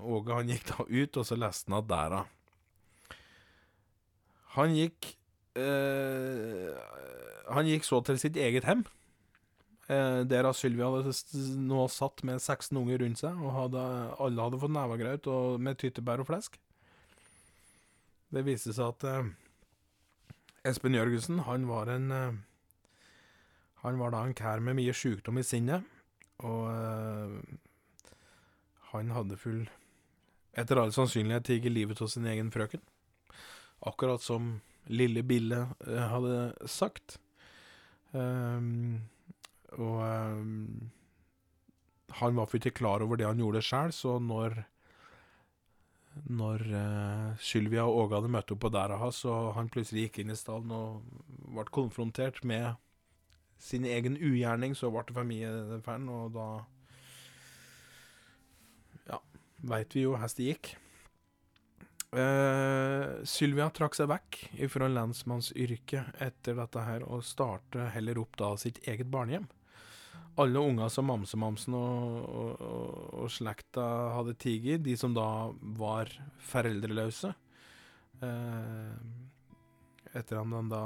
Åge 0.03 0.39
han 0.39 0.49
gikk 0.51 0.65
da 0.71 0.87
ut, 0.89 1.17
og 1.21 1.27
så 1.27 1.37
leste 1.39 1.71
han 1.71 1.79
at 1.83 1.91
dæra. 1.91 2.23
Han 4.55 4.75
gikk 4.75 5.13
Han 7.55 7.69
gikk 7.69 7.85
så 7.87 8.01
til 8.03 8.19
sitt 8.19 8.37
eget 8.41 8.67
hjem. 8.67 8.83
Eh, 9.85 10.23
der 10.25 10.49
Sylvia 10.57 10.89
hadde 10.89 11.13
nå 11.61 11.85
satt 11.93 12.23
med 12.25 12.41
16 12.41 12.77
unger 12.81 13.03
rundt 13.03 13.21
seg, 13.21 13.37
og 13.37 13.53
hadde, 13.53 13.83
alle 14.25 14.47
hadde 14.47 14.61
fått 14.63 14.73
nevegraut 14.73 15.29
med 15.61 15.77
tyttebær 15.81 16.23
og 16.25 16.29
flesk. 16.31 16.57
Det 18.33 18.43
viste 18.47 18.73
seg 18.73 18.95
at 18.95 19.05
eh, 19.11 19.29
Espen 20.65 20.97
Jørgensen, 20.97 21.43
han 21.45 21.69
var 21.69 21.93
en 21.93 22.11
eh, 22.11 22.43
Han 23.85 23.99
var 24.01 24.15
da 24.15 24.23
en 24.25 24.33
kær 24.33 24.63
med 24.65 24.79
mye 24.79 24.95
sykdom 24.97 25.37
i 25.39 25.45
sinnet, 25.45 25.85
og 26.41 26.63
eh, 26.73 27.35
han 28.95 29.11
hadde 29.13 29.37
full 29.37 29.67
Etter 30.57 30.79
all 30.79 30.93
sannsynlighet 30.95 31.49
tatt 31.51 31.71
livet 31.73 32.01
av 32.01 32.09
sin 32.09 32.27
egen 32.31 32.53
frøken. 32.55 32.81
Akkurat 33.83 34.23
som 34.23 34.61
lille 34.93 35.23
Bille 35.27 35.65
eh, 35.87 36.05
hadde 36.11 36.53
sagt. 36.69 37.19
Um, 38.13 39.01
og 39.75 39.99
um, 40.07 40.91
han 42.21 42.37
var 42.37 42.47
ikke 42.55 42.71
klar 42.79 43.03
over 43.03 43.19
det 43.19 43.27
han 43.27 43.41
gjorde 43.43 43.65
sjøl, 43.65 43.93
så 43.93 44.19
når 44.23 44.63
når 46.31 46.63
uh, 46.71 47.39
Sylvia 47.43 47.83
og 47.89 48.05
Åge 48.05 48.21
hadde 48.21 48.31
møtt 48.31 48.53
opp 48.55 48.61
på 48.63 48.71
hans, 49.01 49.25
og 49.27 49.55
han 49.57 49.69
plutselig 49.69 50.07
gikk 50.07 50.21
inn 50.23 50.31
i 50.31 50.39
stallen 50.39 50.71
og 50.71 51.03
ble 51.51 51.65
konfrontert 51.75 52.39
med 52.47 52.77
sin 53.59 53.85
egen 53.85 54.15
ugjerning, 54.21 54.77
så 54.79 54.93
ble 54.95 55.03
det 55.09 55.17
for 55.17 55.27
og 56.13 56.33
da 56.37 56.49
Ja, 59.11 59.19
veit 59.59 59.95
vi 59.95 60.07
jo 60.07 60.15
hvordan 60.15 60.39
det 60.39 60.51
gikk. 60.53 60.75
Eh, 62.15 63.05
Sylvia 63.27 63.67
trakk 63.75 63.97
seg 63.99 64.07
vekk 64.07 64.39
fra 64.71 64.87
lensmannsyrket 64.87 66.21
etter 66.23 66.59
dette 66.61 66.85
her, 66.87 67.07
og 67.11 67.25
startet 67.27 67.91
heller 67.97 68.21
opp 68.23 68.37
da 68.39 68.53
sitt 68.61 68.79
eget 68.87 69.11
barnehjem. 69.11 69.49
Alle 70.39 70.63
unger 70.63 70.91
som 70.91 71.07
Mamse-Mamsen 71.11 71.75
og, 71.79 72.15
og, 72.27 72.63
og, 72.63 73.01
og 73.23 73.33
slekta 73.35 73.87
hadde 74.17 74.37
tiget, 74.39 74.83
de 74.87 74.97
som 74.99 75.15
da 75.15 75.27
var 75.79 76.11
foreldreløse 76.43 77.31
uh, 78.19 78.95
Etter 80.11 80.41
at 80.41 80.51
den 80.51 80.73
da 80.73 80.83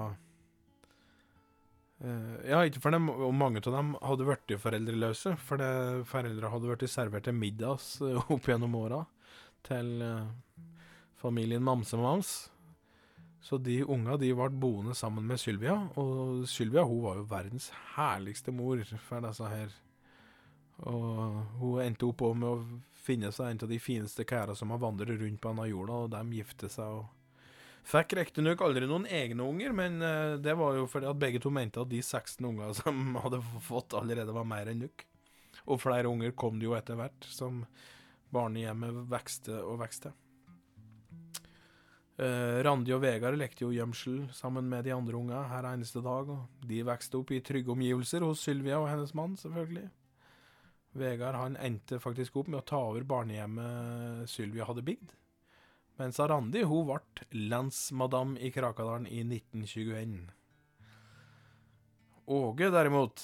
uh, 2.05 2.37
Ja, 2.45 2.61
ikke 2.61 2.85
for 2.85 2.93
dem, 2.93 3.09
og 3.09 3.33
mange 3.37 3.65
av 3.65 3.73
dem 3.73 3.95
hadde 4.05 4.29
blitt 4.29 4.61
foreldreløse, 4.61 5.33
for 5.41 5.65
foreldra 6.13 6.53
hadde 6.53 6.69
blitt 6.69 6.93
servert 6.93 7.25
til 7.29 7.41
middags 7.41 7.95
opp 8.29 8.53
gjennom 8.53 8.77
åra 8.81 9.07
til 9.67 10.03
eh, 10.05 10.29
familien 11.19 11.65
Mamse-Mams. 11.65 12.51
Så 13.41 13.59
de 13.63 13.85
unga 13.85 14.17
de 14.19 14.33
ble 14.35 14.49
boende 14.61 14.95
sammen 14.99 15.27
med 15.27 15.41
Sylvia, 15.41 15.77
og 15.97 16.43
Sylvia 16.51 16.83
hun 16.87 17.05
var 17.05 17.21
jo 17.21 17.29
verdens 17.31 17.71
herligste 17.95 18.53
mor 18.53 18.83
for 19.07 19.25
disse 19.25 19.51
her. 19.53 19.77
Og 20.89 21.39
hun 21.61 21.85
endte 21.85 22.07
opp 22.07 22.25
med 22.35 22.49
å 22.49 22.81
finne 22.99 23.31
seg 23.35 23.53
en 23.53 23.63
av 23.65 23.71
de 23.71 23.79
fineste 23.83 24.27
kæra 24.29 24.57
som 24.59 24.75
har 24.75 24.83
vandret 24.83 25.21
rundt 25.21 25.41
på 25.41 25.53
denne 25.53 25.69
jorda, 25.71 26.03
og 26.05 26.13
de 26.15 26.41
gifte 26.41 26.71
seg 26.73 26.99
og 26.99 27.07
Fikk 27.89 28.19
riktignok 28.19 28.61
aldri 28.61 28.85
noen 28.85 29.07
egne 29.09 29.47
unger, 29.49 29.73
men 29.73 30.03
eh, 30.05 30.35
det 30.45 30.53
var 30.61 30.75
jo 30.77 30.85
fordi 30.91 31.07
at 31.09 31.21
begge 31.23 31.41
to 31.41 31.49
mente 31.55 31.81
at 31.81 31.89
de 31.89 32.03
16 32.03 32.45
unger 32.45 32.75
som 32.83 33.17
hadde 33.23 33.41
fått, 33.65 33.97
allerede 33.97 34.35
var 34.37 34.45
mer 34.45 34.69
enn 34.69 34.83
nok. 34.85 35.07
Og 35.73 35.81
flere 35.81 36.11
unger 36.11 36.35
kom 36.37 36.59
det 36.61 36.69
jo 36.69 36.75
etter 36.77 36.99
hvert, 37.01 37.25
som 37.33 37.63
barnehjemmet 38.35 39.07
vekste 39.09 39.57
og 39.63 39.81
vekste. 39.81 40.13
Eh, 42.19 42.59
Randi 42.67 42.91
og 42.97 43.05
Vegard 43.05 43.39
lekte 43.39 43.63
jo 43.63 43.71
gjemsel 43.71 44.25
sammen 44.35 44.67
med 44.67 44.89
de 44.89 44.91
andre 44.91 45.15
unga 45.15 45.45
her 45.53 45.69
eneste 45.71 46.03
dag, 46.03 46.27
og 46.35 46.65
de 46.67 46.81
vokste 46.83 47.21
opp 47.21 47.31
i 47.31 47.39
trygge 47.47 47.71
omgivelser 47.71 48.27
hos 48.27 48.43
Sylvia 48.43 48.81
og 48.81 48.89
hennes 48.91 49.15
mann, 49.15 49.37
selvfølgelig. 49.39 49.87
Vegard 50.99 51.39
han 51.39 51.61
endte 51.63 52.01
faktisk 52.03 52.41
opp 52.41 52.51
med 52.51 52.59
å 52.65 52.67
ta 52.67 52.81
over 52.89 53.07
barnehjemmet 53.07 54.27
Sylvia 54.33 54.67
hadde 54.67 54.83
bygd, 54.89 55.15
mens 56.03 56.19
Randi 56.19 56.65
hun 56.67 56.91
ble 56.91 57.29
lensmadam 57.53 58.35
i 58.43 58.51
Krakadalen 58.51 59.07
i 59.07 59.23
1921. 59.23 60.19
Åge 62.35 62.75
derimot, 62.75 63.23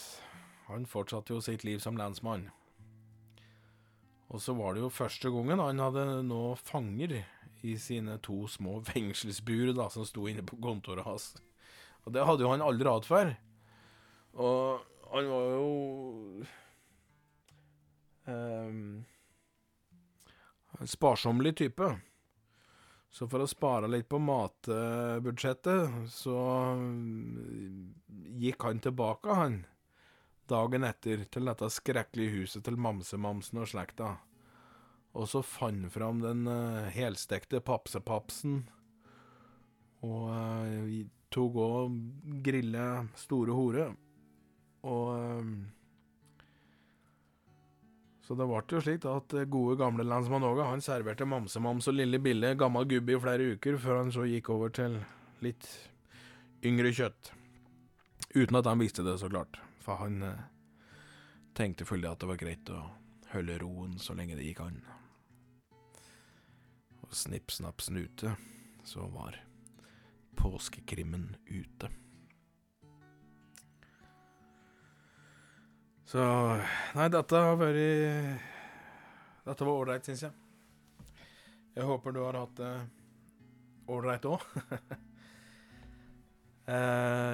han 0.70 0.86
fortsatte 0.86 1.34
jo 1.34 1.42
sitt 1.42 1.66
liv 1.66 1.82
som 1.82 1.98
lensmann. 1.98 2.46
Og 4.30 4.38
så 4.42 4.54
var 4.54 4.74
det 4.74 4.86
jo 4.86 4.94
første 5.02 5.34
gangen 5.34 5.60
han 5.60 5.82
hadde 5.82 6.22
nå 6.30 6.44
fanger 6.62 7.24
i 7.64 7.78
sine 7.80 8.18
to 8.24 8.44
små 8.50 8.80
fengselsbur 8.90 9.72
da, 9.76 9.88
som 9.90 10.06
sto 10.06 10.28
inne 10.28 10.44
på 10.46 10.60
kontoret 10.62 11.06
hans. 11.06 11.32
Og 12.04 12.12
det 12.12 12.24
hadde 12.28 12.44
jo 12.44 12.52
han 12.52 12.64
aldri 12.64 12.90
hatt 12.90 13.08
før. 13.08 13.32
Og 14.34 14.84
han 15.14 15.28
var 15.30 15.44
jo 15.54 15.68
um, 18.26 19.04
en 20.80 20.90
sparsommelig 20.90 21.54
type. 21.62 21.88
Så 23.14 23.28
for 23.30 23.44
å 23.44 23.46
spare 23.46 23.86
litt 23.86 24.08
på 24.10 24.18
matbudsjettet, 24.18 25.92
så 26.10 26.38
mm, 26.74 27.94
gikk 28.42 28.66
han 28.66 28.82
tilbake, 28.82 29.36
han, 29.38 29.60
dagen 30.50 30.84
etter, 30.88 31.22
til 31.30 31.46
dette 31.46 31.70
skrekkelige 31.70 32.40
huset 32.40 32.66
til 32.66 32.74
Mamsemamsen 32.74 33.62
og 33.62 33.70
slekta. 33.70 34.16
Og 35.14 35.28
så 35.30 35.44
fant 35.46 35.92
fram 35.94 36.22
den 36.24 36.48
eh, 36.50 36.88
helstekte 36.94 37.60
papsepapsen, 37.62 38.64
og 40.04 40.24
uh, 40.28 41.04
tok 41.32 41.54
òg 41.56 41.94
grille 42.44 42.88
store 43.18 43.54
hore. 43.56 43.86
Og 44.84 45.06
eh, 45.14 45.54
Så 48.24 48.36
det 48.36 48.46
ble 48.48 48.60
jo 48.72 48.82
slik 48.84 49.06
at 49.08 49.34
gode, 49.52 49.76
gamle 49.80 50.04
lensmann 50.04 50.44
Åge 50.48 50.64
han 50.68 50.84
serverte 50.84 51.26
mamsemams 51.28 51.88
og 51.88 51.96
lille 51.98 52.20
Bille 52.24 52.54
gammel 52.56 52.86
gubbe 52.88 53.12
i 53.12 53.20
flere 53.20 53.50
uker, 53.54 53.76
før 53.80 54.02
han 54.02 54.12
så 54.12 54.24
gikk 54.28 54.48
over 54.52 54.72
til 54.72 54.98
litt 55.44 55.68
yngre 56.64 56.92
kjøtt. 56.92 57.32
Uten 58.34 58.58
at 58.58 58.66
han 58.66 58.80
visste 58.80 59.04
det, 59.06 59.18
så 59.20 59.28
klart. 59.28 59.60
For 59.84 60.00
han 60.00 60.22
eh, 60.24 60.44
tenkte 61.56 61.86
fullt 61.88 62.08
at 62.08 62.20
det 62.20 62.32
var 62.32 62.40
greit 62.40 62.72
å 62.72 62.82
holde 63.34 63.60
roen 63.62 63.98
så 64.00 64.16
lenge 64.16 64.38
det 64.38 64.48
gikk 64.48 64.64
an. 64.64 64.80
Snipp, 67.14 67.50
snapp, 67.50 67.80
snute, 67.80 68.36
så 68.84 69.06
var 69.06 69.44
påskekrimmen 70.34 71.36
ute. 71.46 71.90
Så 76.04 76.24
Nei, 76.94 77.06
dette 77.14 77.42
har 77.46 77.60
vært 77.60 78.42
Dette 79.46 79.68
var 79.68 79.78
ålreit, 79.78 80.10
syns 80.10 80.26
jeg. 80.26 80.34
Jeg 81.78 81.86
håper 81.86 82.14
du 82.14 82.20
har 82.24 82.38
hatt 82.38 82.58
det 82.58 82.74
ålreit 83.94 84.26
òg. 84.34 84.44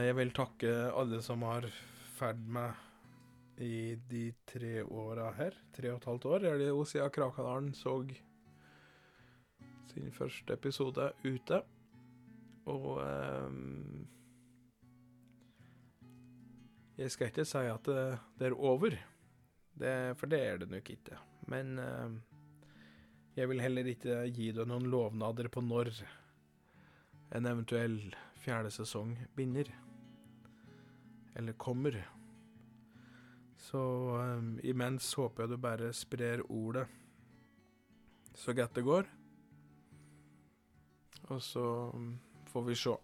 jeg 0.07 0.14
vil 0.20 0.37
takke 0.37 0.76
alle 0.93 1.24
som 1.24 1.49
har 1.49 1.68
ferd 2.18 2.45
meg 2.53 3.61
i 3.64 3.97
de 4.11 4.26
tre 4.49 4.81
åra 4.85 5.33
her. 5.37 5.57
Tre 5.76 5.93
og 5.93 6.03
et 6.03 6.11
halvt 6.12 6.28
år 6.35 6.51
er 6.53 6.61
det 6.61 6.70
jo 6.70 6.85
siden 6.89 7.12
Krakadalen 7.14 7.72
så 7.76 8.01
sin 9.91 10.11
første 10.14 10.55
episode 10.55 11.11
ute. 11.24 11.61
Og 12.70 12.88
um, 13.03 14.09
Jeg 17.01 17.14
skal 17.14 17.30
ikke 17.30 17.47
si 17.49 17.61
at 17.64 17.86
det, 17.88 18.01
det 18.36 18.51
er 18.51 18.55
over, 18.61 18.93
det, 19.80 19.93
for 20.20 20.28
det 20.28 20.41
er 20.45 20.59
det 20.61 20.66
nok 20.68 20.91
ikke. 20.93 21.16
Men 21.49 21.78
um, 21.80 22.18
jeg 23.36 23.49
vil 23.49 23.62
heller 23.64 23.88
ikke 23.88 24.18
gi 24.28 24.51
deg 24.53 24.68
noen 24.68 24.91
lovnader 24.93 25.49
på 25.49 25.62
når 25.64 25.95
en 27.32 27.49
eventuell 27.49 27.97
fjerde 28.43 28.72
sesong 28.74 29.14
begynner. 29.32 29.70
Eller 31.41 31.57
kommer. 31.57 31.97
Så 33.57 33.80
um, 34.20 34.59
imens 34.61 35.09
håper 35.16 35.47
jeg 35.47 35.55
du 35.55 35.61
bare 35.62 35.93
sprer 35.97 36.45
ordet 36.53 36.84
så 38.36 38.53
godt 38.53 38.76
det 38.76 38.84
går. 38.84 39.09
Og 41.31 41.43
så 41.43 41.64
får 42.51 42.62
vi 42.66 42.74
se. 42.74 42.97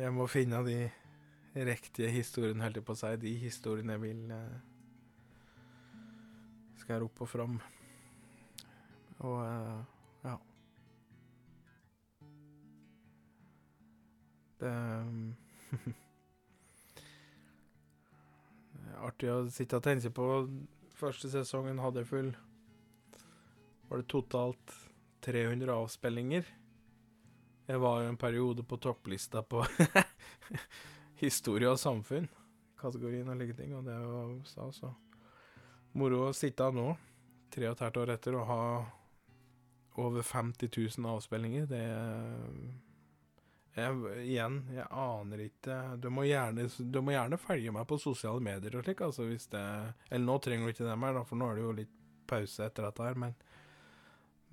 Jeg 0.00 0.12
må 0.16 0.26
finne 0.30 0.62
de 0.64 0.90
riktige 1.54 2.08
historiene, 2.14 2.62
holdt 2.64 2.80
jeg 2.80 2.86
på 2.86 2.94
å 2.96 3.00
si. 3.00 3.10
De 3.20 3.32
historiene 3.42 3.96
jeg 3.96 4.02
vil 4.04 4.30
eh, 4.32 4.60
skal 6.80 7.04
opp 7.04 7.20
og 7.20 7.28
fram. 7.28 7.58
Og 9.28 9.36
eh, 9.44 9.80
ja. 10.24 10.36
Det 14.60 14.74
artig 19.00 19.30
å 19.32 19.48
sitte 19.52 19.78
og 19.78 19.84
tenke 19.84 20.10
på 20.12 20.26
første 21.00 21.30
sesongen 21.32 21.80
hadde 21.80 22.02
jeg 22.02 22.10
full 22.10 22.30
Var 23.88 24.02
det 24.02 24.08
totalt 24.12 24.89
300 25.24 25.74
avspillinger? 25.74 26.48
Jeg 27.70 27.78
var 27.78 28.02
jo 28.02 28.08
en 28.10 28.18
periode 28.18 28.64
på 28.66 28.76
topplista 28.82 29.42
på 29.42 29.62
historie 31.24 31.70
og 31.70 31.78
samfunn, 31.78 32.26
kategorien 32.80 33.28
og 33.30 33.38
like 33.38 33.54
ting, 33.54 33.76
og 33.76 33.84
det 33.86 33.94
var 33.94 34.32
stas. 34.48 34.80
Moro 35.92 36.24
å 36.28 36.34
sitte 36.34 36.66
nå, 36.74 36.88
tre 37.54 37.68
og 37.68 37.76
et 37.76 37.84
halvt 37.84 38.00
år 38.02 38.14
etter, 38.16 38.38
og 38.40 38.48
ha 38.48 38.62
over 40.00 40.22
50 40.22 40.70
000 40.98 41.10
avspillinger. 41.12 41.66
Det 41.70 41.82
jeg, 43.76 43.98
Igjen, 44.26 44.56
jeg 44.74 44.86
aner 44.90 45.42
ikke 45.44 45.74
Du 46.02 46.08
må 46.10 46.24
gjerne, 46.26 46.64
du 46.66 46.96
må 47.06 47.12
gjerne 47.14 47.38
følge 47.38 47.70
meg 47.74 47.86
på 47.86 48.00
sosiale 48.02 48.42
medier 48.42 48.74
og 48.74 48.82
slik, 48.82 49.02
altså 49.06 49.28
hvis 49.28 49.46
det 49.52 49.62
Eller 50.08 50.24
nå 50.26 50.38
trenger 50.42 50.66
du 50.66 50.74
ikke 50.74 50.88
det 50.88 50.96
mer, 50.98 51.20
for 51.28 51.38
nå 51.38 51.50
er 51.50 51.58
det 51.58 51.64
jo 51.64 51.76
litt 51.78 51.92
pause 52.30 52.66
etter 52.66 52.86
dette 52.86 53.06
her, 53.06 53.18
men 53.18 53.36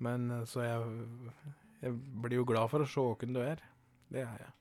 Men 0.04 0.30
så 0.46 0.62
jeg 0.62 0.82
jeg 1.78 1.94
blir 1.94 2.40
jo 2.40 2.46
glad 2.46 2.70
for 2.72 2.82
å 2.82 2.90
se 2.90 3.02
hvem 3.20 3.34
du 3.36 3.40
er. 3.42 3.60
Det 4.10 4.22
er 4.24 4.38
jeg. 4.42 4.52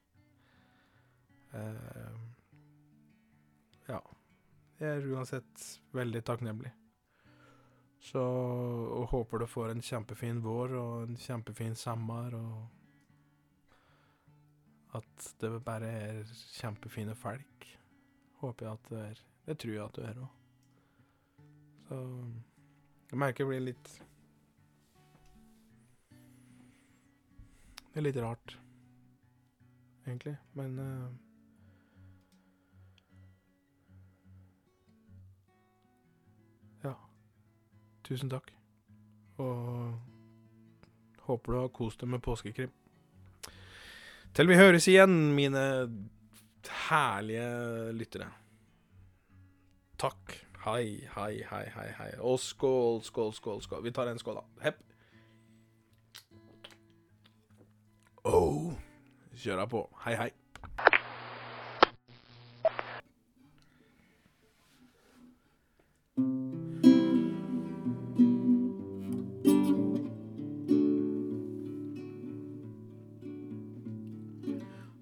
Uh, 1.58 2.18
ja. 3.88 4.02
Jeg 4.78 4.90
er 4.92 5.08
uansett 5.16 5.64
veldig 5.98 6.22
takknemlig. 6.28 6.72
Så 8.08 8.22
og 8.22 9.08
håper 9.10 9.42
du 9.42 9.48
får 9.50 9.72
en 9.74 9.82
kjempefin 9.84 10.44
vår 10.44 10.76
og 10.78 11.08
en 11.08 11.18
kjempefin 11.20 11.76
sommer, 11.76 12.36
og 12.38 12.58
at 15.00 15.32
det 15.42 15.50
bare 15.66 15.90
er 15.90 16.22
kjempefine 16.60 17.16
folk. 17.18 17.66
Håper 18.44 18.68
jeg 18.68 18.74
at 18.78 18.92
det 18.92 19.02
er. 19.08 19.24
Det 19.48 19.58
tror 19.64 19.74
jeg 19.74 19.86
at 19.88 19.98
du 19.98 20.02
er 20.06 20.22
òg. 20.22 20.32
Så 21.88 21.98
jeg 23.10 23.20
merker 23.24 23.44
jeg 23.44 23.50
blir 23.50 23.66
litt 23.72 23.90
Det 27.98 28.04
er 28.04 28.12
litt 28.12 28.18
rart, 28.22 28.52
egentlig, 30.06 30.36
men 30.54 30.76
uh, 30.78 31.08
Ja. 36.84 36.93
Tusen 38.06 38.30
takk. 38.30 38.54
Og 39.41 39.98
håper 41.26 41.58
du 41.58 41.58
har 41.58 41.74
kost 41.74 42.06
deg 42.06 42.14
med 42.14 42.22
påskekrim. 42.22 42.70
Til 44.30 44.54
vi 44.54 44.62
høres 44.62 44.86
igjen, 44.93 45.34
mine 45.34 45.68
herlige 46.86 47.50
lyttere. 47.98 48.30
Takk. 49.98 50.38
Hei, 50.68 51.08
hei, 51.18 51.34
hei, 51.50 51.66
hei, 51.74 51.91
hei. 51.98 52.12
Og 52.22 52.38
skål, 52.45 53.02
skål, 53.02 53.34
skål. 53.34 53.66
skål. 53.66 53.88
Vi 53.89 53.98
tar 53.98 54.14
en 54.14 54.22
skål, 54.22 54.43
da. 54.43 54.68
Hepp. 54.70 54.87
Oh. 58.28 58.74
Kjøra 59.40 59.64
på. 59.72 59.86
Hei, 60.04 60.16
hei. 60.20 60.32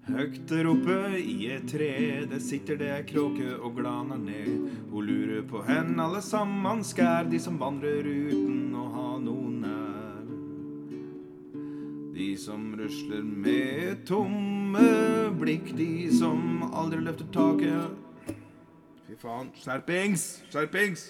Høgt 0.06 0.46
der 0.48 0.68
oppe 0.70 1.18
i 1.18 1.48
et 1.50 1.66
tre, 1.66 1.90
der 2.30 2.38
sitter 2.38 2.78
det 2.78 2.92
ei 2.94 3.02
kråke 3.10 3.56
og 3.58 3.74
glaner 3.80 4.22
ned. 4.22 4.70
Hun 4.92 5.10
lurer 5.10 5.42
på 5.50 5.66
hen 5.66 5.98
alle 5.98 6.22
sammen 6.22 6.86
skær, 6.86 7.26
de 7.26 7.42
som 7.42 7.58
vandrer 7.58 8.06
uten 8.06 8.70
å 8.78 8.86
ha 8.94 9.10
noen. 9.18 9.55
De 12.36 12.42
som 12.42 12.64
rusler 12.76 13.22
med 13.24 14.02
tomme 14.04 14.82
blikk, 15.40 15.70
de 15.78 16.10
som 16.12 16.66
aldri 16.68 16.98
løfter 17.00 17.30
taket. 17.32 18.34
Fy 19.06 19.16
faen. 19.22 19.48
Skjerpings! 19.56 20.26
Skjerpings! 20.52 21.06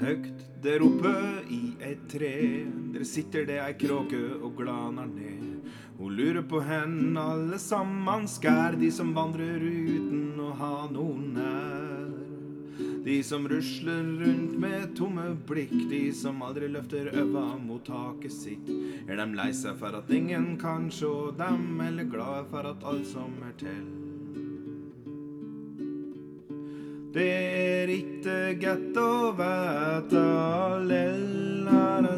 Høgt 0.00 0.46
der 0.64 0.80
oppe 0.80 1.10
i 1.52 1.74
et 1.84 2.06
tre, 2.08 2.32
der 2.94 3.04
sitter 3.04 3.44
det 3.48 3.58
ei 3.60 3.74
kråke 3.76 4.20
og 4.40 4.54
glaner 4.56 5.08
ned. 5.10 5.68
Hun 5.98 6.14
lurer 6.16 6.40
på 6.48 6.62
hen 6.64 7.18
alle 7.20 7.58
sammen 7.60 8.24
skær, 8.24 8.78
de 8.80 8.88
som 8.96 9.12
vandrer 9.12 9.60
uten 9.60 10.40
å 10.40 10.54
ha 10.56 10.72
noen 10.88 11.28
nær. 11.36 12.08
De 13.04 13.18
som 13.24 13.44
rusler 13.48 14.08
rundt 14.24 14.56
med 14.60 14.96
tomme 14.96 15.34
blikk, 15.48 15.76
de 15.92 16.06
som 16.16 16.40
aldri 16.48 16.72
løfter 16.72 17.12
øva 17.12 17.46
mot 17.60 17.84
taket 17.84 18.32
sitt. 18.32 18.72
Er 19.04 19.20
dem 19.20 19.36
lei 19.36 19.50
seg 19.56 19.76
for 19.80 20.00
at 20.00 20.08
ingen 20.08 20.54
kan 20.60 20.88
sjå 20.88 21.34
dem, 21.36 21.74
eller 21.84 22.08
glade 22.08 22.46
for 22.48 22.72
at 22.72 22.88
alt 22.88 23.08
som 23.12 23.36
er 23.44 23.56
til? 23.60 23.99
Det 27.10 27.26
er 27.26 27.90
ikke 27.90 28.34
godt 28.62 28.98
å 29.02 29.32
vite 29.34 30.20
Høgt 31.90 32.09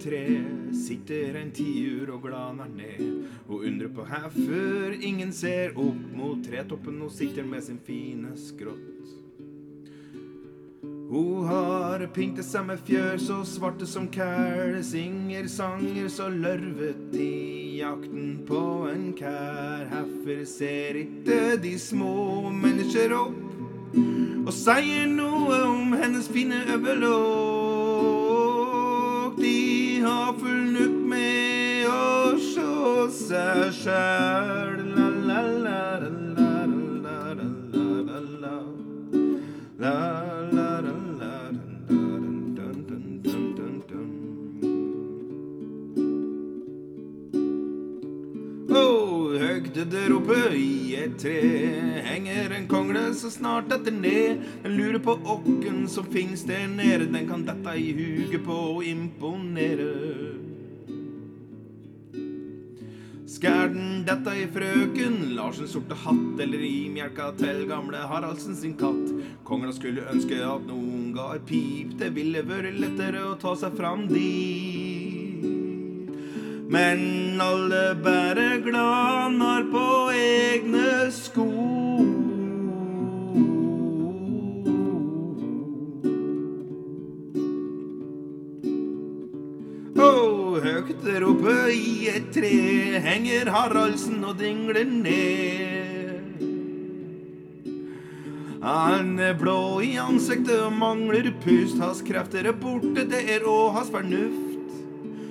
tre 0.00 0.22
sitter 0.76 1.38
en 1.40 1.52
tiur 1.54 2.10
og 2.14 2.26
glaner 2.26 2.68
ned 2.70 3.00
og 3.46 3.62
undrer 3.62 3.92
på 3.92 4.04
hvorfor 4.08 4.96
ingen 5.00 5.32
ser 5.32 5.76
opp 5.76 6.02
mot 6.16 6.42
tretoppen 6.44 7.00
og 7.06 7.14
sitter 7.14 7.46
med 7.46 7.64
sin 7.66 7.80
fine 7.86 8.34
skrått. 8.40 8.92
Hun 11.06 11.46
har 11.46 12.02
pyntet 12.10 12.42
seg 12.42 12.64
med 12.66 12.80
fjør 12.82 13.20
så 13.22 13.36
svarte 13.46 13.86
som 13.86 14.08
kæl, 14.10 14.80
synger 14.82 15.46
sanger 15.46 16.08
så 16.10 16.26
lørvet 16.34 17.14
i 17.14 17.78
jakten 17.78 18.40
på 18.48 18.62
en 18.90 19.12
kær. 19.14 19.86
Hvorfor 19.92 20.42
ser 20.50 20.98
ikke 21.04 21.56
de 21.62 21.76
små 21.78 22.50
mennesker 22.50 23.14
opp 23.20 23.42
og 24.46 24.54
sier 24.54 25.06
noe 25.10 25.62
om 25.70 25.94
hennes 25.94 26.26
fine 26.30 26.64
øvelåk? 26.74 27.45
Dun, 43.56 43.82
dun. 43.88 44.10
Oh, 48.70 49.34
høgt 49.40 49.74
der 49.74 50.14
oppe 50.14 50.54
i 50.54 50.94
et 50.94 51.18
tre 51.18 51.40
henger 52.06 52.54
en 52.54 52.68
kongle 52.70 53.14
så 53.14 53.30
snart 53.30 53.66
detter 53.70 53.90
ned. 53.90 54.38
Den 54.62 54.78
lurer 54.78 55.02
på 55.02 55.18
åkken 55.34 55.88
som 55.90 56.06
finnes 56.12 56.46
der 56.46 56.68
nede, 56.70 57.10
den 57.10 57.26
kan 57.28 57.42
dette 57.46 57.74
i 57.74 57.90
huget 57.96 58.44
på 58.46 58.54
å 58.76 58.82
imponere. 58.86 60.05
Dette 64.06 64.32
i 64.38 64.44
frøken 64.54 65.14
Larsen 65.34 65.66
sorte 65.70 65.96
hatt 65.98 66.40
eller 66.42 66.60
i 66.62 66.86
mjelka 66.94 67.32
til 67.40 67.64
gamle 67.66 68.04
Haraldsen 68.06 68.54
sin 68.54 68.76
katt? 68.78 69.08
Kongla 69.46 69.72
skulle 69.74 70.06
ønske 70.12 70.38
at 70.46 70.66
noen 70.68 71.10
ga 71.16 71.32
et 71.34 71.46
pip, 71.48 71.96
det 71.98 72.12
ville 72.14 72.44
vært 72.46 72.78
lettere 72.78 73.24
å 73.26 73.34
ta 73.40 73.56
seg 73.58 73.74
fram 73.78 74.06
dit. 74.12 75.42
Men 76.70 77.40
alle 77.42 77.82
bærer 78.02 78.62
glanar 78.62 79.66
på 79.74 79.85
et 92.10 92.30
tre 92.34 92.52
henger 93.04 93.50
Haraldsen 93.52 94.24
og 94.24 94.38
dingler 94.40 94.84
ned. 94.88 95.86
Han 98.66 99.14
er 99.22 99.36
blå 99.38 99.78
i 99.84 99.92
ansiktet 100.02 100.58
og 100.58 100.74
mangler 100.74 101.28
pust. 101.44 101.78
Hans 101.78 102.02
krefter 102.06 102.48
er 102.50 102.56
borte, 102.56 103.04
det 103.06 103.22
er 103.36 103.46
òg 103.46 103.76
hans 103.76 103.92
fornuft. 103.94 104.46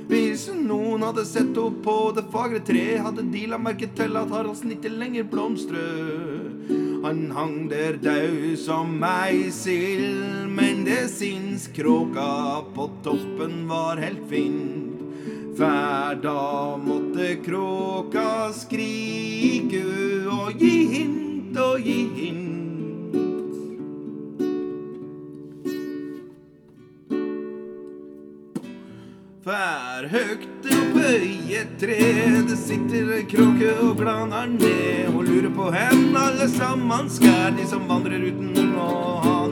Hvis 0.06 0.46
noen 0.54 1.02
hadde 1.02 1.26
sett 1.26 1.58
opp 1.58 1.82
på 1.84 1.98
det 2.16 2.28
fagre 2.32 2.62
tre, 2.64 2.86
hadde 3.02 3.26
de 3.34 3.48
la 3.50 3.58
merke 3.58 3.90
til 3.98 4.16
at 4.20 4.32
Haraldsen 4.32 4.76
ikke 4.78 4.94
lenger 4.94 5.26
blomstrer. 5.32 6.46
Han 7.06 7.28
hang 7.34 7.58
der 7.70 7.98
daud 8.02 8.56
som 8.58 9.04
ei 9.06 9.52
men 10.50 10.86
det 10.86 11.10
syns 11.14 11.68
kråka 11.76 12.64
på 12.74 12.90
toppen 13.04 13.68
var 13.70 14.02
helt 14.02 14.26
fint. 14.30 14.85
For 15.58 16.16
da 16.24 16.78
måtte 16.78 17.36
kråka 17.46 18.52
skrike 18.52 19.84
og 20.28 20.60
gi 20.60 20.74
hint 20.92 21.56
og 21.56 21.80
gi 21.80 22.00
hint. 22.18 23.16
Hver 29.46 30.10
høgt 30.12 30.68
oppe 30.76 31.16
i 31.24 31.56
et 31.62 31.78
tre 31.80 32.02
det 32.50 32.60
sitter 32.60 33.16
ei 33.16 33.24
kråke 33.24 33.72
og 33.80 33.96
glaner 34.02 34.52
ned 34.52 35.14
og 35.14 35.24
lurer 35.30 35.52
på 35.56 35.72
hen 35.72 36.10
alle 36.20 36.52
sammen 36.52 37.08
skær, 37.08 37.56
de 37.56 37.64
som 37.72 37.88
vandrer 37.88 38.28
uten 38.28 38.76
å 38.76 38.92
ha 39.24 39.45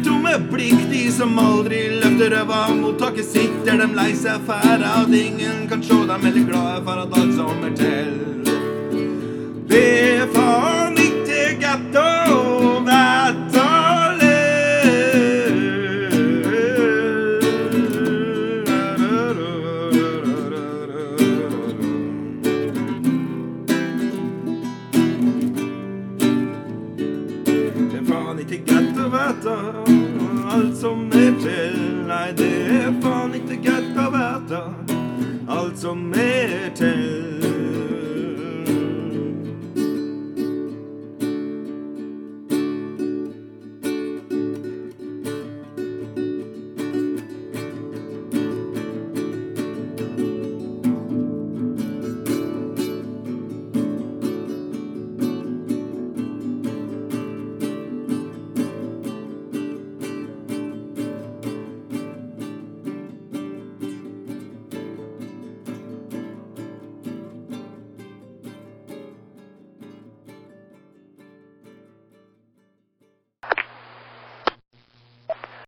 med 0.00 0.06
tomme 0.06 0.38
blikk, 0.50 0.90
de 0.90 1.10
som 1.12 1.38
aldri 1.38 1.80
løfter 2.00 2.30
ræva 2.30 2.74
mot 2.74 2.98
taket 2.98 3.24
sitt, 3.26 3.68
er 3.68 3.78
dem 3.78 3.92
lei 3.94 4.12
seg 4.16 4.40
for 4.46 4.84
at 4.86 5.12
ingen 5.12 5.68
kan 5.68 5.82
sjå 5.82 6.06
dem, 6.06 6.26
eller 6.26 6.46
glade 6.48 6.84
for 6.84 7.02
at 7.02 7.18
alt 7.18 7.34
som 7.36 7.64
er 7.64 7.74
til. 7.76 8.12
Det 9.68 9.84
er 10.22 10.26
faen 10.34 10.96
ikke 10.98 11.42
godt 11.60 12.39